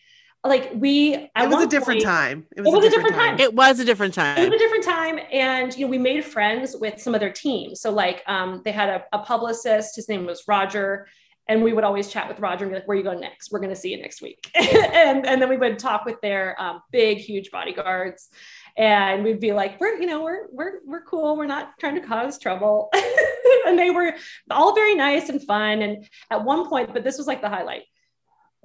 like 0.47 0.71
we, 0.75 1.15
it 1.15 1.29
was 1.35 1.63
a 1.63 1.67
different 1.67 2.01
point- 2.01 2.03
time. 2.03 2.47
It 2.55 2.61
It 2.61 2.71
was 2.71 2.85
a 2.85 2.89
different 2.89 3.15
time. 3.15 3.39
It 3.39 3.53
was 3.53 3.79
a 3.79 3.85
different 3.85 4.13
time. 4.13 4.37
It 4.37 4.49
was 4.49 4.55
a 4.55 4.63
different 4.63 4.83
time, 4.83 5.19
and 5.31 5.75
you 5.75 5.85
know, 5.85 5.89
we 5.89 5.97
made 5.97 6.23
friends 6.23 6.75
with 6.79 7.01
some 7.01 7.15
other 7.15 7.29
teams. 7.29 7.81
So 7.81 7.91
like, 7.91 8.23
um, 8.27 8.61
they 8.63 8.71
had 8.71 8.89
a, 8.89 9.05
a 9.13 9.19
publicist. 9.19 9.95
His 9.95 10.07
name 10.07 10.25
was 10.25 10.43
Roger, 10.47 11.07
and 11.47 11.63
we 11.63 11.73
would 11.73 11.83
always 11.83 12.09
chat 12.09 12.27
with 12.27 12.39
Roger 12.39 12.65
and 12.65 12.71
be 12.71 12.79
like, 12.79 12.87
"Where 12.87 12.95
are 12.95 12.97
you 12.97 13.03
going 13.03 13.19
next? 13.19 13.51
We're 13.51 13.59
going 13.59 13.73
to 13.73 13.75
see 13.75 13.91
you 13.91 14.01
next 14.01 14.21
week." 14.21 14.49
and 14.55 15.25
and 15.25 15.41
then 15.41 15.49
we 15.49 15.57
would 15.57 15.79
talk 15.79 16.05
with 16.05 16.19
their 16.21 16.59
um, 16.61 16.81
big, 16.91 17.19
huge 17.19 17.51
bodyguards, 17.51 18.29
and 18.77 19.23
we'd 19.23 19.39
be 19.39 19.53
like, 19.53 19.79
"We're 19.79 19.99
you 19.99 20.05
know 20.07 20.23
we're 20.23 20.47
we're 20.51 20.79
we're 20.85 21.03
cool. 21.03 21.37
We're 21.37 21.45
not 21.45 21.77
trying 21.79 21.95
to 21.95 22.01
cause 22.01 22.39
trouble." 22.39 22.89
and 23.65 23.77
they 23.77 23.89
were 23.89 24.13
all 24.49 24.75
very 24.75 24.95
nice 24.95 25.29
and 25.29 25.41
fun. 25.41 25.81
And 25.81 26.07
at 26.31 26.43
one 26.43 26.67
point, 26.67 26.93
but 26.93 27.03
this 27.03 27.17
was 27.17 27.27
like 27.27 27.41
the 27.41 27.49
highlight. 27.49 27.83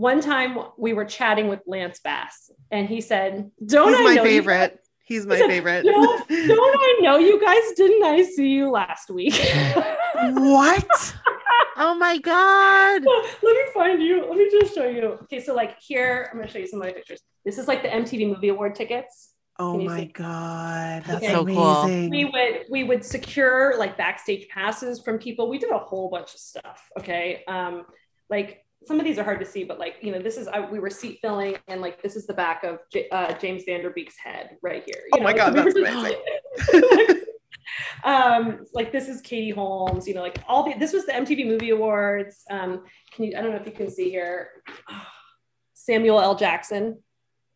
One 0.01 0.23
time 0.23 0.57
we 0.79 0.95
were 0.95 1.05
chatting 1.05 1.49
with 1.49 1.61
Lance 1.67 2.01
Bass, 2.03 2.51
and 2.71 2.89
he 2.89 3.03
said, 3.03 3.51
"Don't 3.63 3.91
He's 3.91 4.01
I 4.01 4.05
my 4.05 4.15
know 4.15 4.23
you 4.23 4.29
favorite. 4.31 4.81
He's 5.05 5.27
my 5.27 5.35
He 5.35 5.43
said, 5.43 5.51
favorite. 5.51 5.85
Don't, 5.85 6.29
don't 6.29 6.77
I 6.81 6.99
know 7.03 7.19
you 7.19 7.39
guys? 7.39 7.61
Didn't 7.77 8.03
I 8.03 8.23
see 8.23 8.49
you 8.49 8.71
last 8.71 9.11
week? 9.11 9.35
what? 10.15 11.15
Oh 11.77 11.95
my 11.99 12.17
god. 12.17 13.03
Let 13.43 13.43
me 13.43 13.63
find 13.75 14.03
you. 14.03 14.25
Let 14.27 14.39
me 14.39 14.49
just 14.51 14.75
show 14.75 14.89
you. 14.89 15.19
Okay, 15.25 15.39
so 15.39 15.55
like 15.55 15.79
here, 15.81 16.31
I'm 16.33 16.39
gonna 16.39 16.51
show 16.51 16.61
you 16.61 16.67
some 16.67 16.81
of 16.81 16.87
my 16.87 16.95
pictures. 16.95 17.21
This 17.45 17.59
is 17.59 17.69
like 17.69 17.83
the 17.83 17.89
MTV 17.89 18.27
Movie 18.29 18.49
Award 18.49 18.75
tickets. 18.77 19.35
Oh 19.59 19.73
Can 19.73 19.81
you 19.83 19.89
my 19.91 19.99
see? 20.01 20.07
god. 20.07 21.05
That's 21.05 21.23
Okay. 21.25 21.33
So 21.33 21.45
cool. 21.45 21.85
We 22.09 22.25
would 22.25 22.65
we 22.71 22.85
would 22.85 23.05
secure 23.05 23.77
like 23.79 23.99
backstage 23.99 24.49
passes 24.49 25.03
from 25.03 25.19
people. 25.19 25.51
We 25.51 25.59
did 25.59 25.71
a 25.73 25.79
whole 25.79 26.09
bunch 26.09 26.33
of 26.33 26.41
stuff. 26.41 26.89
Okay, 26.99 27.45
um, 27.47 27.85
like 28.31 28.65
some 28.85 28.99
of 28.99 29.05
these 29.05 29.19
are 29.19 29.25
hard 29.25 29.41
to 29.41 29.47
see, 29.47 29.65
but 29.65 29.79
like 29.79 29.97
you 30.01 30.11
know, 30.13 30.19
this 30.21 30.37
is 30.37 30.49
I, 30.49 30.61
we 30.61 30.79
were 30.79 30.91
seat 30.91 31.19
filling, 31.23 31.57
and 31.69 31.81
like 31.81 32.03
this 32.03 32.17
is 32.17 32.27
the 32.27 32.35
back 32.35 32.65
of 32.65 32.79
J- 32.93 33.09
uh, 33.11 33.33
James 33.35 33.65
Van 33.67 33.83
Der 33.83 33.91
Beek's 33.91 34.17
head 34.19 34.57
right 34.63 34.83
here. 34.87 35.03
Oh 35.13 35.19
You 35.19 35.23
my 35.25 35.33
know, 35.33 35.37
God, 35.39 35.55
so 35.55 35.63
that's 35.63 35.75
were 35.75 35.87
amazing. 35.87 37.25
um 38.05 38.65
like 38.75 38.91
this 38.93 39.09
is 39.09 39.21
katie 39.21 39.51
holmes 39.51 40.09
you 40.09 40.15
know 40.15 40.23
like 40.23 40.39
all 40.49 40.63
the 40.65 40.75
this 40.79 40.93
was 40.93 41.07
the 41.07 41.13
mtv 41.13 41.47
movie 41.47 41.71
awards 41.71 42.43
um 42.51 42.83
can 43.13 43.25
you 43.27 43.37
i 43.37 43.41
don't 43.41 43.51
know 43.51 43.57
if 43.59 43.67
you 43.67 43.73
can 43.73 43.89
see 43.91 44.11
here 44.11 44.51
samuel 45.75 46.21
l 46.21 46.35
jackson 46.35 46.99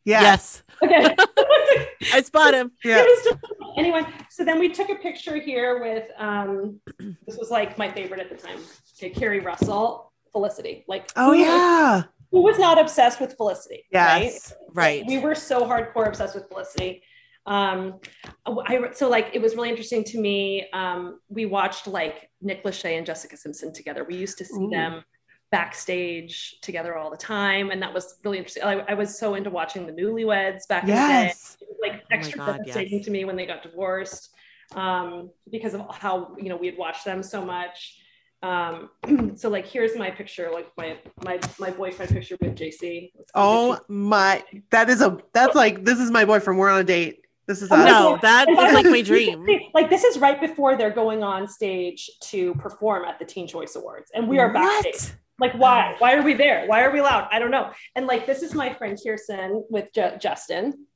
Yes. 0.07 0.63
okay 0.83 1.17
I 2.13 2.21
spot 2.21 2.53
him. 2.53 2.71
Yeah. 2.85 2.99
It 3.01 3.07
was 3.07 3.25
just- 3.25 3.55
anyway 3.79 4.03
so 4.31 4.45
then 4.45 4.59
we 4.61 4.69
took 4.69 4.91
a 4.91 4.95
picture 4.97 5.37
here 5.37 5.81
with 5.81 6.09
um 6.19 6.79
this 7.27 7.37
was 7.39 7.51
like 7.51 7.77
my 7.79 7.91
favorite 7.91 8.21
at 8.21 8.29
the 8.29 8.37
time 8.37 8.59
okay 8.99 9.09
keri 9.11 9.41
russell 9.41 10.13
felicity 10.39 10.85
like 10.89 11.11
Oh 11.17 11.33
who- 11.33 11.39
yeah. 11.39 12.03
who 12.33 12.43
was 12.43 12.59
not 12.59 12.77
obsessed 12.79 13.21
with 13.23 13.37
felicity 13.37 13.81
right 13.95 14.25
Yes. 14.25 14.53
Right. 14.75 15.05
we 15.07 15.17
were 15.19 15.37
so 15.37 15.57
hardcore 15.71 16.09
obsessed 16.09 16.35
with 16.35 16.49
Felicity. 16.49 17.03
Um, 17.47 18.01
I 18.47 18.91
so 18.95 19.09
like 19.09 19.27
it 19.35 19.41
was 19.43 19.55
really 19.55 19.69
interesting 19.69 20.03
to 20.13 20.19
me. 20.19 20.67
Um, 20.73 21.21
we 21.29 21.45
watched 21.47 21.87
like 21.87 22.31
Nick 22.41 22.65
Lachey 22.65 22.97
and 22.97 23.05
Jessica 23.07 23.37
Simpson 23.37 23.71
together. 23.73 24.03
We 24.03 24.17
used 24.17 24.39
to 24.39 24.45
see 24.47 24.65
Ooh. 24.65 24.71
them 24.71 25.05
backstage 25.53 26.57
together 26.63 26.97
all 26.97 27.11
the 27.11 27.17
time, 27.19 27.71
and 27.71 27.81
that 27.83 27.93
was 27.93 28.17
really 28.25 28.39
interesting. 28.39 28.63
I, 28.65 28.81
I 28.89 28.95
was 28.95 29.19
so 29.19 29.35
into 29.35 29.51
watching 29.51 29.87
the 29.87 29.93
Newlyweds 29.93 30.67
back 30.69 30.85
Yes. 30.87 31.57
in 31.61 31.67
the 31.67 31.67
day. 31.67 31.69
It 31.69 31.69
was, 31.69 31.79
like 31.83 32.11
my 32.11 32.17
extra 32.17 32.39
God, 32.39 32.57
devastating 32.59 32.99
yes. 32.99 33.05
to 33.05 33.11
me 33.11 33.25
when 33.27 33.37
they 33.37 33.47
got 33.47 33.63
divorced 33.63 34.31
um, 34.75 35.31
because 35.51 35.75
of 35.75 35.83
how 35.95 36.35
you 36.39 36.49
know 36.49 36.57
we 36.57 36.67
had 36.67 36.79
watched 36.79 37.05
them 37.05 37.23
so 37.23 37.45
much. 37.45 37.99
Um, 38.45 38.91
so 39.37 39.49
like 39.49 39.67
here's 39.67 39.97
my 39.97 40.11
picture, 40.11 40.51
like 40.53 40.71
my 40.77 40.99
my 41.25 41.41
my 41.59 41.71
boyfriend 41.71 42.13
picture 42.13 42.37
with 42.41 42.55
JC. 42.55 43.11
Oh 43.35 43.81
my 43.89 44.45
that 44.71 44.91
is 44.91 45.01
a 45.01 45.17
that's 45.33 45.55
like 45.55 45.85
this 45.85 45.99
is 45.99 46.11
my 46.11 46.27
boyfriend. 46.27 46.59
We're 46.59 46.69
on 46.69 46.81
a 46.81 46.85
date. 46.85 47.23
This 47.47 47.63
is 47.63 47.71
Oh, 47.73 47.77
us. 47.77 47.87
No, 47.87 48.19
that 48.21 48.49
And 48.49 48.59
is 48.59 48.65
by 48.65 48.71
like 48.73 48.87
my 48.87 49.01
dream. 49.01 49.47
Like 49.75 49.89
this 49.89 50.05
is 50.05 50.19
right 50.19 50.39
before 50.39 50.77
they're 50.77 50.91
going 50.91 51.23
on 51.23 51.49
stage 51.49 52.11
to 52.25 52.55
perform 52.57 53.07
at 53.07 53.19
the 53.19 53.25
Teen 53.25 53.49
Choice 53.49 53.77
Awards, 53.77 54.11
and 54.15 54.29
we 54.29 54.39
are 54.39 54.53
backstage. 54.53 55.15
Like, 55.41 55.55
why? 55.55 55.97
Why 55.99 56.15
are 56.15 56.23
we 56.23 56.35
there? 56.35 56.67
Why 56.67 56.85
are 56.85 56.93
we 56.93 57.01
loud 57.01 57.27
I 57.33 57.41
don't 57.41 57.51
know. 57.51 57.73
And 57.97 58.07
like, 58.07 58.25
this 58.25 58.43
is 58.43 58.55
my 58.55 58.73
friend 58.73 58.97
Kirsten 59.05 59.65
with 59.69 59.93
Ju- 59.93 60.17
Justin. 60.21 60.87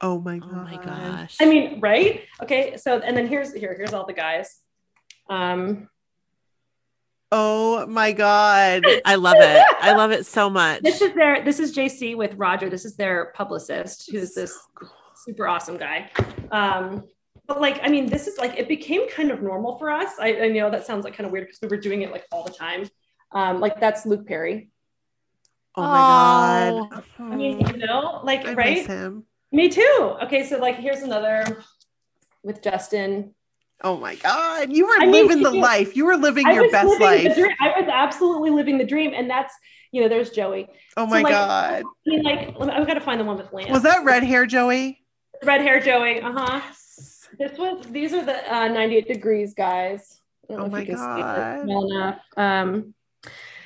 Oh 0.00 0.20
my 0.20 0.40
Oh 0.42 0.54
my 0.56 0.76
gosh. 0.76 1.36
I 1.40 1.46
mean, 1.46 1.80
right? 1.80 2.24
Okay. 2.42 2.76
So, 2.76 2.98
and 2.98 3.16
then 3.16 3.28
here's 3.28 3.54
here 3.54 3.74
here's 3.74 3.92
all 3.94 4.06
the 4.06 4.12
guys. 4.12 4.60
Um, 5.30 5.88
Oh 7.34 7.86
my 7.86 8.12
god. 8.12 8.84
I 9.06 9.14
love 9.14 9.36
it. 9.38 9.64
I 9.80 9.94
love 9.94 10.10
it 10.10 10.26
so 10.26 10.50
much. 10.50 10.82
this 10.82 11.00
is 11.00 11.14
their 11.14 11.42
this 11.42 11.58
is 11.58 11.74
JC 11.74 12.14
with 12.14 12.34
Roger. 12.34 12.68
This 12.68 12.84
is 12.84 12.94
their 12.94 13.32
publicist, 13.34 14.10
who's 14.12 14.34
this 14.34 14.56
super 15.16 15.48
awesome 15.48 15.78
guy. 15.78 16.10
Um, 16.50 17.04
but 17.46 17.58
like, 17.58 17.80
I 17.82 17.88
mean, 17.88 18.06
this 18.06 18.26
is 18.26 18.36
like 18.36 18.58
it 18.58 18.68
became 18.68 19.08
kind 19.08 19.30
of 19.30 19.42
normal 19.42 19.78
for 19.78 19.90
us. 19.90 20.10
I, 20.20 20.42
I 20.42 20.48
know 20.48 20.70
that 20.70 20.86
sounds 20.86 21.04
like 21.04 21.16
kind 21.16 21.26
of 21.26 21.32
weird 21.32 21.46
because 21.46 21.60
we 21.62 21.68
were 21.68 21.80
doing 21.80 22.02
it 22.02 22.12
like 22.12 22.26
all 22.30 22.44
the 22.44 22.52
time. 22.52 22.88
Um, 23.32 23.60
like 23.60 23.80
that's 23.80 24.04
Luke 24.04 24.26
Perry. 24.26 24.68
Oh 25.74 25.82
my 25.82 25.88
god. 25.88 27.02
I 27.18 27.34
mean, 27.34 27.60
you 27.60 27.78
know, 27.78 28.20
like 28.22 28.44
I 28.44 28.52
right? 28.52 28.76
miss 28.76 28.86
him. 28.86 29.24
Me 29.50 29.70
too. 29.70 30.16
Okay, 30.24 30.44
so 30.44 30.58
like 30.58 30.76
here's 30.76 31.00
another 31.00 31.64
with 32.42 32.62
Justin. 32.62 33.34
Oh 33.84 33.96
my 33.98 34.14
god. 34.16 34.70
You 34.72 34.86
were 34.86 34.94
I 35.00 35.06
mean, 35.06 35.26
living 35.26 35.42
the 35.42 35.52
you- 35.52 35.60
life. 35.60 35.96
You 35.96 36.04
were 36.06 36.16
living 36.16 36.46
I 36.46 36.52
your 36.52 36.62
was 36.64 36.72
best 36.72 36.88
living 36.88 36.98
the 37.24 37.28
life. 37.28 37.34
dream. 37.36 37.56
I 37.60 37.80
was 37.80 37.88
absolutely 37.92 38.50
living 38.50 38.78
the 38.78 38.84
dream, 38.84 39.12
and 39.14 39.28
that's 39.28 39.54
you 39.90 40.00
know, 40.00 40.08
there's 40.08 40.30
Joey. 40.30 40.68
Oh 40.96 41.04
my 41.06 41.20
like, 41.20 41.32
god. 41.32 41.82
I 41.82 42.10
mean, 42.10 42.22
like 42.22 42.48
I've 42.60 42.86
got 42.86 42.94
to 42.94 43.00
find 43.00 43.20
the 43.20 43.24
one 43.24 43.36
with 43.36 43.52
Lance. 43.52 43.70
Was 43.70 43.82
that 43.82 44.04
red 44.04 44.22
hair, 44.22 44.46
Joey? 44.46 45.00
red 45.44 45.60
hair 45.60 45.80
Joey? 45.80 46.20
Uh 46.20 46.32
huh. 46.32 46.60
This 47.38 47.58
was. 47.58 47.84
These 47.90 48.12
are 48.14 48.24
the 48.24 48.54
uh, 48.54 48.68
98 48.68 49.08
degrees 49.08 49.54
guys. 49.54 50.20
Oh 50.48 50.68
my 50.68 50.80
you 50.80 50.86
can 50.86 50.96
see 50.96 51.02
God. 51.02 51.60
it 51.60 51.66
well 51.66 51.90
enough. 51.90 52.20
Um, 52.36 52.94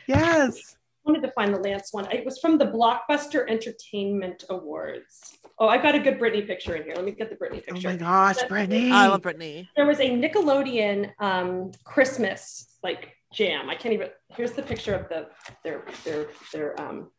Yes. 0.06 0.76
I 1.06 1.10
wanted 1.10 1.22
to 1.26 1.32
find 1.32 1.52
the 1.54 1.58
Lance 1.58 1.92
one. 1.92 2.10
It 2.12 2.24
was 2.24 2.38
from 2.38 2.58
the 2.58 2.66
Blockbuster 2.66 3.48
Entertainment 3.48 4.44
Awards. 4.50 5.35
Oh, 5.58 5.68
I've 5.68 5.82
got 5.82 5.94
a 5.94 5.98
good 5.98 6.18
Britney 6.18 6.46
picture 6.46 6.76
in 6.76 6.84
here. 6.84 6.94
Let 6.94 7.04
me 7.04 7.12
get 7.12 7.30
the 7.30 7.36
Britney 7.36 7.64
picture. 7.64 7.88
Oh 7.88 7.92
my 7.92 7.96
gosh, 7.96 8.36
Britney. 8.44 8.90
I 8.90 9.06
love 9.08 9.22
Britney. 9.22 9.68
there 9.74 9.86
was 9.86 10.00
a 10.00 10.10
Nickelodeon 10.10 11.12
um, 11.18 11.70
Christmas 11.84 12.76
like 12.82 13.14
jam. 13.32 13.70
I 13.70 13.74
can't 13.74 13.94
even. 13.94 14.08
Here's 14.28 14.52
the 14.52 14.62
picture 14.62 14.94
of 14.94 15.08
the 15.08 15.28
their 15.64 15.84
their 16.04 16.26
their 16.52 16.80
um, 16.80 17.10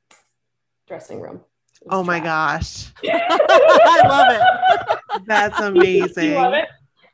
dressing 0.88 1.20
room. 1.20 1.42
Oh 1.90 2.04
my 2.04 2.20
gosh. 2.20 2.88
I 3.06 4.02
love 4.08 4.28
it. 4.32 5.26
That's 5.26 5.60
you 5.60 5.66
amazing. 5.66 6.36
love 6.36 6.54
it. 6.54 6.66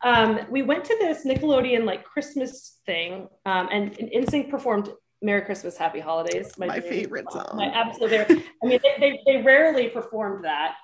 Um, 0.03 0.41
we 0.49 0.61
went 0.61 0.83
to 0.85 0.97
this 0.99 1.25
Nickelodeon 1.25 1.85
like 1.85 2.03
Christmas 2.03 2.79
thing, 2.85 3.29
um, 3.45 3.69
and 3.71 3.93
NSYNC 3.93 4.49
performed 4.49 4.89
"Merry 5.21 5.41
Christmas, 5.41 5.77
Happy 5.77 6.01
Holidays." 6.01 6.51
My 6.57 6.67
dream 6.67 6.91
favorite 6.91 7.31
song. 7.31 7.45
song. 7.47 7.57
My 7.57 7.67
absolute 7.67 8.09
favorite. 8.09 8.45
I 8.61 8.67
mean, 8.67 8.79
they, 8.83 8.95
they, 8.99 9.19
they 9.25 9.41
rarely 9.41 9.87
performed 9.87 10.43
that. 10.43 10.75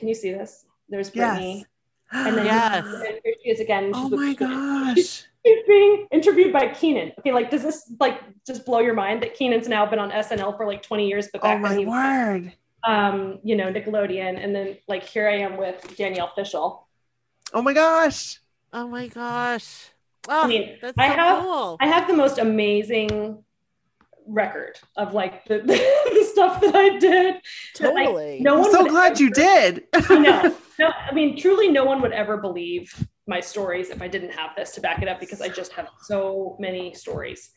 Can 0.00 0.08
you 0.08 0.14
see 0.14 0.32
this? 0.32 0.64
There's 0.88 1.10
Britney, 1.10 1.56
Yes. 1.58 1.64
and 2.12 2.36
then 2.38 2.46
Yes. 2.46 2.84
and 2.86 3.20
here 3.22 3.34
she 3.44 3.50
is 3.50 3.60
again. 3.60 3.92
Oh 3.94 4.04
She's 4.04 4.10
with 4.12 4.20
my 4.20 4.32
gosh. 4.34 4.96
She's 5.46 5.66
being 5.68 6.06
interviewed 6.10 6.52
by 6.52 6.68
Kenan. 6.68 7.12
Okay, 7.18 7.32
like 7.32 7.50
does 7.50 7.62
this 7.62 7.92
like 8.00 8.20
just 8.46 8.64
blow 8.66 8.80
your 8.80 8.94
mind 8.94 9.22
that 9.22 9.34
Kenan's 9.38 9.68
now 9.68 9.84
been 9.86 9.98
on 9.98 10.10
SNL 10.10 10.56
for 10.56 10.66
like 10.66 10.82
20 10.82 11.06
years, 11.06 11.28
but 11.32 11.40
Oh 11.42 11.44
back 11.44 11.62
when 11.62 11.72
my 11.72 11.78
he 11.78 11.84
was 11.86 12.52
um, 12.82 13.38
you 13.44 13.56
know, 13.56 13.70
Nickelodeon, 13.70 14.42
and 14.42 14.54
then 14.56 14.78
like 14.88 15.04
here 15.04 15.28
I 15.28 15.36
am 15.38 15.58
with 15.58 15.94
Danielle 15.98 16.32
Fishel. 16.34 16.88
Oh 17.52 17.60
my 17.62 17.74
gosh. 17.74 18.40
Oh 18.72 18.88
my 18.88 19.06
gosh. 19.06 19.90
Oh, 20.28 20.44
I 20.44 20.46
mean, 20.46 20.78
that's 20.80 20.96
I 20.98 21.06
have- 21.08 21.42
cool. 21.42 21.76
I 21.80 21.86
have 21.88 22.06
the 22.08 22.14
most 22.14 22.38
amazing 22.38 23.44
record 24.34 24.78
of 24.96 25.12
like 25.14 25.44
the, 25.48 25.58
the 25.58 26.24
stuff 26.32 26.60
that 26.60 26.74
I 26.74 26.98
did. 26.98 27.36
that, 27.80 27.94
like, 27.94 28.06
Totally. 28.06 28.40
no 28.40 28.64
I'm 28.64 28.70
so 28.70 28.86
glad 28.86 29.18
you 29.20 29.30
did. 29.30 29.84
I 29.94 30.18
know. 30.18 30.56
No, 30.78 30.88
I 30.88 31.12
mean, 31.12 31.36
truly, 31.36 31.68
no 31.68 31.84
one 31.84 32.00
would 32.02 32.12
ever 32.12 32.36
believe 32.38 32.92
my 33.26 33.40
stories 33.40 33.90
if 33.90 34.00
I 34.00 34.08
didn't 34.08 34.30
have 34.30 34.50
this 34.56 34.72
to 34.72 34.80
back 34.80 35.02
it 35.02 35.08
up 35.08 35.20
because 35.20 35.40
I 35.40 35.48
just 35.48 35.72
have 35.72 35.88
so 36.02 36.56
many 36.58 36.94
stories. 36.94 37.50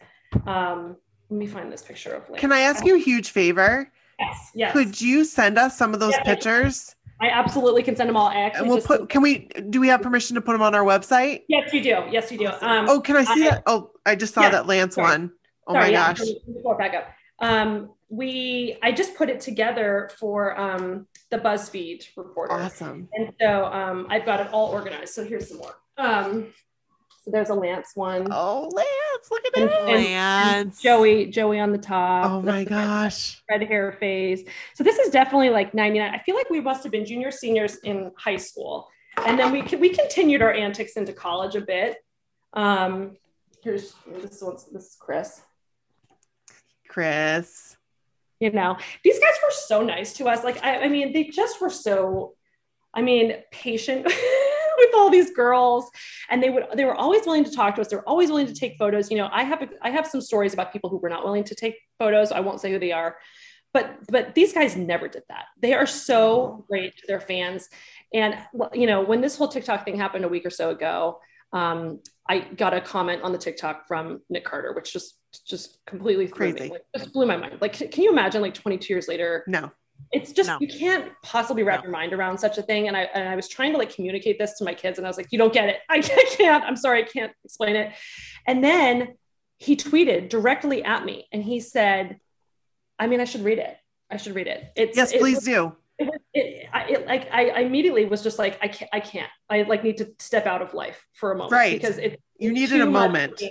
Um, 0.46 0.98
let 1.30 1.38
me 1.38 1.48
find 1.48 1.72
this 1.72 1.82
picture 1.82 2.14
of 2.14 2.30
Lance. 2.30 2.42
Can 2.42 2.52
I 2.52 2.60
ask 2.60 2.86
you 2.86 2.96
a 2.96 3.00
huge 3.00 3.30
favor? 3.32 3.92
Yes, 4.20 4.38
yes. 4.54 4.74
Could 4.74 5.00
you 5.02 5.24
send 5.24 5.58
us 5.58 5.78
some 5.78 5.94
of 5.94 6.00
those 6.00 6.14
Yeah. 6.14 6.24
pictures? 6.24 6.96
I 7.22 7.30
absolutely 7.30 7.82
can 7.84 7.96
send 7.96 8.10
them 8.10 8.18
all. 8.18 8.28
I 8.28 8.42
actually 8.42 8.60
And 8.62 8.70
we'll 8.70 8.82
put 8.82 9.08
can 9.10 9.22
we 9.22 9.48
do 9.70 9.80
we 9.80 9.88
have 9.88 10.02
permission 10.02 10.36
to 10.36 10.42
put 10.42 10.52
them 10.52 10.62
on 10.62 10.76
our 10.76 10.84
website? 10.84 11.44
Yes, 11.48 11.72
you 11.74 11.82
do. 11.82 12.04
Yes, 12.12 12.32
you 12.32 12.38
do. 12.38 12.48
Um, 12.48 12.88
Oh, 12.90 13.00
can 13.00 13.16
I 13.16 13.24
see 13.24 13.48
I- 13.48 13.52
that? 13.52 13.64
Oh, 13.66 13.92
I 14.06 14.16
just 14.16 14.34
saw 14.34 14.42
Yeah, 14.42 14.50
that 14.50 14.68
Lance 14.68 14.96
sorry. 14.96 15.08
one. 15.08 15.32
Oh 15.68 15.74
Sorry, 15.74 15.88
my 15.88 15.92
gosh. 15.92 16.22
it 16.22 16.78
back 16.78 16.94
up. 16.94 17.06
Um, 17.40 17.92
we 18.10 18.78
I 18.84 18.92
just 18.92 19.16
put 19.16 19.30
it 19.30 19.40
together 19.42 20.10
for 20.20 20.60
um, 20.60 21.08
the 21.32 21.38
BuzzFeed 21.40 22.06
reporter. 22.16 22.54
Awesome. 22.54 23.10
And 23.14 23.34
so 23.40 23.66
um, 23.66 24.08
I've 24.10 24.26
got 24.26 24.40
it 24.40 24.54
all 24.54 24.68
organized. 24.68 25.14
So 25.14 25.24
here's 25.26 25.50
some 25.50 25.58
more. 25.58 25.76
Um, 25.98 26.48
so 27.24 27.32
there's 27.32 27.50
a 27.50 27.54
Lance 27.56 27.92
one. 27.96 28.28
Oh, 28.32 28.70
Lance, 28.74 29.32
look 29.32 29.46
at 29.46 29.58
And- 29.58 29.70
that. 29.70 29.82
and- 29.90 30.04
Lance. 30.06 30.82
Joey, 30.82 31.28
Joey 31.28 31.60
on 31.60 31.72
the 31.72 31.78
top. 31.78 32.30
Oh 32.30 32.42
my 32.42 32.66
gosh. 32.66 33.42
Red 33.50 33.64
hair 33.64 33.94
phase. 34.00 34.44
So 34.76 34.84
this 34.84 35.00
is 35.00 35.10
definitely 35.10 35.50
like 35.50 35.74
99. 35.74 36.14
I 36.14 36.20
feel 36.20 36.36
like 36.36 36.50
we 36.50 36.60
must 36.60 36.84
have 36.84 36.92
been 36.92 37.06
junior 37.06 37.32
seniors 37.32 37.78
in 37.78 38.12
high 38.18 38.36
school. 38.38 38.90
And 39.26 39.40
then 39.40 39.52
we 39.52 39.62
we 39.78 39.90
continued 39.90 40.42
our 40.42 40.52
antics 40.52 40.94
into 40.98 41.14
college 41.14 41.56
a 41.56 41.62
bit. 41.62 41.98
Um, 42.54 43.16
here's 43.64 43.94
this 44.22 44.42
one's 44.42 44.66
this 44.66 44.84
is 44.88 44.98
Chris. 45.00 45.42
Chris. 46.94 47.76
you 48.40 48.52
know 48.52 48.78
these 49.04 49.20
guys 49.20 49.34
were 49.44 49.52
so 49.52 49.82
nice 49.82 50.14
to 50.14 50.28
us. 50.28 50.44
Like 50.44 50.64
i, 50.64 50.84
I 50.86 50.90
mean 50.90 51.12
they 51.14 51.26
just 51.26 51.60
were 51.60 51.70
so 51.70 52.34
i 52.94 53.02
mean 53.02 53.36
patient 53.52 54.06
with 54.78 54.96
all 54.96 55.10
these 55.10 55.32
girls. 55.32 55.90
And 56.30 56.42
they 56.42 56.50
would 56.50 56.66
they 56.76 56.86
were 56.86 56.96
always 56.96 57.26
willing 57.26 57.46
to 57.46 57.52
talk 57.52 57.76
to 57.76 57.82
us. 57.82 57.88
They're 57.88 58.08
always 58.08 58.30
willing 58.30 58.48
to 58.48 58.54
take 58.54 58.78
photos. 58.78 59.10
You 59.10 59.18
know 59.18 59.30
i 59.32 59.44
have 59.44 59.68
i 59.82 59.90
have 59.90 60.06
some 60.08 60.22
stories 60.22 60.54
about 60.54 60.72
people 60.72 60.90
who 60.90 60.98
were 60.98 61.10
not 61.10 61.24
willing 61.24 61.44
to 61.46 61.56
take 61.56 61.76
photos. 62.00 62.32
I 62.32 62.42
won't 62.42 62.62
say 62.62 62.72
who 62.72 62.80
they 62.80 62.92
are. 62.92 63.18
But 63.74 63.98
but 64.08 64.36
these 64.36 64.54
guys 64.54 64.76
never 64.76 65.08
did 65.08 65.24
that. 65.30 65.46
They 65.60 65.74
are 65.74 65.88
so 65.88 66.64
great 66.70 66.96
to 66.98 67.04
their 67.08 67.20
fans. 67.20 67.70
And 68.14 68.38
you 68.74 68.86
know, 68.86 69.02
when 69.02 69.22
this 69.22 69.36
whole 69.36 69.48
TikTok 69.48 69.84
thing 69.84 69.98
happened 69.98 70.26
a 70.26 70.30
week 70.30 70.46
or 70.46 70.52
so 70.52 70.70
ago, 70.70 71.20
um, 71.54 72.00
I 72.30 72.40
got 72.40 72.76
a 72.76 72.82
comment 72.82 73.24
on 73.24 73.32
the 73.32 73.40
TikTok 73.40 73.88
from 73.88 74.22
Nick 74.30 74.46
Carter, 74.46 74.74
which 74.74 74.94
just 74.94 75.18
just 75.40 75.84
completely 75.86 76.28
Crazy. 76.28 76.60
me, 76.66 76.70
like, 76.72 76.86
just 76.98 77.14
blew 77.14 77.26
my 77.26 77.38
mind. 77.38 77.58
Like, 77.62 77.74
can 77.74 78.04
you 78.04 78.12
imagine, 78.12 78.42
like, 78.42 78.54
22 78.54 78.94
years 78.94 79.08
later, 79.08 79.44
No. 79.48 79.72
it's 80.12 80.32
just 80.32 80.48
No. 80.50 80.58
you 80.60 80.68
can't 80.68 81.12
possibly 81.24 81.64
wrap 81.64 81.80
No. 81.80 81.84
your 81.86 81.92
mind 81.92 82.14
around 82.14 82.38
such 82.38 82.58
a 82.58 82.62
thing 82.62 82.88
and 82.88 82.96
I, 82.98 83.04
and 83.14 83.28
I 83.30 83.36
was 83.36 83.48
trying 83.48 83.72
to 83.74 83.78
like 83.78 83.94
communicate 83.94 84.38
this 84.40 84.58
to 84.58 84.64
my 84.66 84.74
kids 84.74 84.98
and 84.98 85.08
i 85.08 85.10
was 85.10 85.18
like 85.18 85.28
you 85.32 85.38
don't 85.38 85.54
get 85.54 85.70
it 85.70 85.78
i 85.90 86.00
can't 86.02 86.64
i'm 86.66 86.76
sorry 86.76 87.04
i 87.04 87.06
can't 87.08 87.32
explain 87.46 87.76
it 87.76 87.94
and 88.46 88.64
then 88.64 89.16
he 89.60 89.76
tweeted 89.76 90.30
directly 90.30 90.84
at 90.84 91.06
me 91.06 91.28
and 91.32 91.42
he 91.44 91.60
said 91.60 92.20
i 93.00 93.08
mean 93.08 93.22
i 93.22 93.24
should 93.24 93.44
read 93.44 93.60
it 93.60 93.78
i 94.12 94.18
should 94.18 94.36
read 94.36 94.48
it 94.48 94.72
it's 94.76 94.98
Yes, 94.98 95.14
it- 95.14 95.20
please 95.22 95.40
do. 95.44 95.76
it, 95.98 96.10
it, 96.34 96.68
I, 96.74 96.84
it, 96.90 97.08
like 97.08 97.30
I, 97.32 97.50
I 97.50 97.60
immediately 97.62 98.06
was 98.06 98.22
just 98.24 98.38
like 98.40 98.58
I 98.62 98.68
can't 98.68 98.90
I 98.92 99.00
can't 99.00 99.30
I 99.50 99.62
like 99.62 99.84
need 99.84 99.98
to 99.98 100.12
step 100.20 100.46
out 100.48 100.62
of 100.62 100.74
life 100.74 101.06
for 101.14 101.32
a 101.32 101.36
moment 101.36 101.54
Right. 101.54 101.80
because 101.80 101.98
it 102.00 102.20
You 102.38 102.52
needed 102.52 102.82
a 102.82 102.86
moment. 102.86 103.42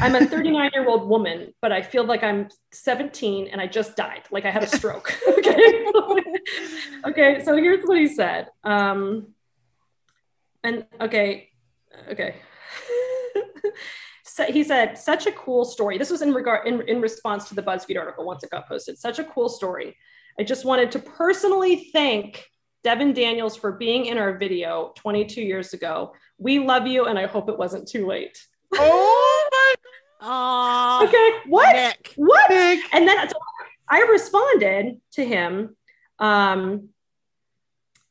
I'm 0.00 0.14
a 0.14 0.24
39 0.24 0.70
year 0.72 0.88
old 0.88 1.08
woman, 1.08 1.52
but 1.60 1.72
I 1.72 1.82
feel 1.82 2.04
like 2.04 2.22
I'm 2.22 2.48
17 2.72 3.48
and 3.48 3.60
I 3.60 3.66
just 3.66 3.96
died. 3.96 4.22
Like 4.30 4.44
I 4.44 4.50
had 4.50 4.62
a 4.62 4.66
stroke. 4.66 5.14
okay. 5.28 5.86
okay. 7.04 7.44
So 7.44 7.56
here's 7.56 7.84
what 7.84 7.98
he 7.98 8.08
said. 8.08 8.48
Um, 8.62 9.34
and 10.62 10.86
okay. 11.00 11.50
Okay. 12.08 12.36
so 14.24 14.44
he 14.44 14.64
said, 14.64 14.96
such 14.98 15.26
a 15.26 15.32
cool 15.32 15.64
story. 15.64 15.98
This 15.98 16.10
was 16.10 16.22
in 16.22 16.32
regard 16.32 16.66
in, 16.66 16.80
in 16.88 17.00
response 17.00 17.48
to 17.48 17.54
the 17.54 17.62
BuzzFeed 17.62 17.98
article 17.98 18.24
once 18.24 18.42
it 18.42 18.50
got 18.50 18.66
posted. 18.66 18.98
Such 18.98 19.18
a 19.18 19.24
cool 19.24 19.48
story. 19.48 19.96
I 20.38 20.42
just 20.42 20.64
wanted 20.64 20.90
to 20.92 20.98
personally 20.98 21.90
thank 21.92 22.46
Devon 22.82 23.12
Daniels 23.12 23.56
for 23.56 23.72
being 23.72 24.06
in 24.06 24.18
our 24.18 24.36
video 24.36 24.92
22 24.96 25.40
years 25.40 25.72
ago. 25.72 26.12
We 26.38 26.58
love 26.58 26.86
you, 26.86 27.06
and 27.06 27.18
I 27.18 27.26
hope 27.26 27.48
it 27.48 27.56
wasn't 27.56 27.88
too 27.88 28.06
late. 28.06 28.44
Oh 28.78 29.48
my 29.52 29.74
Oh, 30.26 31.06
Okay, 31.06 31.50
what? 31.50 31.74
Nick. 31.74 32.14
What? 32.16 32.50
Nick. 32.50 32.80
And 32.92 33.06
then 33.06 33.28
so 33.28 33.36
I 33.90 34.00
responded 34.10 35.00
to 35.12 35.24
him, 35.24 35.76
um, 36.18 36.88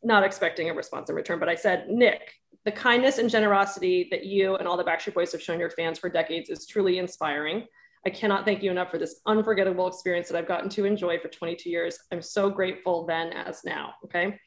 not 0.04 0.24
expecting 0.24 0.70
a 0.70 0.74
response 0.74 1.10
in 1.10 1.16
return, 1.16 1.40
but 1.40 1.50
I 1.50 1.56
said, 1.56 1.90
Nick, 1.90 2.34
the 2.66 2.72
kindness 2.72 3.18
and 3.18 3.30
generosity 3.30 4.08
that 4.12 4.26
you 4.26 4.56
and 4.56 4.68
all 4.68 4.78
the 4.78 4.84
Backstreet 4.84 5.16
Boys 5.16 5.32
have 5.32 5.42
shown 5.42 5.60
your 5.60 5.72
fans 5.72 5.98
for 5.98 6.10
decades 6.10 6.50
is 6.50 6.68
truly 6.68 7.00
inspiring. 7.00 7.66
I 8.06 8.10
cannot 8.10 8.46
thank 8.46 8.62
you 8.62 8.70
enough 8.70 8.92
for 8.92 8.98
this 8.98 9.22
unforgettable 9.26 9.88
experience 9.88 10.28
that 10.28 10.38
I've 10.38 10.48
gotten 10.48 10.70
to 10.72 10.86
enjoy 10.86 11.20
for 11.20 11.30
22 11.30 11.70
years. 11.70 11.98
I'm 12.12 12.22
so 12.22 12.50
grateful 12.50 13.06
then 13.06 13.32
as 13.32 13.64
now. 13.64 13.94
Okay. 14.06 14.38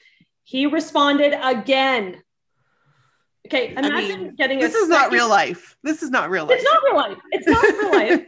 He 0.45 0.67
responded 0.67 1.35
again. 1.43 2.23
Okay. 3.47 3.75
I 3.77 3.81
Imagine 3.81 4.23
mean, 4.23 4.35
getting 4.35 4.59
This 4.59 4.75
is 4.75 4.89
not 4.89 5.13
real 5.13 5.29
life. 5.29 5.77
This 5.83 6.03
is 6.03 6.11
not 6.11 6.31
real 6.31 6.47
life. 6.47 6.59
it's 6.59 6.65
not 6.65 6.83
real 6.85 6.97
life. 6.97 7.19
It's 7.33 7.47
not 7.47 7.63
real 7.63 7.93
life. 7.93 8.27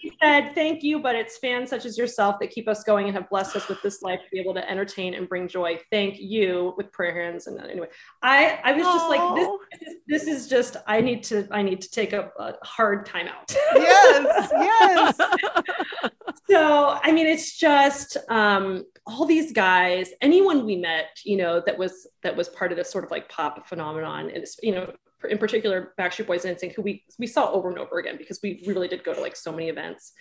He 0.00 0.12
said, 0.22 0.54
Thank 0.54 0.82
you, 0.82 1.00
but 1.00 1.14
it's 1.14 1.38
fans 1.38 1.70
such 1.70 1.84
as 1.84 1.96
yourself 1.96 2.36
that 2.40 2.50
keep 2.50 2.68
us 2.68 2.84
going 2.84 3.06
and 3.06 3.14
have 3.14 3.28
blessed 3.28 3.56
us 3.56 3.68
with 3.68 3.82
this 3.82 4.02
life 4.02 4.20
to 4.20 4.30
be 4.30 4.38
able 4.38 4.54
to 4.54 4.70
entertain 4.70 5.14
and 5.14 5.28
bring 5.28 5.48
joy. 5.48 5.78
Thank 5.90 6.18
you 6.18 6.74
with 6.76 6.92
prayer 6.92 7.22
hands. 7.22 7.46
And 7.46 7.60
anyway, 7.60 7.88
I, 8.22 8.60
I 8.64 8.72
was 8.72 8.84
just 8.84 9.08
like, 9.08 9.34
this, 9.36 9.48
this, 9.72 9.88
is, 9.88 9.96
this 10.06 10.42
is 10.42 10.48
just, 10.48 10.76
I 10.86 11.00
need 11.00 11.22
to, 11.24 11.46
I 11.50 11.62
need 11.62 11.80
to 11.82 11.90
take 11.90 12.12
a, 12.12 12.30
a 12.38 12.54
hard 12.64 13.06
time 13.06 13.28
out. 13.28 13.54
Yes, 13.74 14.50
yes. 14.52 15.20
so 16.48 16.98
i 17.02 17.12
mean 17.12 17.26
it's 17.26 17.56
just 17.56 18.16
um 18.28 18.84
all 19.06 19.24
these 19.24 19.52
guys 19.52 20.10
anyone 20.20 20.64
we 20.64 20.76
met 20.76 21.18
you 21.24 21.36
know 21.36 21.62
that 21.64 21.76
was 21.76 22.06
that 22.22 22.34
was 22.34 22.48
part 22.50 22.70
of 22.70 22.76
this 22.76 22.90
sort 22.90 23.04
of 23.04 23.10
like 23.10 23.28
pop 23.28 23.66
phenomenon 23.68 24.28
and 24.28 24.38
it's, 24.38 24.56
you 24.62 24.72
know 24.72 24.92
in 25.26 25.38
particular 25.38 25.94
backstreet 25.98 26.26
boys 26.26 26.44
and 26.44 26.56
NSYNC, 26.56 26.74
who 26.74 26.82
we 26.82 27.04
we 27.18 27.26
saw 27.26 27.50
over 27.50 27.68
and 27.68 27.78
over 27.78 27.98
again 27.98 28.16
because 28.16 28.40
we 28.42 28.62
really 28.66 28.88
did 28.88 29.04
go 29.04 29.14
to 29.14 29.20
like 29.20 29.36
so 29.36 29.52
many 29.52 29.68
events 29.68 30.12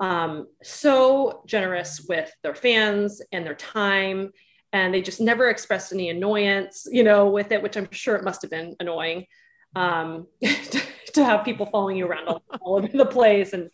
um 0.00 0.46
so 0.62 1.42
generous 1.46 2.06
with 2.08 2.32
their 2.42 2.54
fans 2.54 3.20
and 3.30 3.44
their 3.44 3.54
time 3.54 4.30
and 4.72 4.94
they 4.94 5.02
just 5.02 5.20
never 5.20 5.50
expressed 5.50 5.92
any 5.92 6.08
annoyance 6.08 6.86
you 6.90 7.04
know 7.04 7.28
with 7.28 7.52
it 7.52 7.62
which 7.62 7.76
i'm 7.76 7.86
sure 7.90 8.16
it 8.16 8.24
must 8.24 8.40
have 8.40 8.50
been 8.50 8.74
annoying 8.80 9.26
um 9.76 10.26
to 11.12 11.22
have 11.22 11.44
people 11.44 11.66
following 11.66 11.98
you 11.98 12.06
around 12.06 12.26
all, 12.26 12.42
all 12.62 12.76
over 12.76 12.88
the 12.88 13.04
place 13.04 13.52
and 13.52 13.70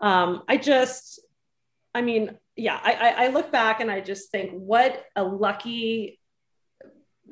um, 0.00 0.42
I 0.48 0.56
just, 0.56 1.20
I 1.94 2.02
mean, 2.02 2.36
yeah, 2.56 2.78
I, 2.82 3.26
I 3.26 3.28
look 3.28 3.50
back 3.50 3.80
and 3.80 3.90
I 3.90 4.00
just 4.00 4.30
think 4.30 4.52
what 4.52 5.04
a 5.14 5.22
lucky 5.22 6.20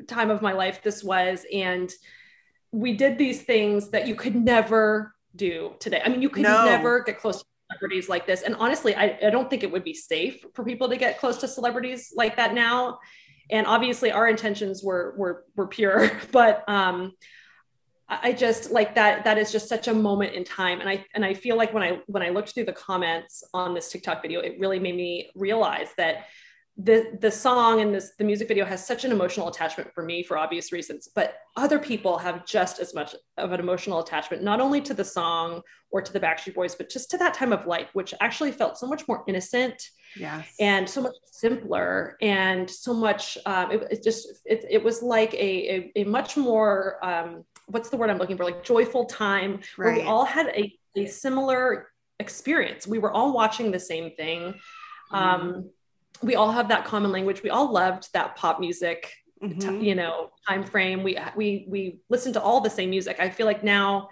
time 0.07 0.31
of 0.31 0.43
my 0.43 0.53
life 0.53 0.83
this 0.83 1.03
was. 1.03 1.47
And 1.53 1.91
we 2.75 2.93
did 2.95 3.17
these 3.19 3.43
things 3.43 3.91
that 3.91 4.09
you 4.09 4.17
could 4.17 4.35
never 4.35 5.15
do 5.37 5.75
today. 5.79 6.03
I 6.05 6.09
mean, 6.09 6.21
you 6.23 6.29
could 6.29 6.43
No. 6.43 6.65
never 6.65 7.03
get 7.05 7.21
close 7.21 7.39
to 7.39 7.45
celebrities 7.71 8.09
like 8.09 8.27
this. 8.27 8.43
And 8.43 8.57
honestly, 8.57 8.95
I, 8.97 9.17
I 9.25 9.31
don't 9.31 9.49
think 9.49 9.63
it 9.63 9.71
would 9.71 9.85
be 9.85 9.95
safe 9.95 10.45
for 10.55 10.65
people 10.65 10.89
to 10.89 10.97
get 10.97 11.19
close 11.19 11.39
to 11.39 11.49
celebrities 11.49 12.13
like 12.17 12.37
that 12.37 12.53
now. 12.53 12.99
And 13.51 13.67
obviously 13.67 14.11
our 14.11 14.27
intentions 14.29 14.83
were, 14.83 15.15
were, 15.17 15.45
were 15.55 15.69
pure, 15.69 16.11
but, 16.33 16.69
um, 16.69 17.13
I 18.09 18.19
I 18.29 18.33
just 18.33 18.71
like 18.71 18.97
that. 18.97 19.25
That 19.25 19.39
is 19.39 19.51
just 19.51 19.67
such 19.67 19.89
a 19.89 19.95
moment 19.95 20.35
in 20.35 20.45
time, 20.45 20.81
and 20.81 20.89
I 20.91 21.07
and 21.15 21.25
I 21.25 21.33
feel 21.33 21.57
like 21.57 21.73
when 21.73 21.83
I 21.83 22.01
when 22.07 22.23
I 22.23 22.29
looked 22.29 22.53
through 22.53 22.67
the 22.67 22.73
comments 22.75 23.43
on 23.55 23.73
this 23.73 23.89
TikTok 23.91 24.21
video, 24.21 24.41
it 24.41 24.57
really 24.59 24.79
made 24.79 24.95
me 24.95 25.31
realize 25.35 25.89
that 25.97 26.27
the 26.77 27.17
the 27.21 27.31
song 27.31 27.81
and 27.81 27.95
this 27.95 28.13
the 28.19 28.25
music 28.25 28.49
video 28.49 28.65
has 28.65 28.85
such 28.85 29.05
an 29.05 29.13
emotional 29.13 29.49
attachment 29.49 29.93
for 29.95 30.03
me 30.03 30.25
for 30.25 30.37
obvious 30.37 30.73
reasons, 30.73 31.09
but 31.15 31.37
other 31.57 31.79
people 31.79 32.19
have 32.19 32.45
just 32.45 32.81
as 32.81 32.95
much 32.95 33.15
of 33.37 33.53
an 33.53 33.61
emotional 33.61 34.01
attachment, 34.01 34.43
not 34.43 34.61
only 34.61 34.81
to 34.81 34.93
the 34.93 35.05
song 35.05 35.63
or 35.93 36.03
to 36.03 36.13
the 36.13 36.19
Backstreet 36.19 36.55
Boys, 36.55 36.75
but 36.75 36.91
just 36.91 37.11
to 37.13 37.19
that 37.19 37.33
time 37.33 37.53
of 37.53 37.67
life, 37.67 37.91
which 37.93 38.13
actually 38.21 38.51
felt 38.51 38.77
so 38.77 38.87
much 38.87 39.07
more 39.07 39.23
innocent 39.29 39.81
Yes. 40.17 40.47
and 40.61 40.89
so 40.89 41.01
much 41.03 41.15
simpler 41.27 42.17
and 42.23 42.71
so 42.71 42.95
much 42.95 43.37
um, 43.47 43.73
it, 43.73 43.85
it 43.91 44.05
just 44.05 44.29
it, 44.45 44.65
it 44.71 44.83
was 44.83 45.03
like 45.03 45.35
a, 45.35 45.93
a, 45.97 46.03
a 46.03 46.05
much 46.05 46.37
more 46.37 47.05
um, 47.05 47.45
what's 47.67 47.89
the 47.89 47.97
word 47.97 48.11
i'm 48.11 48.19
looking 48.19 48.37
for? 48.37 48.45
Like 48.45 48.63
joyful 48.63 49.07
time 49.07 49.61
where 49.75 49.93
we 49.93 50.03
all 50.03 50.25
had 50.25 50.49
a, 50.49 50.73
a 50.97 51.07
similar 51.07 51.89
experience. 52.21 52.87
We 52.87 52.99
were 52.99 53.13
all 53.13 53.33
watching 53.33 53.71
the 53.73 53.81
same 53.81 54.13
thing. 54.17 54.55
Um, 55.11 55.71
we 56.25 56.35
all 56.37 56.51
have 56.51 56.69
that 56.69 56.85
common 56.85 57.13
language. 57.13 57.43
We 57.43 57.51
all 57.51 57.71
loved 57.73 58.13
that 58.15 58.37
pop 58.37 58.59
music 58.61 59.13
t- 59.41 59.49
Mhm. 59.49 59.85
you 59.85 59.95
know 59.95 60.31
time 60.49 60.65
frame. 60.65 61.03
We 61.03 61.19
we 61.37 61.67
we 61.69 62.01
listened 62.09 62.35
to 62.35 62.43
all 62.43 62.61
the 62.61 62.71
same 62.71 62.91
music. 62.91 63.17
I 63.21 63.29
feel 63.31 63.47
like 63.47 63.63
now 63.63 64.09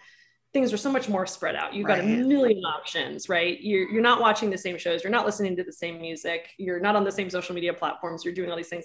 things 0.53 0.73
are 0.73 0.77
so 0.77 0.93
much 0.93 1.09
more 1.09 1.25
spread 1.25 1.57
out. 1.57 1.73
You've 1.73 1.87
got 1.87 2.01
a 2.01 2.03
million 2.03 2.63
options 2.65 3.29
right? 3.31 3.59
You're, 3.61 3.89
you're 3.91 4.03
not 4.03 4.21
watching 4.21 4.51
the 4.51 4.59
same 4.59 4.77
shows. 4.77 5.03
You're 5.03 5.11
not 5.11 5.25
listening 5.25 5.57
to 5.57 5.65
the 5.65 5.73
same 5.73 5.99
music. 5.99 6.51
You're 6.59 6.81
not 6.81 6.95
on 6.95 7.05
the 7.05 7.13
same 7.13 7.31
social 7.31 7.55
media 7.55 7.73
platforms. 7.73 8.23
You're 8.25 8.35
doing 8.35 8.51
all 8.51 8.57
these 8.59 8.69
things. 8.69 8.85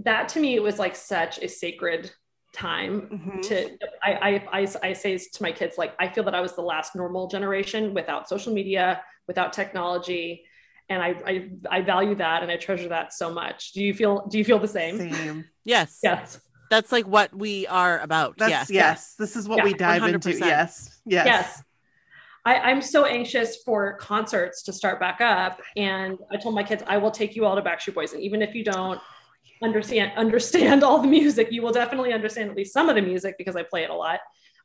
That 0.00 0.28
to 0.30 0.40
me 0.40 0.58
was 0.60 0.78
like 0.78 0.94
such 0.94 1.38
a 1.38 1.48
sacred 1.48 2.10
time 2.52 3.02
Mhm. 3.02 3.42
to 3.48 3.70
I, 4.02 4.12
I 4.12 4.60
i 4.60 4.66
i 4.82 4.92
say 4.92 5.16
to 5.16 5.42
my 5.42 5.52
kids 5.52 5.78
like 5.78 5.94
i 6.00 6.08
feel 6.08 6.24
that 6.24 6.34
i 6.34 6.40
was 6.40 6.54
the 6.56 6.62
last 6.62 6.96
normal 6.96 7.28
generation 7.28 7.94
without 7.94 8.28
social 8.28 8.52
media 8.52 9.02
without 9.28 9.52
technology 9.52 10.44
and 10.90 11.02
I, 11.02 11.14
I 11.24 11.50
i 11.70 11.80
value 11.80 12.14
that 12.16 12.42
and 12.42 12.50
i 12.50 12.56
treasure 12.56 12.88
that 12.88 13.14
so 13.14 13.32
much 13.32 13.72
do 13.72 13.82
you 13.82 13.94
feel 13.94 14.26
do 14.26 14.36
you 14.36 14.44
feel 14.44 14.58
the 14.58 14.68
same 14.68 14.98
Same. 14.98 15.44
Yes. 15.64 16.00
yes 16.02 16.40
That's 16.70 16.92
like 16.92 17.06
what 17.06 17.34
we 17.34 17.66
are 17.66 17.98
about. 17.98 18.38
That's 18.38 18.50
yes. 18.50 18.70
yes. 18.70 19.14
This 19.18 19.34
is 19.34 19.48
what 19.48 19.58
Yeah, 19.58 19.64
we 19.64 19.74
dive 19.74 20.04
into. 20.04 20.28
100%. 20.28 20.38
Yes. 20.38 21.00
Yes. 21.04 21.26
Yes. 21.26 21.62
I, 22.44 22.54
I'm 22.70 22.80
so 22.80 23.04
anxious 23.04 23.56
for 23.64 23.96
concerts 23.98 24.62
to 24.62 24.72
start 24.72 25.00
back 25.00 25.20
up. 25.20 25.60
And 25.76 26.16
I 26.30 26.36
told 26.36 26.54
my 26.54 26.62
kids, 26.62 26.82
I 26.86 26.96
will 26.96 27.10
take 27.10 27.34
you 27.34 27.44
all 27.44 27.56
to 27.56 27.62
Backstreet 27.62 27.94
Boys. 27.94 28.12
And 28.12 28.22
even 28.22 28.40
if 28.40 28.54
you 28.54 28.64
don't 28.64 29.00
understand 29.62 30.12
understand 30.16 30.84
all 30.84 31.02
the 31.02 31.08
music, 31.08 31.48
you 31.50 31.60
will 31.60 31.72
definitely 31.72 32.12
understand 32.12 32.50
at 32.50 32.56
least 32.56 32.72
some 32.72 32.88
of 32.88 32.94
the 32.94 33.02
music 33.02 33.34
because 33.36 33.56
I 33.56 33.64
play 33.64 33.82
it 33.82 33.90
a 33.90 33.94
lot. 33.94 34.20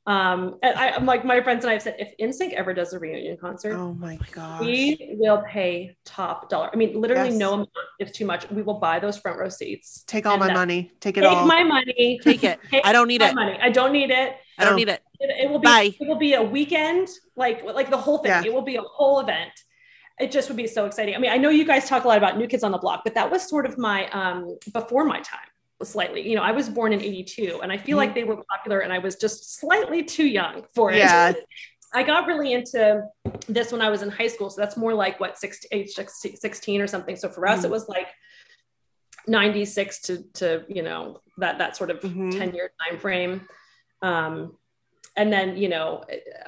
Um, 0.07 0.59
and 0.61 0.77
I, 0.77 0.89
I'm 0.91 1.05
like 1.07 1.25
my 1.25 1.41
friends 1.41 1.63
and 1.63 1.71
I 1.71 1.73
have 1.73 1.81
said, 1.81 1.95
if 1.97 2.13
NSYNC 2.21 2.53
ever 2.53 2.75
does 2.75 2.93
a 2.93 2.99
reunion 2.99 3.37
concert, 3.37 3.75
Oh 3.75 3.93
my 3.95 4.19
god, 4.31 4.61
we 4.61 5.15
will 5.19 5.43
pay 5.47 5.97
top 6.05 6.47
dollar. 6.47 6.69
I 6.71 6.75
mean, 6.75 6.99
literally 7.01 7.29
Yes. 7.29 7.39
no 7.39 7.53
amount 7.53 7.69
is 7.99 8.11
too 8.11 8.25
much. 8.25 8.47
We 8.51 8.61
will 8.61 8.79
buy 8.79 8.99
those 8.99 9.17
front 9.17 9.39
row 9.39 9.49
seats. 9.49 10.03
Take 10.05 10.27
all 10.27 10.37
my 10.37 10.49
uh, 10.51 10.53
money. 10.53 10.91
Take 10.99 11.17
it 11.17 11.21
Take 11.21 11.31
all. 11.31 11.47
my 11.47 11.63
money. 11.63 12.19
Take 12.23 12.43
it. 12.43 12.59
Take 12.71 12.85
I 12.85 12.93
don't 12.93 13.07
need 13.07 13.23
it. 13.23 13.33
money. 13.33 13.57
I 13.59 13.69
don't 13.69 13.91
need 13.93 14.11
it. 14.11 14.35
I 14.59 14.63
don't 14.65 14.73
Oh. 14.73 14.75
need 14.77 14.89
it. 14.89 15.01
It, 15.19 15.45
it 15.45 15.49
will 15.49 15.59
be 15.59 15.65
Bye. 15.65 15.95
it 15.99 16.07
will 16.07 16.17
be 16.17 16.33
a 16.35 16.43
weekend, 16.43 17.07
like 17.35 17.63
like 17.63 17.89
the 17.89 17.97
whole 17.97 18.19
thing. 18.19 18.29
Yeah. 18.29 18.43
It 18.45 18.53
will 18.53 18.61
be 18.61 18.75
a 18.75 18.81
whole 18.83 19.19
event. 19.21 19.53
It 20.19 20.31
just 20.31 20.49
would 20.49 20.57
be 20.57 20.67
so 20.67 20.85
exciting. 20.85 21.15
I 21.15 21.17
mean, 21.17 21.31
I 21.31 21.37
know 21.37 21.49
you 21.49 21.65
guys 21.65 21.89
talk 21.89 22.03
a 22.03 22.07
lot 22.07 22.17
about 22.19 22.37
New 22.37 22.47
Kids 22.47 22.63
on 22.63 22.71
the 22.71 22.77
Block, 22.77 23.01
but 23.03 23.15
that 23.15 23.31
was 23.31 23.41
sort 23.49 23.65
of 23.65 23.77
my 23.79 24.07
um 24.11 24.57
before 24.71 25.03
my 25.03 25.19
time 25.21 25.49
slightly. 25.83 26.27
You 26.27 26.35
know, 26.35 26.41
I 26.41 26.51
was 26.51 26.69
born 26.69 26.93
in 26.93 27.01
82 27.01 27.59
and 27.61 27.71
I 27.71 27.77
feel 27.77 27.97
like 27.97 28.15
they 28.15 28.23
were 28.23 28.43
popular 28.49 28.79
and 28.79 28.93
I 28.93 28.99
was 28.99 29.15
just 29.15 29.59
slightly 29.59 30.03
too 30.03 30.25
young 30.27 30.63
for 30.73 30.91
it. 30.91 30.97
Yeah. 30.97 31.33
I 31.93 32.03
got 32.03 32.27
really 32.27 32.51
into 32.53 33.03
this 33.47 33.71
when 33.71 33.81
I 33.81 33.89
was 33.89 34.01
in 34.01 34.09
high 34.09 34.27
school. 34.27 34.49
So 34.49 34.59
that's 34.59 34.75
more 34.75 34.93
like 34.93 35.19
what, 35.19 35.37
six, 35.37 35.59
age 35.71 35.91
16 35.93 36.81
or 36.81 36.87
something. 36.87 37.15
So 37.15 37.29
for 37.29 37.47
us, 37.47 37.61
Mhm. 37.61 37.65
it 37.65 37.71
was 37.71 37.87
like 37.87 38.07
96 39.27 40.01
to, 40.01 40.23
to, 40.33 40.65
you 40.67 40.83
know, 40.83 41.21
that 41.37 41.57
that 41.57 41.75
sort 41.77 41.89
of 41.91 41.99
Mhm. 42.01 42.37
10 42.37 42.53
year 42.53 42.71
time 42.87 42.99
frame. 42.99 43.47
Um, 44.01 44.57
and 45.17 45.31
then 45.31 45.55
you 45.55 45.69
know 45.69 46.03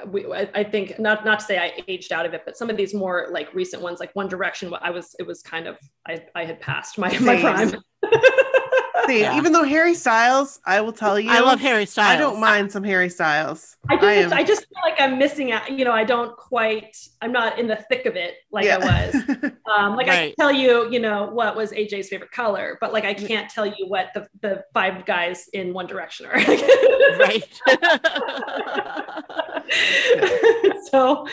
we, 0.08 0.30
I, 0.30 0.46
I 0.54 0.62
think 0.64 0.98
not 0.98 1.24
not 1.24 1.40
to 1.40 1.44
say 1.46 1.56
I 1.58 1.72
aged 1.88 2.12
out 2.12 2.26
of 2.26 2.34
it, 2.34 2.42
but 2.44 2.54
some 2.58 2.68
of 2.68 2.76
these 2.76 2.92
more 2.92 3.28
like 3.30 3.54
recent 3.54 3.82
ones, 3.82 3.98
like 3.98 4.14
One 4.14 4.28
Direction, 4.28 4.70
I 4.82 4.90
was 4.90 5.16
it 5.18 5.26
was 5.26 5.40
kind 5.40 5.66
of 5.66 5.78
I 6.06 6.22
I 6.34 6.44
had 6.44 6.60
passed 6.60 6.98
my 6.98 7.08
my 7.20 7.40
prime. 7.40 7.72
See, 9.06 9.20
Yeah. 9.20 9.36
even 9.36 9.52
though 9.52 9.62
Harry 9.64 9.94
Styles, 9.94 10.58
I 10.66 10.80
will 10.80 10.92
tell 10.92 11.20
you, 11.20 11.30
I 11.30 11.40
love 11.40 11.60
Harry 11.60 11.86
Styles. 11.86 12.10
I 12.10 12.16
don't 12.16 12.40
mind 12.40 12.72
some 12.72 12.82
Harry 12.82 13.08
Styles. 13.08 13.76
I 13.88 13.94
just, 13.96 14.04
am- 14.06 14.32
I, 14.32 14.42
just 14.42 14.60
feel 14.62 14.78
like 14.82 15.00
I'm 15.00 15.18
missing 15.18 15.52
out. 15.52 15.70
You 15.70 15.84
know, 15.84 15.92
I 15.92 16.04
don't 16.04 16.36
quite. 16.36 16.96
I'm 17.22 17.30
not 17.32 17.58
in 17.58 17.68
the 17.68 17.76
thick 17.76 18.06
of 18.06 18.16
it 18.16 18.34
like 18.50 18.66
I 18.66 18.78
was. 18.78 19.52
Um, 19.68 19.96
like 19.96 20.08
I 20.08 20.28
can 20.28 20.34
tell 20.38 20.50
you, 20.50 20.90
you 20.90 20.98
know, 20.98 21.26
what 21.26 21.54
was 21.54 21.72
AJ's 21.72 22.08
favorite 22.08 22.30
color, 22.30 22.78
but 22.80 22.90
like 22.90 23.04
I 23.04 23.12
can't 23.12 23.50
tell 23.50 23.66
you 23.66 23.86
what 23.86 24.08
the 24.14 24.26
the 24.40 24.64
five 24.72 25.04
guys 25.04 25.46
in 25.52 25.74
One 25.74 25.86
Direction 25.86 26.24
are. 26.24 26.32
Right. 27.18 27.44
so, 30.90 31.26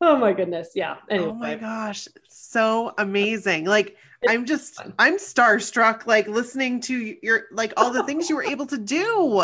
oh 0.00 0.16
my 0.16 0.32
goodness, 0.32 0.70
yeah. 0.76 0.98
Anyway, 1.10 1.30
oh 1.30 1.34
my 1.34 1.56
gosh, 1.56 2.06
so 2.28 2.94
amazing! 2.96 3.64
Like 3.64 3.88
It's 3.88 3.96
I'm 4.26 4.46
just, 4.46 4.74
fun. 4.74 4.94
I'm 4.98 5.18
starstruck. 5.18 6.06
Like 6.06 6.26
listening 6.28 6.80
to 6.82 7.16
your, 7.22 7.44
like 7.52 7.72
all 7.76 7.92
the 7.92 8.02
things 8.04 8.28
you 8.28 8.36
were 8.36 8.44
able 8.44 8.66
to 8.66 8.78
do. 8.78 9.40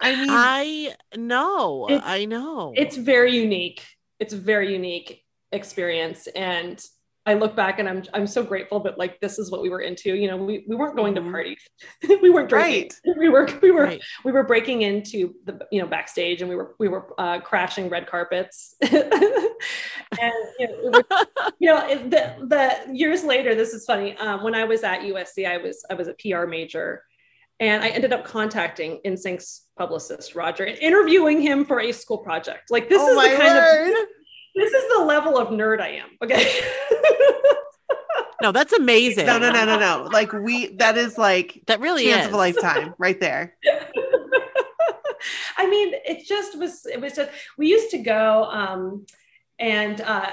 I 0.00 0.14
mean, 0.14 0.28
I 0.30 0.94
know. 1.16 1.88
I 1.90 2.24
know. 2.24 2.72
it's 2.76 2.96
very 2.96 3.36
unique. 3.36 3.84
It's 4.20 4.32
a 4.32 4.38
very 4.38 4.72
unique 4.72 5.24
experience, 5.52 6.26
and 6.28 6.82
I 7.26 7.34
look 7.34 7.56
back 7.56 7.78
and 7.78 7.88
I'm 7.88 8.02
I'm 8.12 8.26
so 8.26 8.42
grateful 8.42 8.80
that 8.80 8.98
like 8.98 9.18
this 9.20 9.38
is 9.38 9.50
what 9.50 9.62
we 9.62 9.70
were 9.70 9.80
into. 9.80 10.14
You 10.14 10.28
know, 10.28 10.36
we, 10.36 10.64
we 10.68 10.76
weren't 10.76 10.94
going 10.94 11.14
to 11.14 11.22
parties, 11.22 11.60
we 12.22 12.28
weren't 12.30 12.48
drinking. 12.50 12.90
We 13.18 13.28
were 13.28 13.48
we 13.62 13.70
were 13.70 13.84
right. 13.84 14.02
we 14.24 14.32
were 14.32 14.42
breaking 14.44 14.82
into 14.82 15.34
the 15.46 15.60
you 15.72 15.80
know 15.80 15.86
backstage 15.86 16.40
and 16.42 16.48
we 16.50 16.56
were 16.56 16.74
we 16.78 16.88
were 16.88 17.14
uh, 17.18 17.40
crashing 17.40 17.88
red 17.88 18.06
carpets 18.06 18.74
and 18.82 20.32
you 20.58 20.68
know, 20.68 20.90
were- 20.92 21.04
you 21.58 21.68
know 21.70 21.86
it- 21.88 22.10
the 22.10 22.34
the 22.46 22.94
years 22.94 23.24
later 23.24 23.54
this 23.54 23.72
is 23.72 23.84
funny 23.84 24.16
um, 24.18 24.42
when 24.42 24.54
i 24.54 24.64
was 24.64 24.82
at 24.82 25.00
usc 25.00 25.46
i 25.46 25.56
was 25.56 25.84
i 25.90 25.94
was 25.94 26.08
a 26.08 26.14
pr 26.14 26.46
major 26.46 27.02
and 27.60 27.82
i 27.82 27.88
ended 27.88 28.12
up 28.12 28.24
contacting 28.24 29.00
NSYNC's 29.06 29.66
publicist 29.78 30.34
roger 30.34 30.64
and 30.64 30.78
interviewing 30.78 31.40
him 31.40 31.64
for 31.64 31.80
a 31.80 31.92
school 31.92 32.18
project 32.18 32.70
like 32.70 32.88
this 32.88 33.00
oh 33.00 33.10
is 33.10 33.16
my 33.16 33.28
the 33.30 33.36
kind 33.36 33.54
word! 33.54 33.88
of 33.90 34.08
this 34.54 34.72
is 34.72 34.84
the 34.96 35.04
level 35.04 35.38
of 35.38 35.48
nerd 35.48 35.80
i 35.80 35.88
am 35.88 36.08
okay 36.22 36.60
No, 38.42 38.52
that's 38.52 38.74
amazing. 38.74 39.24
No, 39.24 39.38
no, 39.38 39.50
no, 39.50 39.64
no, 39.64 39.78
no. 39.78 40.08
Like 40.12 40.30
we, 40.34 40.66
that 40.76 40.98
is 40.98 41.16
like 41.16 41.62
That 41.66 41.80
really 41.80 42.04
chance 42.04 42.22
is. 42.22 42.26
of 42.26 42.34
a 42.34 42.36
lifetime, 42.36 42.92
right 42.98 43.18
there. 43.18 43.56
I 45.56 45.66
mean, 45.66 45.94
it 46.04 46.26
just 46.26 46.58
was, 46.58 46.84
it 46.84 47.00
was 47.00 47.14
just, 47.14 47.30
we 47.56 47.68
used 47.68 47.90
to 47.92 47.98
go 47.98 48.44
um, 48.44 49.06
and 49.58 49.98
uh, 50.02 50.30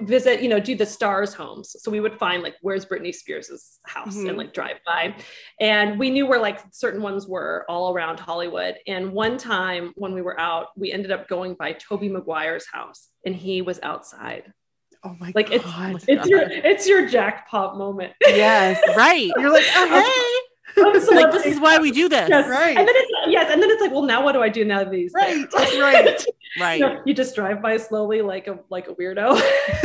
visit, 0.00 0.42
you 0.42 0.48
know, 0.48 0.58
do 0.58 0.74
the 0.74 0.86
stars 0.86 1.34
homes. 1.34 1.76
So 1.78 1.90
we 1.90 2.00
would 2.00 2.18
find 2.18 2.42
like, 2.42 2.54
where's 2.62 2.84
Britney 2.86 3.14
Spears's 3.14 3.78
house 3.86 4.16
Mhm. 4.16 4.28
and 4.30 4.38
like 4.38 4.52
drive 4.54 4.78
by. 4.86 5.14
And 5.60 5.98
we 5.98 6.10
knew 6.10 6.26
where 6.26 6.40
like 6.40 6.60
certain 6.72 7.02
ones 7.02 7.26
were 7.28 7.64
all 7.68 7.92
around 7.94 8.18
Hollywood. 8.20 8.76
And 8.86 9.12
one 9.12 9.36
time 9.38 9.92
when 9.96 10.14
we 10.14 10.22
were 10.22 10.38
out, 10.40 10.68
we 10.76 10.92
ended 10.92 11.12
up 11.12 11.28
going 11.28 11.54
by 11.54 11.72
Tobey 11.74 12.08
Maguire's 12.08 12.66
house 12.72 13.08
and 13.26 13.34
he 13.34 13.62
was 13.62 13.78
outside. 13.82 14.52
Oh 15.04 15.16
my 15.18 15.32
god 15.32 15.34
Like, 15.34 15.50
it's- 15.50 15.64
god! 15.64 16.04
It's 16.08 16.28
your, 16.28 16.40
it's 16.42 16.88
your 16.88 17.08
jackpot 17.08 17.76
moment. 17.76 18.12
yes, 18.24 18.80
Right. 18.96 19.30
you're 19.36 19.50
like, 19.52 19.64
oh 19.74 20.42
like 20.76 21.32
this 21.32 21.46
is 21.46 21.60
why 21.60 21.78
we 21.78 21.90
do 21.90 22.08
this. 22.08 22.28
Yes. 22.28 22.48
Right. 22.48 22.76
And 22.76 22.86
then 22.86 22.94
it's, 22.96 23.12
yes. 23.28 23.50
And 23.52 23.62
then 23.62 23.70
it's 23.70 23.80
like, 23.80 23.90
well, 23.90 24.02
now 24.02 24.24
what 24.24 24.32
do 24.32 24.42
I 24.42 24.48
do 24.48 24.64
now 24.64 24.84
these 24.84 25.12
he's 25.12 25.24
hey, 25.24 25.44
there? 25.44 25.82
right, 25.82 26.04
right. 26.06 26.24
Right. 26.60 26.80
You, 26.80 26.86
know, 26.86 27.02
you 27.06 27.14
just 27.14 27.34
drive 27.34 27.62
by 27.62 27.76
slowly 27.78 28.22
like 28.22 28.46
a 28.46 28.58
like 28.68 28.88
a 28.88 28.94
weirdo. 28.94 29.34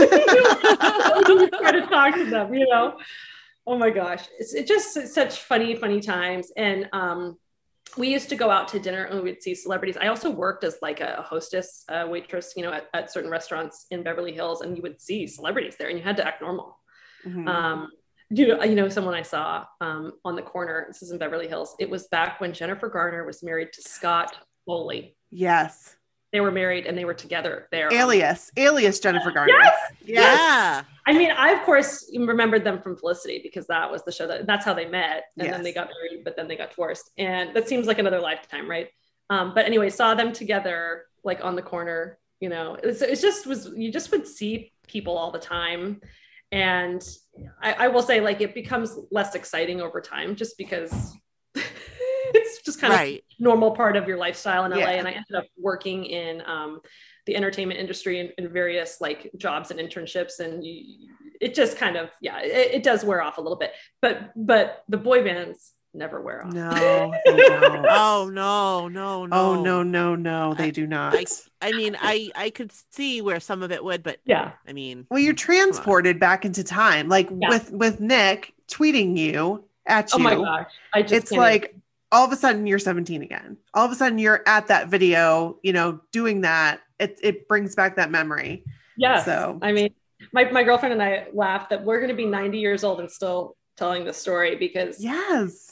you 1.27 1.49
try 1.49 1.71
to 1.71 1.81
talk 1.87 2.15
to 2.15 2.29
them, 2.29 2.53
you 2.53 2.67
know. 2.67 2.97
Oh 3.65 3.77
my 3.77 3.89
gosh. 3.89 4.25
It's 4.39 4.53
it 4.53 4.67
just 4.67 4.97
it's 4.97 5.13
such 5.13 5.39
funny, 5.39 5.75
funny 5.75 5.99
times. 6.01 6.51
And 6.57 6.89
um 6.93 7.37
we 7.97 8.09
used 8.09 8.29
to 8.29 8.35
go 8.35 8.51
out 8.51 8.67
to 8.69 8.79
dinner 8.79 9.05
and 9.05 9.23
we'd 9.23 9.41
see 9.41 9.55
celebrities. 9.55 9.97
I 9.99 10.07
also 10.07 10.29
worked 10.29 10.63
as 10.63 10.77
like 10.81 10.99
a 10.99 11.21
hostess, 11.21 11.85
uh, 11.89 12.05
waitress, 12.07 12.53
you 12.55 12.63
know, 12.63 12.73
at, 12.73 12.87
at 12.93 13.11
certain 13.11 13.31
restaurants 13.31 13.87
in 13.91 14.03
Beverly 14.03 14.33
Hills, 14.33 14.61
and 14.61 14.75
you 14.75 14.83
would 14.83 14.99
see 14.99 15.25
celebrities 15.25 15.75
there, 15.77 15.87
and 15.87 15.97
you 15.97 16.03
had 16.03 16.17
to 16.17 16.27
act 16.27 16.41
normal. 16.41 16.77
Mhm. 17.25 17.47
Um, 17.47 17.89
you 18.29 18.47
know, 18.47 18.63
you 18.63 18.75
know, 18.75 18.89
someone 18.89 19.13
I 19.13 19.21
saw 19.21 19.65
um, 19.81 20.13
on 20.25 20.35
the 20.35 20.41
corner. 20.41 20.85
This 20.87 21.01
is 21.01 21.11
in 21.11 21.17
Beverly 21.17 21.47
Hills. 21.47 21.75
It 21.79 21.89
was 21.89 22.07
back 22.07 22.41
when 22.41 22.53
Jennifer 22.53 22.89
Garner 22.89 23.25
was 23.25 23.41
married 23.43 23.71
to 23.73 23.81
Scott 23.81 24.35
Foley. 24.65 25.15
yes, 25.31 25.95
They 26.33 26.41
were 26.41 26.51
married 26.51 26.85
and 26.87 26.97
they 26.97 27.05
were 27.05 27.13
together 27.13 27.67
there. 27.71 27.91
alias, 27.93 28.51
alias 28.57 28.99
Jennifer 28.99 29.31
Garner. 29.31 29.53
Yes. 29.53 29.73
Yes. 30.05 30.39
Yeah. 30.39 30.81
I 31.07 31.13
mean, 31.17 31.31
I 31.31 31.51
of 31.51 31.61
course 31.63 32.11
remembered 32.17 32.65
them 32.65 32.81
from 32.81 32.97
Felicity 32.97 33.39
because 33.41 33.65
that 33.67 33.89
was 33.89 34.03
the 34.03 34.11
show 34.11 34.27
that 34.27 34.45
that's 34.45 34.65
how 34.65 34.73
they 34.73 34.85
met, 34.85 35.23
and 35.37 35.47
then 35.53 35.63
they 35.63 35.71
got 35.71 35.87
married, 35.87 36.23
but 36.25 36.35
then 36.35 36.49
they 36.49 36.57
got 36.57 36.71
divorced, 36.71 37.11
and 37.17 37.55
that 37.55 37.69
seems 37.69 37.87
like 37.87 37.97
another 37.99 38.19
lifetime, 38.19 38.69
right? 38.69 38.89
Um, 39.29 39.53
but 39.55 39.65
anyway, 39.65 39.89
saw 39.89 40.15
them 40.15 40.33
together 40.33 41.05
like 41.23 41.43
on 41.43 41.55
the 41.55 41.61
corner. 41.61 42.19
You 42.41 42.49
know, 42.49 42.75
it's, 42.83 43.01
it's 43.01 43.21
just 43.21 43.47
was 43.47 43.71
you 43.75 43.89
just 43.91 44.11
would 44.11 44.27
see 44.27 44.73
people 44.85 45.17
all 45.17 45.31
the 45.31 45.39
time, 45.39 46.01
and 46.51 47.05
I, 47.61 47.73
I 47.73 47.87
will 47.89 48.01
say 48.01 48.21
like 48.21 48.41
it 48.41 48.53
becomes 48.53 48.97
less 49.11 49.35
exciting 49.35 49.81
over 49.81 49.99
time 50.01 50.35
just 50.35 50.57
because 50.57 51.13
it's 51.55 52.61
just 52.61 52.79
kind 52.79 52.93
of 52.93 53.19
normal 53.39 53.71
part 53.71 53.95
of 53.95 54.07
your 54.07 54.17
lifestyle 54.17 54.65
in 54.65 54.71
LA. 54.71 54.77
Yeah. 54.77 54.89
And 54.91 55.07
I 55.07 55.11
ended 55.11 55.35
up 55.35 55.45
working 55.57 56.05
in 56.05 56.41
um, 56.45 56.79
the 57.25 57.35
entertainment 57.35 57.79
industry 57.79 58.19
in, 58.19 58.31
in 58.37 58.51
various 58.51 59.01
like 59.01 59.29
jobs 59.37 59.71
and 59.71 59.79
internships. 59.79 60.39
And 60.39 60.63
you, 60.63 61.09
it 61.41 61.53
just 61.53 61.77
kind 61.77 61.97
of, 61.97 62.09
yeah, 62.21 62.39
it, 62.39 62.75
it 62.75 62.83
does 62.83 63.03
wear 63.03 63.21
off 63.21 63.37
a 63.37 63.41
little 63.41 63.57
bit. 63.57 63.71
But 64.01 64.31
but 64.35 64.83
the 64.87 64.97
boy 64.97 65.23
bands 65.23 65.73
never 65.93 66.21
wear 66.21 66.45
off. 66.45 66.53
No, 66.53 67.13
they 67.25 67.35
don't. 67.37 67.85
Oh 67.89 68.29
no, 68.31 68.87
no, 68.87 69.25
no. 69.25 69.35
Oh 69.35 69.61
no, 69.63 69.83
no, 69.83 70.15
no, 70.15 70.53
they 70.53 70.71
do 70.71 70.85
not. 70.87 71.15
I, 71.15 71.25
I 71.61 71.71
mean, 71.71 71.97
I 71.99 72.29
I 72.35 72.49
could 72.49 72.71
see 72.91 73.21
where 73.21 73.39
some 73.39 73.63
of 73.63 73.71
it 73.71 73.83
would, 73.83 74.03
but 74.03 74.19
Yeah. 74.25 74.51
I 74.67 74.73
mean, 74.73 75.07
well, 75.09 75.19
you're 75.19 75.33
transported 75.33 76.19
back 76.19 76.45
into 76.45 76.63
time, 76.63 77.09
like 77.09 77.29
Yeah. 77.31 77.49
with 77.49 77.71
with 77.71 77.99
Nick 77.99 78.53
tweeting 78.69 79.17
you 79.17 79.63
at 79.85 80.09
oh 80.13 80.17
you. 80.19 80.27
Oh 80.27 80.31
you. 80.31 80.37
my 80.39 80.43
gosh. 80.63 80.71
I 80.93 81.01
just 81.01 81.13
it's 81.13 81.29
can't 81.31 81.41
like 81.41 81.75
all 82.11 82.25
of 82.25 82.31
a 82.31 82.35
sudden 82.37 82.65
you're 82.67 82.79
17 82.79 83.21
again. 83.21 83.57
All 83.73 83.85
of 83.85 83.91
a 83.91 83.95
sudden 83.95 84.17
you're 84.17 84.41
at 84.47 84.67
that 84.67 84.87
video, 84.89 85.57
you 85.63 85.73
know, 85.73 85.99
doing 86.11 86.41
that. 86.41 86.81
It 86.99 87.19
it 87.23 87.47
brings 87.47 87.75
back 87.75 87.95
that 87.97 88.11
memory. 88.11 88.63
Yeah. 88.97 89.23
So- 89.23 89.59
I 89.61 89.71
mean, 89.71 89.93
my, 90.33 90.49
my 90.51 90.63
girlfriend 90.63 90.93
and 90.93 91.01
I 91.03 91.27
laughed 91.33 91.69
that 91.69 91.83
we're 91.85 91.97
going 91.99 92.09
to 92.09 92.15
be 92.15 92.25
90 92.25 92.59
years 92.59 92.83
old 92.83 92.99
and 92.99 93.09
still 93.11 93.55
telling 93.77 94.03
this 94.03 94.17
story 94.17 94.55
because 94.55 94.99
Yes. 95.03 95.66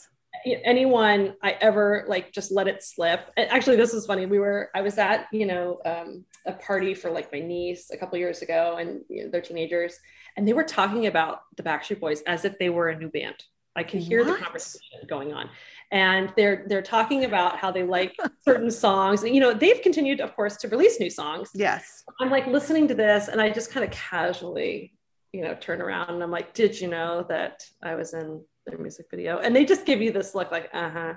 Anyone 0.46 1.34
I 1.42 1.56
ever 1.60 2.04
like 2.08 2.32
just 2.32 2.52
let 2.52 2.68
it 2.68 2.82
slip. 2.82 3.30
And 3.36 3.50
actually, 3.50 3.76
this 3.76 3.92
was 3.92 4.06
funny. 4.06 4.26
We 4.26 4.38
were 4.38 4.70
I 4.74 4.80
was 4.80 4.98
at 4.98 5.26
you 5.32 5.46
know 5.46 5.80
um, 5.84 6.24
a 6.46 6.52
party 6.52 6.94
for 6.94 7.10
like 7.10 7.32
my 7.32 7.40
niece 7.40 7.90
a 7.90 7.96
couple 7.96 8.18
years 8.18 8.42
ago, 8.42 8.76
and 8.78 9.02
you 9.08 9.24
know, 9.24 9.30
they're 9.30 9.40
teenagers, 9.40 9.98
and 10.36 10.46
they 10.46 10.52
were 10.52 10.64
talking 10.64 11.06
about 11.06 11.40
the 11.56 11.62
Backstreet 11.62 12.00
Boys 12.00 12.22
as 12.22 12.44
if 12.44 12.58
they 12.58 12.70
were 12.70 12.88
a 12.88 12.98
new 12.98 13.08
band. 13.08 13.36
I 13.74 13.82
could 13.82 14.00
hear 14.00 14.24
the 14.24 14.34
conversation 14.36 15.00
going 15.06 15.34
on, 15.34 15.50
and 15.90 16.32
they're 16.36 16.64
they're 16.66 16.82
talking 16.82 17.24
about 17.24 17.58
how 17.58 17.70
they 17.70 17.82
like 17.82 18.16
certain 18.44 18.70
songs, 18.70 19.22
and 19.22 19.34
you 19.34 19.40
know 19.40 19.52
they've 19.52 19.82
continued, 19.82 20.20
of 20.20 20.34
course, 20.34 20.56
to 20.58 20.68
release 20.68 20.98
new 20.98 21.10
songs. 21.10 21.50
Yes. 21.54 22.04
I'm 22.20 22.30
like 22.30 22.46
listening 22.46 22.88
to 22.88 22.94
this, 22.94 23.28
and 23.28 23.40
I 23.40 23.50
just 23.50 23.70
kind 23.70 23.84
of 23.84 23.90
casually, 23.90 24.94
you 25.32 25.42
know, 25.42 25.54
turn 25.54 25.82
around 25.82 26.10
and 26.10 26.22
I'm 26.22 26.30
like, 26.30 26.54
"Did 26.54 26.80
you 26.80 26.88
know 26.88 27.26
that 27.28 27.64
I 27.82 27.96
was 27.96 28.14
in 28.14 28.42
their 28.66 28.78
music 28.78 29.06
video?" 29.10 29.38
And 29.38 29.54
they 29.54 29.64
just 29.64 29.86
give 29.86 30.02
you 30.02 30.12
this 30.12 30.34
look, 30.34 30.50
like, 30.50 30.68
"Uh 30.72 30.90
huh, 30.90 31.14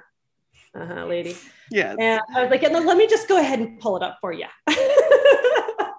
uh 0.76 0.86
huh, 0.86 1.06
lady." 1.06 1.36
Yeah. 1.72 1.96
And 2.00 2.22
I 2.36 2.42
was 2.42 2.52
like, 2.52 2.62
"Yeah, 2.62 2.70
no, 2.70 2.80
let 2.80 2.98
me 2.98 3.08
just 3.08 3.28
go 3.28 3.40
ahead 3.40 3.60
and 3.60 3.80
pull 3.80 3.98
it 3.98 4.04
up 4.04 4.18
for 4.22 4.32
you." 4.32 4.46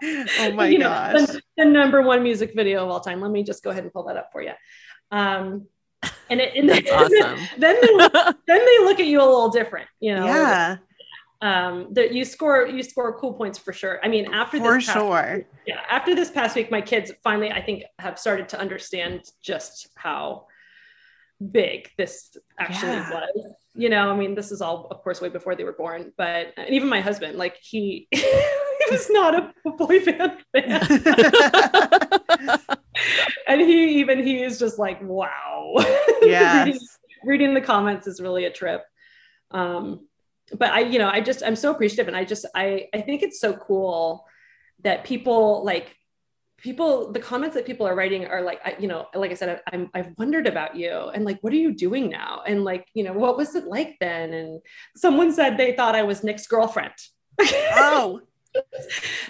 oh 0.02 0.52
my 0.54 0.68
You 0.68 0.78
know, 0.78 1.12
the, 1.12 1.42
the 1.56 1.64
number 1.64 2.02
one 2.02 2.22
music 2.22 2.52
video 2.54 2.84
of 2.84 2.90
all 2.90 3.00
time. 3.00 3.20
Let 3.20 3.30
me 3.30 3.42
just 3.42 3.62
go 3.62 3.70
ahead 3.70 3.82
and 3.82 3.92
pull 3.92 4.04
that 4.04 4.16
up 4.16 4.30
for 4.32 4.42
you. 4.42 4.52
Um, 5.10 5.66
and 6.30 6.40
it, 6.40 6.54
and 6.54 6.68
then, 6.68 6.84
awesome. 6.92 7.38
then 7.58 7.76
they 7.80 8.08
then 8.46 8.64
they 8.64 8.78
look 8.84 9.00
at 9.00 9.06
you 9.06 9.20
a 9.20 9.24
little 9.24 9.50
different, 9.50 9.88
you 9.98 10.14
know. 10.14 10.24
yeah, 10.24 10.76
Um, 11.42 11.88
that 11.92 12.12
you 12.14 12.24
score 12.24 12.66
you 12.66 12.82
score 12.82 13.18
cool 13.18 13.34
points 13.34 13.58
for 13.58 13.72
sure. 13.72 14.00
I 14.02 14.08
mean, 14.08 14.32
after 14.32 14.58
for 14.58 14.74
this 14.76 14.86
past 14.86 14.98
sure. 14.98 15.42
yeah 15.66 15.80
after 15.90 16.14
this 16.14 16.30
past 16.30 16.56
week 16.56 16.70
my 16.70 16.80
kids 16.80 17.12
finally 17.22 17.50
i 17.50 17.60
think 17.60 17.82
have 17.98 18.18
started 18.18 18.48
to 18.50 18.58
understand 18.58 19.22
just 19.42 19.88
how 19.94 20.46
big 21.40 21.88
this 21.96 22.36
actually 22.58 22.96
Yeah. 22.96 23.10
was. 23.10 23.54
You 23.74 23.88
know 23.88 24.10
i 24.10 24.16
mean 24.16 24.34
this 24.34 24.50
is 24.52 24.60
all 24.60 24.88
of 24.90 25.00
course 25.02 25.20
way 25.20 25.28
before 25.28 25.54
they 25.54 25.64
were 25.64 25.72
born 25.72 26.12
but 26.18 26.52
and 26.56 26.68
even 26.70 26.88
my 26.88 27.00
husband 27.00 27.38
like 27.38 27.56
he 27.62 28.08
he 28.12 28.86
was 28.90 29.08
not 29.10 29.34
a 29.34 29.52
boy 29.78 30.04
band 30.04 30.38
fan. 30.52 30.80
And 33.46 33.60
he 33.60 34.00
even 34.00 34.22
he 34.22 34.42
is 34.42 34.58
just 34.58 34.78
like 34.78 35.00
wow. 35.02 35.74
Reading, 36.22 36.78
reading 37.24 37.54
the 37.54 37.60
comments 37.60 38.06
is 38.06 38.20
really 38.20 38.44
a 38.44 38.50
trip. 38.52 38.82
Um, 39.50 40.06
but 40.56 40.70
I, 40.70 40.80
you 40.80 40.98
know, 40.98 41.08
I 41.08 41.20
just 41.20 41.42
I'm 41.44 41.56
so 41.56 41.70
appreciative, 41.70 42.06
and 42.08 42.16
I 42.16 42.24
just 42.24 42.44
I 42.54 42.86
I 42.94 43.00
think 43.00 43.22
it's 43.22 43.40
so 43.40 43.54
cool 43.54 44.24
that 44.84 45.04
people 45.04 45.64
like 45.64 45.96
people 46.62 47.10
the 47.12 47.20
comments 47.20 47.54
that 47.54 47.66
people 47.66 47.86
are 47.86 47.94
writing 47.94 48.26
are 48.26 48.42
like 48.42 48.60
I, 48.64 48.76
you 48.78 48.88
know 48.88 49.06
like 49.14 49.30
i 49.30 49.34
said 49.34 49.60
I, 49.70 49.74
am 49.74 49.90
i've 49.94 50.12
wondered 50.18 50.46
about 50.46 50.76
you 50.76 50.90
and 50.90 51.24
like 51.24 51.38
what 51.40 51.52
are 51.52 51.56
you 51.56 51.72
doing 51.72 52.10
now? 52.10 52.42
And 52.46 52.64
like 52.64 52.86
you 52.94 53.04
know 53.04 53.12
what 53.12 53.36
was 53.36 53.54
it 53.54 53.64
like 53.66 53.96
then? 54.00 54.32
And 54.34 54.60
someone 54.96 55.32
said 55.32 55.56
they 55.56 55.72
thought 55.74 55.94
i 55.94 56.02
was 56.02 56.22
nick's 56.22 56.46
girlfriend. 56.46 56.92
Oh, 57.40 58.20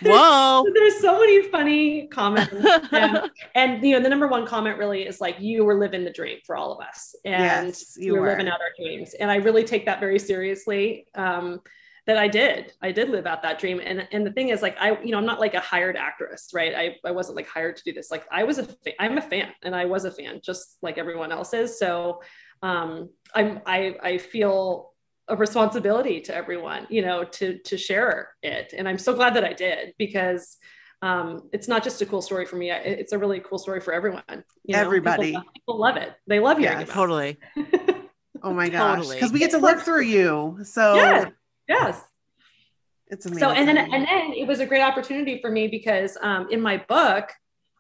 Whoa. 0.03 0.65
there's 0.75 0.99
so 1.01 1.21
many 1.21 1.43
funny 1.49 2.07
comments. 2.09 2.55
And, 2.91 3.31
and, 3.55 3.85
you 3.85 3.95
know 3.95 4.03
the 4.03 4.09
number 4.09 4.27
one 4.29 4.47
comment 4.47 4.79
really 4.79 5.03
is 5.03 5.21
like 5.21 5.39
you 5.41 5.65
were 5.65 5.79
living 5.79 6.05
the 6.05 6.11
dream 6.11 6.39
for 6.47 6.57
all 6.57 6.73
of 6.73 6.81
us. 6.81 7.15
And 7.25 7.67
Yes, 7.69 7.97
you 7.99 8.07
you 8.07 8.13
were 8.15 8.23
were. 8.23 8.29
living 8.29 8.49
out 8.49 8.61
our 8.61 8.73
dreams. 8.79 9.15
And 9.15 9.31
i 9.31 9.37
really 9.37 9.65
take 9.65 9.87
that 9.87 10.01
very 10.01 10.19
seriously. 10.19 11.07
Um 11.15 11.61
that 12.07 12.17
i 12.17 12.29
did 12.29 12.73
i 12.83 12.91
did 12.91 13.09
live 13.09 13.27
out 13.27 13.43
that 13.43 13.59
dream 13.59 13.81
and 13.85 14.07
and 14.13 14.27
the 14.27 14.33
thing 14.33 14.49
is 14.49 14.63
like 14.63 14.77
i 14.81 15.01
you 15.03 15.11
know 15.11 15.19
i'm 15.19 15.27
not 15.27 15.41
like 15.41 15.55
a 15.55 15.61
hired 15.61 15.97
actress 15.97 16.51
right 16.53 16.75
i, 16.75 16.97
I 17.05 17.11
wasn't 17.11 17.37
like 17.37 17.49
hired 17.49 17.77
to 17.77 17.83
do 17.85 17.93
this 17.93 18.11
like 18.11 18.27
i 18.31 18.45
was 18.45 18.59
a 18.59 18.65
fa- 18.65 19.01
i'm 19.01 19.19
a 19.19 19.23
fan 19.23 19.49
and 19.63 19.75
i 19.75 19.85
was 19.85 20.05
a 20.05 20.11
fan 20.11 20.41
just 20.43 20.79
like 20.83 20.99
everyone 20.99 21.33
else 21.33 21.55
is 21.55 21.79
so 21.79 22.21
um 22.63 23.11
i'm 23.35 23.61
i 23.67 23.97
i 24.03 24.19
feel 24.19 24.91
a 25.31 25.37
responsibility 25.37 26.21
to 26.21 26.35
everyone, 26.35 26.87
you 26.91 27.03
know, 27.03 27.25
to 27.25 27.59
to 27.59 27.79
share 27.79 28.35
it. 28.43 28.75
And 28.77 28.89
I'm 28.89 28.99
so 28.99 29.15
glad 29.15 29.35
that 29.35 29.45
I 29.45 29.53
did 29.53 29.95
because 29.97 30.59
um, 31.03 31.49
it's 31.53 31.69
not 31.69 31.83
just 31.83 32.03
a 32.03 32.07
cool 32.07 32.21
story 32.21 32.45
for 32.45 32.57
me. 32.57 32.71
It's 32.71 33.13
a 33.13 33.19
really 33.19 33.41
cool 33.41 33.59
story 33.59 33.81
for 33.81 33.95
everyone. 33.95 34.23
You 34.65 34.75
know? 34.75 34.81
Everybody. 34.81 35.33
people, 35.33 35.45
people 35.55 35.79
love 35.79 35.97
it. 35.97 36.13
They 36.27 36.41
love 36.41 36.59
hearing 36.59 36.81
Yeah, 36.81 36.85
Totally. 36.85 37.39
oh 38.43 38.53
my 38.53 38.69
gosh. 38.69 38.99
Totally. 38.99 39.17
Because 39.17 39.33
we 39.33 39.39
get 39.39 39.53
to 39.53 39.59
live 39.59 39.83
through 39.83 40.03
you. 40.03 40.59
So 40.65 40.97
yes, 40.97 41.33
yes. 41.71 42.03
it's 43.09 43.27
amazing. 43.27 43.41
So 43.41 43.51
and 43.51 43.67
then 43.69 43.79
and 43.79 44.07
then 44.07 44.33
it 44.33 44.47
was 44.47 44.61
a 44.61 44.67
great 44.67 44.83
opportunity 44.83 45.41
for 45.41 45.51
me 45.51 45.69
because 45.69 46.17
um, 46.21 46.49
in 46.51 46.61
my 46.61 46.79
book 46.89 47.31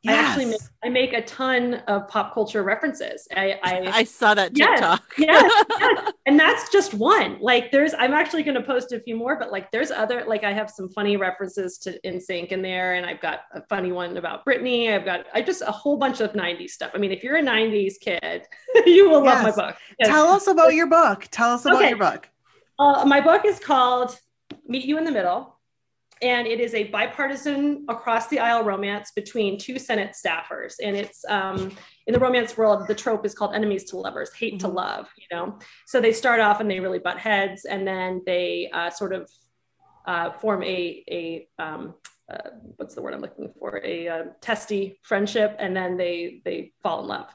I 0.08 0.14
actually 0.14 0.46
make, 0.46 0.60
I 0.82 0.88
make 0.88 1.12
a 1.12 1.20
ton 1.20 1.74
of 1.86 2.08
pop 2.08 2.32
culture 2.32 2.62
references. 2.62 3.28
I, 3.36 3.58
I 3.62 3.90
I 4.00 4.04
saw 4.04 4.32
that 4.32 4.54
TikTok. 4.54 5.02
yes, 5.18 5.52
yes. 5.78 6.12
and 6.26 6.40
that's 6.40 6.70
just 6.70 6.94
one 6.94 7.38
like 7.40 7.70
there's 7.70 7.92
i'm 7.98 8.14
actually 8.14 8.42
going 8.42 8.54
to 8.54 8.62
post 8.62 8.92
a 8.92 9.00
few 9.00 9.16
more 9.16 9.38
but 9.38 9.52
like 9.52 9.70
there's 9.72 9.90
other 9.90 10.24
like 10.26 10.44
i 10.44 10.52
have 10.52 10.70
some 10.70 10.88
funny 10.88 11.16
references 11.18 11.76
to 11.78 11.98
NSYNC 12.04 12.48
in 12.48 12.62
there 12.62 12.94
and 12.94 13.04
i've 13.04 13.20
got 13.20 13.40
a 13.52 13.62
funny 13.68 13.92
one 13.92 14.16
about 14.16 14.44
britney 14.46 14.92
i've 14.94 15.04
got 15.04 15.26
i 15.34 15.42
just 15.42 15.60
a 15.62 15.72
whole 15.72 15.98
bunch 15.98 16.20
of 16.20 16.32
90s 16.32 16.70
stuff 16.70 16.92
i 16.94 16.98
mean 16.98 17.12
if 17.12 17.22
you're 17.22 17.36
a 17.36 17.42
90s 17.42 17.94
kid 18.00 18.46
you 18.86 19.10
will 19.10 19.24
love 19.24 19.42
my 19.42 19.50
book 19.50 19.76
Tell 20.02 20.28
us 20.28 20.46
about 20.46 20.72
your 20.74 20.86
book. 20.86 21.26
Tell 21.30 21.50
us 21.50 21.64
about 21.66 21.78
Okay. 21.78 21.90
your 21.90 21.98
book. 21.98 22.28
Uh, 22.80 23.04
my 23.04 23.20
book 23.20 23.44
is 23.44 23.58
called 23.58 24.18
Meet 24.66 24.86
You 24.86 24.96
in 24.96 25.04
the 25.04 25.10
Middle, 25.10 25.58
and 26.22 26.46
it 26.46 26.60
is 26.60 26.74
a 26.74 26.84
bipartisan 26.84 27.84
across 27.88 28.28
the 28.28 28.38
aisle 28.38 28.64
romance 28.64 29.12
between 29.14 29.58
two 29.58 29.78
Senate 29.78 30.12
staffers. 30.12 30.74
And 30.82 30.96
it's 30.96 31.24
um, 31.28 31.72
in 32.06 32.14
the 32.14 32.18
romance 32.18 32.56
world, 32.56 32.88
the 32.88 32.94
trope 32.94 33.24
is 33.26 33.34
called 33.34 33.54
enemies 33.54 33.84
to 33.90 33.96
lovers, 33.96 34.32
hate 34.34 34.60
to 34.60 34.68
Mhm. 34.68 34.74
love, 34.74 35.08
you 35.16 35.26
know? 35.34 35.58
So 35.86 36.00
they 36.00 36.12
start 36.12 36.40
off 36.40 36.60
and 36.60 36.70
they 36.70 36.80
really 36.80 36.98
butt 36.98 37.18
heads, 37.18 37.64
and 37.66 37.86
then 37.86 38.22
they 38.26 38.70
uh, 38.72 38.90
sort 38.90 39.12
of 39.12 39.30
uh, 40.06 40.32
form 40.32 40.62
a, 40.62 41.04
a 41.10 41.48
um, 41.58 41.94
uh, 42.30 42.50
what's 42.76 42.94
the 42.94 43.02
word 43.02 43.14
I'm 43.14 43.20
looking 43.20 43.52
for? 43.58 43.80
A 43.84 44.08
uh, 44.08 44.24
testy 44.40 44.98
friendship, 45.02 45.56
and 45.58 45.76
then 45.76 45.96
they 45.96 46.42
they 46.44 46.72
fall 46.82 47.00
in 47.00 47.08
love. 47.08 47.28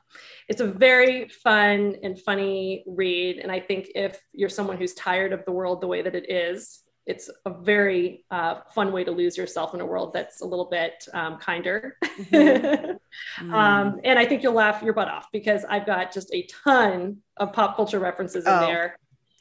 It's 0.48 0.62
a 0.62 0.68
very 0.68 1.30
fun 1.30 1.96
and 2.04 2.20
funny 2.20 2.84
read, 2.88 3.40
and 3.40 3.52
I 3.52 3.60
think 3.60 3.90
if 3.96 4.22
you're 4.32 4.50
someone 4.50 4.78
who's 4.78 4.94
tired 4.94 5.34
of 5.34 5.44
the 5.46 5.52
world 5.52 5.82
the 5.82 5.88
way 5.88 6.02
that 6.02 6.16
it 6.16 6.32
is, 6.32 6.84
it's 7.06 7.30
a 7.46 7.52
very 7.52 8.26
uh, 8.32 8.62
fun 8.74 8.92
way 8.92 9.04
to 9.04 9.12
lose 9.12 9.38
yourself 9.38 9.74
in 9.74 9.82
a 9.82 9.86
world 9.86 10.14
that's 10.14 10.42
a 10.42 10.46
little 10.46 10.66
bit 10.66 11.08
um, 11.14 11.38
kinder. 11.38 11.98
Mm-hmm. 12.04 13.52
um, 13.54 14.00
and 14.04 14.18
I 14.18 14.26
think 14.26 14.42
you'll 14.42 14.54
laugh 14.54 14.82
your 14.82 14.94
butt 14.94 15.08
off 15.08 15.28
because 15.32 15.66
I've 15.66 15.86
got 15.86 16.12
just 16.12 16.34
a 16.34 16.48
ton 16.64 17.18
of 17.38 17.54
pop 17.54 17.76
culture 17.76 18.00
references 18.00 18.46
in 18.46 18.52
Oh. 18.52 18.60
there. 18.62 18.98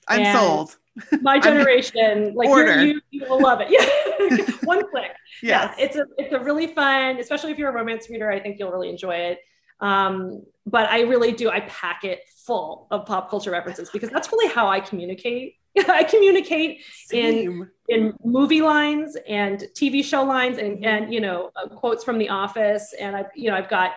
I'm 0.09 0.21
and- 0.21 0.39
sold. 0.39 0.77
My 1.23 1.39
generation, 1.41 2.35
like 2.35 2.49
you, 2.49 3.01
you 3.11 3.27
will 3.29 3.41
love 3.41 3.61
it. 3.61 3.69
Yeah, 3.69 4.47
one 4.65 4.89
click 4.91 5.11
Yes. 5.43 5.75
yeah, 5.79 5.85
it's 5.85 5.97
a 5.97 6.05
it's 6.19 6.33
a 6.33 6.41
really 6.41 6.67
fun, 6.69 7.19
especially 7.19 7.53
if 7.53 7.59
you're 7.59 7.71
a 7.71 7.75
romance 7.75 8.09
reader. 8.11 8.31
I 8.31 8.41
think 8.41 8.59
you'll 8.59 8.71
really 8.73 8.91
enjoy 8.91 9.15
it. 9.17 9.39
Um, 9.81 10.43
but 10.67 10.89
I 10.89 11.03
really 11.03 11.33
do. 11.33 11.51
I 11.51 11.61
pack 11.61 12.05
it 12.05 12.21
full 12.47 12.87
of 12.91 13.07
pop 13.07 13.29
culture 13.31 13.51
references 13.51 13.91
because 13.91 14.11
that's 14.11 14.31
really 14.33 14.53
how 14.55 14.67
I 14.69 14.81
communicate. 14.81 15.57
I 15.89 16.05
communicate 16.05 16.83
in 17.13 17.33
Same. 17.35 17.71
in 17.89 18.15
movie 18.25 18.63
lines 18.63 19.17
and 19.29 19.59
TV 19.75 20.05
show 20.05 20.23
lines 20.23 20.59
and 20.59 20.79
Mhm. 20.79 20.87
and 20.87 21.13
you 21.15 21.21
know 21.21 21.51
uh, 21.57 21.69
quotes 21.69 22.05
from 22.05 22.19
The 22.19 22.29
Office 22.29 22.95
and 22.99 23.17
I 23.17 23.27
you 23.35 23.51
know 23.51 23.57
I've 23.57 23.69
got 23.69 23.93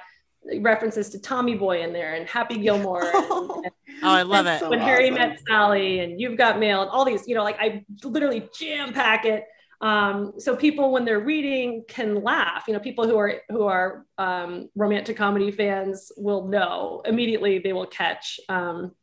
references 0.61 1.09
to 1.09 1.19
Tommy 1.21 1.55
Boy 1.55 1.81
in 1.83 1.93
there 1.93 2.13
and 2.15 2.27
Happy 2.27 2.57
Gilmore 2.57 3.03
and, 3.03 3.51
and 3.65 3.71
Oh, 4.03 4.11
I 4.11 4.21
love 4.21 4.45
That's 4.45 4.61
it. 4.61 4.65
so 4.65 4.69
when 4.69 4.79
Harry 4.79 5.05
awesome. 5.11 5.15
met 5.15 5.39
Sally 5.47 5.99
and 5.99 6.21
You've 6.21 6.37
Got 6.37 6.59
Mail 6.59 6.81
and 6.83 6.89
all 6.91 7.03
these, 7.03 7.27
you 7.27 7.35
know, 7.35 7.43
like 7.43 7.57
I 7.59 7.83
literally 8.03 8.47
jam 8.57 8.93
pack 8.93 9.25
it. 9.25 9.43
Um, 9.79 10.33
so 10.39 10.55
people 10.55 10.91
when 10.91 11.05
they're 11.05 11.19
reading 11.19 11.83
can 11.87 12.23
laugh. 12.23 12.63
You 12.67 12.73
know, 12.73 12.79
people 12.79 13.07
who 13.07 13.17
are 13.17 13.35
who 13.49 13.63
are 13.65 14.05
um, 14.17 14.69
romantic 14.75 15.17
comedy 15.17 15.51
fans 15.51 16.11
will 16.17 16.47
know 16.47 17.01
immediately. 17.05 17.59
They 17.59 17.73
will 17.73 17.85
catch, 17.85 18.39
um, 18.49 18.93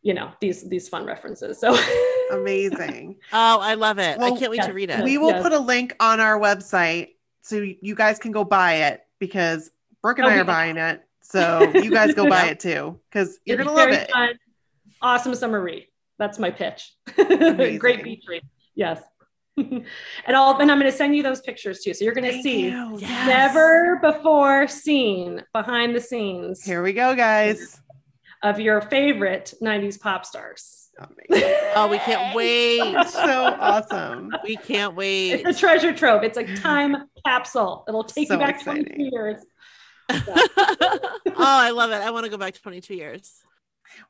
you 0.00 0.14
know, 0.14 0.30
these 0.40 0.68
these 0.68 0.88
fun 0.88 1.04
references. 1.04 1.60
So 1.60 1.76
Amazing. 2.32 3.16
Oh, 3.32 3.60
I 3.60 3.74
love 3.74 3.98
it. 3.98 4.18
I 4.18 4.30
can't 4.30 4.50
wait 4.50 4.56
yes, 4.58 4.66
to 4.66 4.72
read 4.72 4.88
it. 4.90 5.04
we 5.04 5.18
will 5.18 5.28
Yes. 5.28 5.42
put 5.42 5.52
a 5.52 5.58
link 5.58 5.94
on 6.00 6.18
our 6.20 6.38
website 6.40 7.08
so 7.42 7.56
you 7.82 7.94
guys 7.94 8.18
can 8.18 8.32
go 8.32 8.44
buy 8.44 8.74
it 8.74 9.02
because 9.18 9.70
Brooke 10.00 10.18
and 10.18 10.26
Oh, 10.26 10.30
I 10.30 10.34
are 10.34 10.36
yeah. 10.38 10.42
buying 10.44 10.76
it. 10.78 11.02
So 11.20 11.70
you 11.82 11.90
guys 11.90 12.14
go 12.14 12.26
buy 12.28 12.46
it 12.46 12.60
too 12.60 12.98
because 13.10 13.38
you're 13.44 13.60
it's 13.60 13.64
gonna 13.66 13.76
love 13.76 13.90
very 13.90 14.02
it. 14.04 14.10
fun, 14.10 14.38
awesome 15.02 15.34
summer 15.34 15.60
read. 15.60 15.86
That's 16.18 16.38
my 16.38 16.50
pitch. 16.50 16.94
Great 17.16 18.02
beach 18.02 18.24
read. 18.26 18.42
Yes. 18.74 19.02
and 19.56 19.84
I'll 20.28 20.56
and 20.58 20.70
I'm 20.70 20.78
going 20.78 20.90
to 20.90 20.96
send 20.96 21.14
you 21.14 21.22
those 21.22 21.40
pictures 21.40 21.80
too. 21.80 21.92
So 21.94 22.04
you're 22.04 22.14
going 22.14 22.30
to 22.30 22.42
see 22.42 22.60
you. 22.64 22.98
Yes. 22.98 23.26
never 23.26 23.98
before 24.02 24.66
seen 24.68 25.42
behind 25.52 25.94
the 25.94 26.00
scenes 26.00 26.62
Here 26.62 26.82
we 26.82 26.92
go, 26.92 27.14
guys. 27.14 27.80
of 28.42 28.58
your 28.58 28.80
favorite 28.80 29.52
90s 29.62 30.00
pop 30.00 30.24
stars. 30.24 30.88
Amazing. 30.98 31.54
Oh, 31.74 31.88
we 31.88 31.98
can't 31.98 32.36
wait. 32.36 32.80
so 33.08 33.56
awesome. 33.58 34.30
We 34.44 34.56
can't 34.56 34.94
wait. 34.94 35.32
It's 35.32 35.56
a 35.56 35.58
treasure 35.58 35.94
trove. 35.94 36.22
It's 36.22 36.36
a 36.36 36.44
time 36.56 37.08
capsule. 37.24 37.84
It'll 37.88 38.04
take 38.04 38.28
So 38.28 38.34
you 38.34 38.40
back 38.40 38.56
exciting. 38.56 38.84
22 38.84 39.10
years. 39.10 39.42
oh, 40.10 41.14
I 41.36 41.70
love 41.70 41.90
it. 41.92 42.02
I 42.02 42.10
want 42.10 42.24
to 42.24 42.30
go 42.30 42.36
back 42.36 42.52
to 42.54 42.60
22 42.60 42.94
years. 42.94 43.32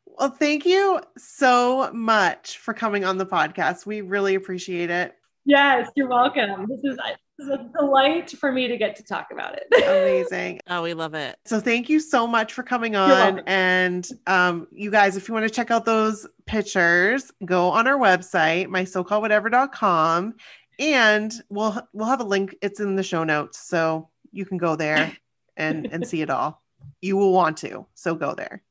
Well, 0.06 0.30
thank 0.30 0.66
you 0.66 1.00
so 1.16 1.90
much 1.92 2.58
for 2.58 2.74
coming 2.74 3.04
on 3.04 3.16
the 3.16 3.26
podcast. 3.26 3.86
We 3.86 4.00
really 4.00 4.34
appreciate 4.34 4.90
it. 4.90 5.14
Yes, 5.44 5.90
you're 5.96 6.08
welcome. 6.08 6.66
This 6.68 6.84
is, 6.84 6.96
this 7.38 7.46
is 7.46 7.48
a 7.48 7.70
delight 7.76 8.30
for 8.30 8.52
me 8.52 8.68
to 8.68 8.76
get 8.76 8.94
to 8.96 9.02
talk 9.02 9.28
about 9.32 9.56
it. 9.56 9.66
Amazing. 9.76 10.60
Oh, 10.68 10.82
we 10.82 10.94
love 10.94 11.14
it. 11.14 11.36
So 11.44 11.58
thank 11.60 11.88
you 11.88 11.98
so 11.98 12.26
much 12.26 12.52
for 12.52 12.62
coming 12.62 12.94
on. 12.94 13.40
And 13.46 14.06
um, 14.26 14.68
you 14.70 14.90
guys, 14.90 15.16
if 15.16 15.28
you 15.28 15.34
want 15.34 15.44
to 15.46 15.50
check 15.50 15.70
out 15.70 15.84
those 15.84 16.26
pictures, 16.46 17.30
go 17.44 17.70
on 17.70 17.88
our 17.88 17.98
website, 17.98 18.68
mysocalledwhatever.com, 18.68 20.34
and 20.78 21.32
we'll 21.48 21.88
we'll 21.92 22.08
have 22.08 22.20
a 22.20 22.24
link. 22.24 22.54
It's 22.62 22.80
in 22.80 22.96
the 22.96 23.02
show 23.02 23.24
notes, 23.24 23.58
so 23.58 24.08
you 24.30 24.46
can 24.46 24.58
go 24.58 24.76
there 24.76 25.16
and 25.56 25.86
and 25.92 26.06
see 26.06 26.22
it 26.22 26.30
all. 26.30 26.62
You 27.00 27.16
will 27.16 27.32
want 27.32 27.58
to, 27.58 27.86
so 27.94 28.14
go 28.14 28.34
there. 28.34 28.62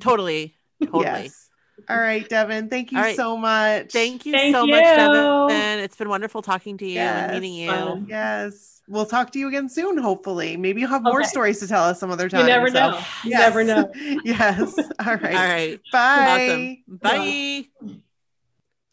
Totally. 0.00 0.56
Totally. 0.82 1.04
Yes. 1.04 1.43
All 1.88 1.98
right, 1.98 2.28
Devon. 2.28 2.68
Thank 2.68 2.92
you 2.92 2.98
All 2.98 3.04
right. 3.04 3.16
so 3.16 3.36
much. 3.36 3.92
Thank 3.92 4.24
you 4.26 4.32
Thank 4.32 4.54
so 4.54 4.66
much, 4.66 4.76
you. 4.78 4.82
Devon. 4.82 5.78
It's 5.80 5.96
been 5.96 6.08
wonderful 6.08 6.42
talking 6.42 6.76
to 6.78 6.86
you 6.86 6.94
Yes, 6.94 7.30
and 7.30 7.40
meeting 7.40 7.54
you. 7.58 7.70
fun. 7.70 8.06
Yes. 8.08 8.82
We'll 8.86 9.06
talk 9.06 9.32
to 9.32 9.38
you 9.38 9.48
again 9.48 9.68
soon, 9.68 9.96
hopefully. 9.98 10.56
Maybe 10.58 10.80
you'll 10.82 10.90
have 10.90 11.02
more 11.02 11.24
stories 11.24 11.58
to 11.60 11.66
tell 11.68 11.84
us 11.84 11.98
some 12.00 12.10
other 12.10 12.28
time. 12.28 12.42
You 12.42 12.46
never 12.46 12.68
so- 12.68 12.74
know. 12.74 12.98
You 13.24 13.30
Yes. 13.30 13.40
never 13.40 13.64
know. 13.64 13.90
yes. 14.24 14.78
All 14.78 15.16
right. 15.16 15.24
All 15.24 15.48
right. 15.48 15.80
Bye. 15.90 16.78
Awesome. 16.90 16.98
Bye. 16.98 17.64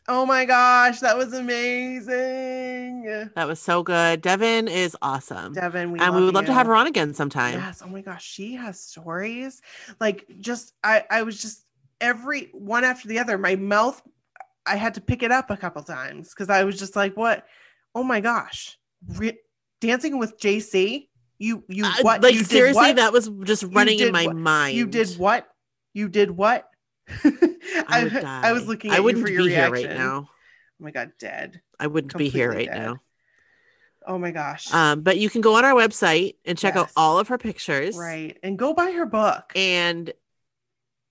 Oh 0.07 0.25
my 0.25 0.45
gosh, 0.45 0.99
that 1.01 1.15
was 1.17 1.31
amazing. 1.31 3.29
That 3.35 3.47
was 3.47 3.59
so 3.59 3.83
good. 3.83 4.21
Devon 4.21 4.67
is 4.67 4.97
awesome. 5.01 5.53
Devon, 5.53 5.91
we 5.91 5.99
and 5.99 6.13
we 6.13 6.19
love 6.21 6.25
would 6.25 6.33
love 6.35 6.45
to 6.47 6.53
have 6.53 6.67
her 6.67 6.75
on 6.75 6.87
again 6.87 7.13
sometime. 7.13 7.53
Yes. 7.53 7.81
Oh 7.85 7.87
my 7.87 8.01
gosh, 8.01 8.25
she 8.25 8.55
has 8.55 8.79
stories. 8.79 9.61
Like 9.99 10.25
just 10.39 10.73
I 10.83 11.03
I 11.09 11.23
was 11.23 11.41
just 11.41 11.65
every 12.01 12.49
one 12.53 12.83
after 12.83 13.07
the 13.07 13.19
other. 13.19 13.37
My 13.37 13.55
mouth 13.55 14.01
I 14.65 14.75
had 14.75 14.93
to 14.95 15.01
pick 15.01 15.23
it 15.23 15.31
up 15.31 15.49
a 15.49 15.57
couple 15.57 15.81
times 15.83 16.29
because 16.29 16.49
I 16.49 16.63
was 16.65 16.77
just 16.77 16.95
like, 16.95 17.15
what? 17.17 17.45
Oh 17.95 18.03
my 18.03 18.19
gosh. 18.19 18.77
Re- 19.07 19.39
dancing 19.79 20.19
with 20.19 20.39
JC? 20.39 21.07
You 21.39 21.63
you 21.67 21.85
Uh, 21.85 21.93
what? 22.01 22.21
like 22.21 22.35
you 22.35 22.43
seriously, 22.43 22.81
what? 22.81 22.95
that 22.97 23.11
was 23.13 23.29
just 23.43 23.63
running 23.63 23.99
in 23.99 24.11
my 24.11 24.27
what? 24.27 24.35
mind. 24.35 24.77
You 24.77 24.85
did 24.85 25.09
what? 25.17 25.47
You 25.93 26.09
did 26.09 26.29
what? 26.29 26.67
I, 27.23 27.31
I, 27.87 28.21
I 28.49 28.51
was 28.53 28.67
looking 28.67 28.91
I 28.91 28.99
wouldn't 28.99 29.25
for 29.25 29.31
your 29.31 29.41
be 29.43 29.47
reaction. 29.49 29.75
here 29.75 29.87
right 29.89 29.97
now. 29.97 30.29
Oh 30.29 30.83
my 30.83 30.91
god, 30.91 31.11
dead. 31.19 31.61
I 31.79 31.87
wouldn't 31.87 32.15
be 32.15 32.29
here 32.29 32.51
right 32.51 32.67
dead. 32.69 32.77
now. 32.77 32.97
Oh 34.05 34.17
my 34.17 34.31
gosh. 34.31 34.71
Um, 34.73 35.01
but 35.01 35.17
you 35.17 35.29
can 35.29 35.41
go 35.41 35.55
on 35.55 35.65
our 35.65 35.73
website 35.73 36.35
and 36.45 36.57
check 36.57 36.75
out 36.75 36.89
all 36.95 37.19
of 37.19 37.27
her 37.29 37.37
pictures. 37.37 37.97
right. 37.97 38.37
And 38.43 38.57
go 38.57 38.73
buy 38.73 38.91
her 38.91 39.05
book. 39.05 39.51
And 39.55 40.11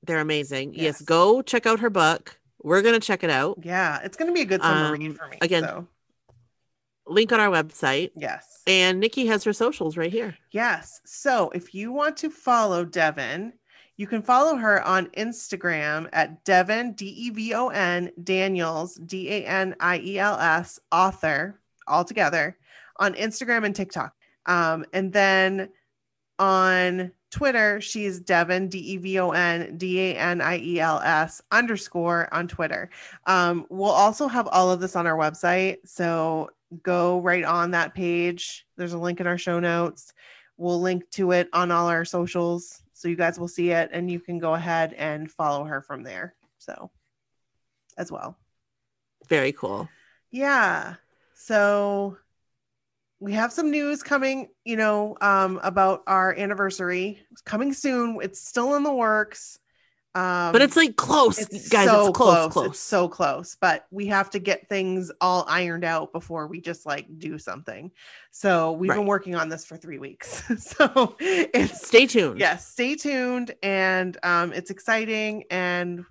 they're 0.05 0.21
amazing. 0.21 0.75
Yes. 0.75 0.83
Yes. 0.83 1.03
go 1.03 1.43
check 1.43 1.67
out 1.67 1.81
her 1.81 1.91
book. 1.91 2.39
We're 2.63 2.83
gonna 2.83 3.01
check 3.01 3.25
it 3.25 3.31
out. 3.31 3.59
yeah, 3.63 4.01
it's 4.03 4.17
gonna 4.17 4.33
be 4.33 4.43
a 4.43 4.45
good 4.47 4.63
summer 4.63 4.87
Um, 4.95 5.01
read 5.01 5.17
for 5.17 5.29
me. 5.29 5.39
again, 5.41 5.63
so, 5.65 5.87
Link 7.07 7.33
on 7.33 7.41
our 7.41 7.49
website. 7.51 8.11
yes. 8.15 8.63
And 8.67 9.01
Nikki 9.01 9.27
has 9.27 9.43
her 9.45 9.53
socials 9.53 9.97
right 9.97 10.13
here. 10.13 10.37
Yes. 10.53 11.01
So 11.05 11.51
if 11.51 11.75
you 11.75 11.91
want 11.91 12.17
to 12.19 12.31
follow 12.31 12.85
Devon, 12.85 13.55
you 13.97 14.07
can 14.07 14.23
follow 14.23 14.57
her 14.57 14.81
on 14.87 15.07
Instagram 15.09 16.09
at 16.13 16.45
Devon, 16.45 16.93
D 16.93 17.07
E 17.07 17.31
V 17.31 17.55
O 17.55 17.69
N, 17.69 18.13
Daniels, 18.23 18.95
D 18.95 19.29
A 19.33 19.45
N 19.47 19.75
I 19.81 19.99
E 19.99 20.19
L 20.19 20.39
S, 20.39 20.79
author, 20.93 21.59
all 21.89 22.05
together 22.05 22.57
on 22.99 23.15
Instagram 23.15 23.65
and 23.65 23.75
TikTok. 23.75 24.15
Um, 24.47 24.85
and 24.93 25.13
then 25.13 25.71
on 26.39 27.11
Twitter, 27.31 27.81
she's 27.81 28.21
Devon, 28.21 28.69
D 28.69 28.79
E 28.79 28.97
V 28.97 29.19
O 29.21 29.31
N, 29.31 29.77
D 29.77 30.01
A 30.01 30.17
N 30.17 30.41
I 30.41 30.59
E 30.59 30.81
L 30.81 31.01
S 31.01 31.41
underscore 31.51 32.29
on 32.33 32.49
Twitter. 32.49 32.91
Um, 33.27 33.67
we'll 33.69 33.91
also 33.91 34.29
have 34.29 34.49
all 34.49 34.71
of 34.71 34.81
this 34.81 34.97
on 34.97 35.07
our 35.07 35.17
website. 35.17 35.79
So 35.85 36.51
go 36.83 37.21
right 37.21 37.45
on 37.45 37.73
that 37.73 37.95
page. 37.95 38.67
There's 38.77 38.93
a 38.93 38.99
link 38.99 39.21
in 39.21 39.27
our 39.27 39.39
show 39.39 39.61
notes. 39.61 40.13
We'll 40.57 40.81
link 40.81 41.09
to 41.13 41.33
it 41.33 41.49
on 41.53 41.71
all 41.71 41.89
our 41.89 42.05
socials 42.05 42.83
so 42.93 43.09
you 43.09 43.17
guys 43.17 43.39
will 43.39 43.49
see 43.49 43.71
it 43.71 43.89
and 43.93 44.11
you 44.11 44.21
can 44.21 44.39
go 44.39 44.55
ahead 44.55 44.93
and 44.93 45.31
follow 45.31 45.65
her 45.65 45.81
from 45.81 46.03
there. 46.03 46.35
So, 46.59 46.91
as 47.97 48.13
well. 48.13 48.37
Very 49.29 49.53
cool. 49.53 49.89
Yeah. 50.31 50.97
So, 51.35 52.19
we 53.21 53.33
have 53.35 53.53
some 53.53 53.71
news 53.71 54.03
coming, 54.03 54.49
you 54.65 54.77
know, 54.77 55.17
um, 55.21 55.61
about 55.63 56.03
our 56.07 56.35
anniversary. 56.37 57.21
It's 57.31 57.43
coming 57.43 57.73
soon. 57.75 58.19
It's 58.23 58.41
still 58.41 58.75
in 58.77 58.83
the 58.83 58.93
works. 58.93 59.59
Um, 60.15 60.51
But 60.53 60.63
it's 60.63 60.75
like 60.75 60.97
close, 60.97 61.39
it's 61.39 61.69
guys. 61.69 61.87
so 61.87 62.09
it's 62.09 62.17
close, 62.17 62.53
close. 62.53 62.67
It's 62.71 62.81
so 62.81 63.07
close, 63.09 63.57
but 63.61 63.87
we 63.93 64.07
have 64.09 64.29
to 64.31 64.41
get 64.41 64.69
things 64.69 65.13
all 65.21 65.45
ironed 65.49 65.85
out 65.85 66.13
before 66.13 66.49
we 66.49 66.61
just 66.61 66.85
like 66.85 67.07
do 67.19 67.39
something. 67.39 67.93
So 68.33 68.73
we've 68.73 68.91
been 68.91 69.07
working 69.07 69.37
on 69.37 69.49
this 69.49 69.65
for 69.65 69.77
three 69.77 69.99
weeks. 69.99 70.43
so 70.59 71.15
it's 71.21 71.87
Stay 71.87 72.07
tuned. 72.07 72.41
yes, 72.41 72.67
stay 72.67 72.97
tuned, 72.97 73.55
and 73.63 74.17
um, 74.25 74.53
it's 74.53 74.71
exciting, 74.73 75.45
and 75.49 76.05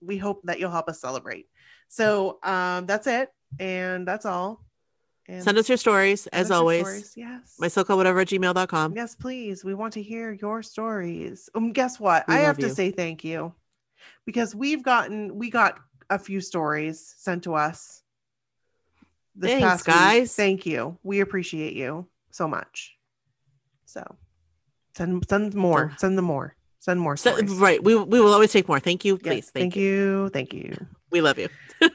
we 0.00 0.16
hope 0.16 0.40
that 0.44 0.58
you'll 0.58 0.70
help 0.70 0.88
us 0.88 0.98
celebrate. 0.98 1.48
So 1.88 2.38
um, 2.42 2.86
that's 2.86 3.06
it, 3.06 3.28
and 3.60 4.08
that's 4.08 4.24
all. 4.24 4.64
And 5.28 5.44
Send 5.44 5.58
us 5.58 5.68
your 5.68 5.76
stories 5.76 6.26
as 6.28 6.50
always. 6.50 6.80
stories. 6.80 7.12
Yes. 7.14 7.56
My 7.58 7.68
so 7.68 7.84
whatever 7.84 8.20
at 8.20 8.28
gmail.com. 8.28 8.94
Yes, 8.96 9.14
please. 9.14 9.62
We 9.62 9.74
want 9.74 9.92
to 9.92 10.02
hear 10.02 10.32
your 10.32 10.62
stories. 10.62 11.50
Um, 11.54 11.72
guess 11.72 12.00
what? 12.00 12.26
We 12.26 12.34
I 12.34 12.38
have 12.38 12.56
to 12.58 12.70
say 12.74 12.90
thank 12.90 13.24
you 13.24 13.52
because 14.24 14.54
we've 14.54 14.82
gotten 14.82 15.36
we 15.36 15.50
got 15.50 15.80
a 16.08 16.18
few 16.18 16.40
stories 16.40 17.14
sent 17.18 17.44
to 17.44 17.54
us 17.54 18.02
this 19.36 19.50
Thanks, 19.50 19.64
past 19.66 19.86
week. 19.86 19.94
guys. 19.96 20.34
Thank 20.34 20.64
you. 20.64 20.96
We 21.02 21.20
appreciate 21.20 21.74
you 21.74 22.06
so 22.30 22.48
much. 22.48 22.96
So 23.84 24.02
send 24.96 25.26
send 25.28 25.54
more. 25.54 25.92
Send 25.98 26.16
them 26.16 26.24
more. 26.24 26.56
Send 26.80 27.00
more 27.00 27.16
So, 27.18 27.32
stories. 27.32 27.52
right. 27.54 27.82
We, 27.84 27.96
we 27.96 28.18
will 28.20 28.32
always 28.32 28.52
take 28.52 28.66
more. 28.68 28.80
Thank 28.80 29.04
you. 29.04 29.18
Yes, 29.22 29.34
Please. 29.34 29.50
thank, 29.50 29.76
you. 29.76 30.30
Thank 30.30 30.54
you. 30.54 30.74
We 31.10 31.20
love 31.20 31.38
you. 31.38 31.48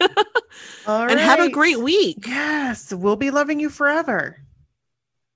All 0.85 1.09
and 1.09 1.19
have 1.19 1.39
a 1.39 1.49
great 1.49 1.79
week 1.79 2.25
Yes, 2.27 2.93
we'll 2.93 3.15
be 3.15 3.31
loving 3.31 3.59
you 3.59 3.69
forever. 3.69 4.37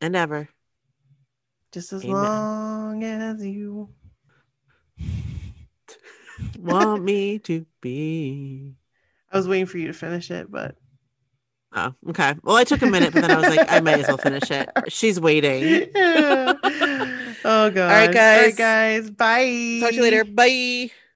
and 0.01 0.15
ever. 0.15 0.49
Just 1.71 1.93
as 1.93 2.03
Amen. 2.03 2.13
long 2.15 3.03
as 3.03 3.45
you 3.45 3.89
Want 6.59 7.03
me 7.03 7.39
to 7.39 7.65
be. 7.81 8.75
I 9.31 9.37
was 9.37 9.47
waiting 9.47 9.65
for 9.65 9.77
you 9.77 9.87
to 9.87 9.93
finish 9.93 10.29
it, 10.31 10.51
but 10.51 10.75
Oh, 11.73 11.93
okay. 12.09 12.33
Well, 12.43 12.55
I 12.55 12.63
took 12.63 12.81
a 12.81 12.87
minute, 12.87 13.13
but 13.13 13.21
then 13.21 13.29
I 13.31 13.37
was 13.37 13.55
like, 13.55 13.69
I 13.71 13.81
might 13.81 13.99
as 13.99 14.07
well 14.07 14.17
finish 14.17 14.49
it. 14.49 14.69
She's 14.87 15.19
waiting. 15.19 15.89
oh 15.95 16.55
god. 17.43 17.77
All 17.77 17.87
right, 17.87 18.11
guys. 18.13 18.45
right, 18.45 18.55
guys. 18.55 19.11
Bye. 19.11 19.79
Talk 19.81 19.89
to 19.91 19.95
you 19.95 20.01
later. 20.01 20.23
Bye. 20.23 20.91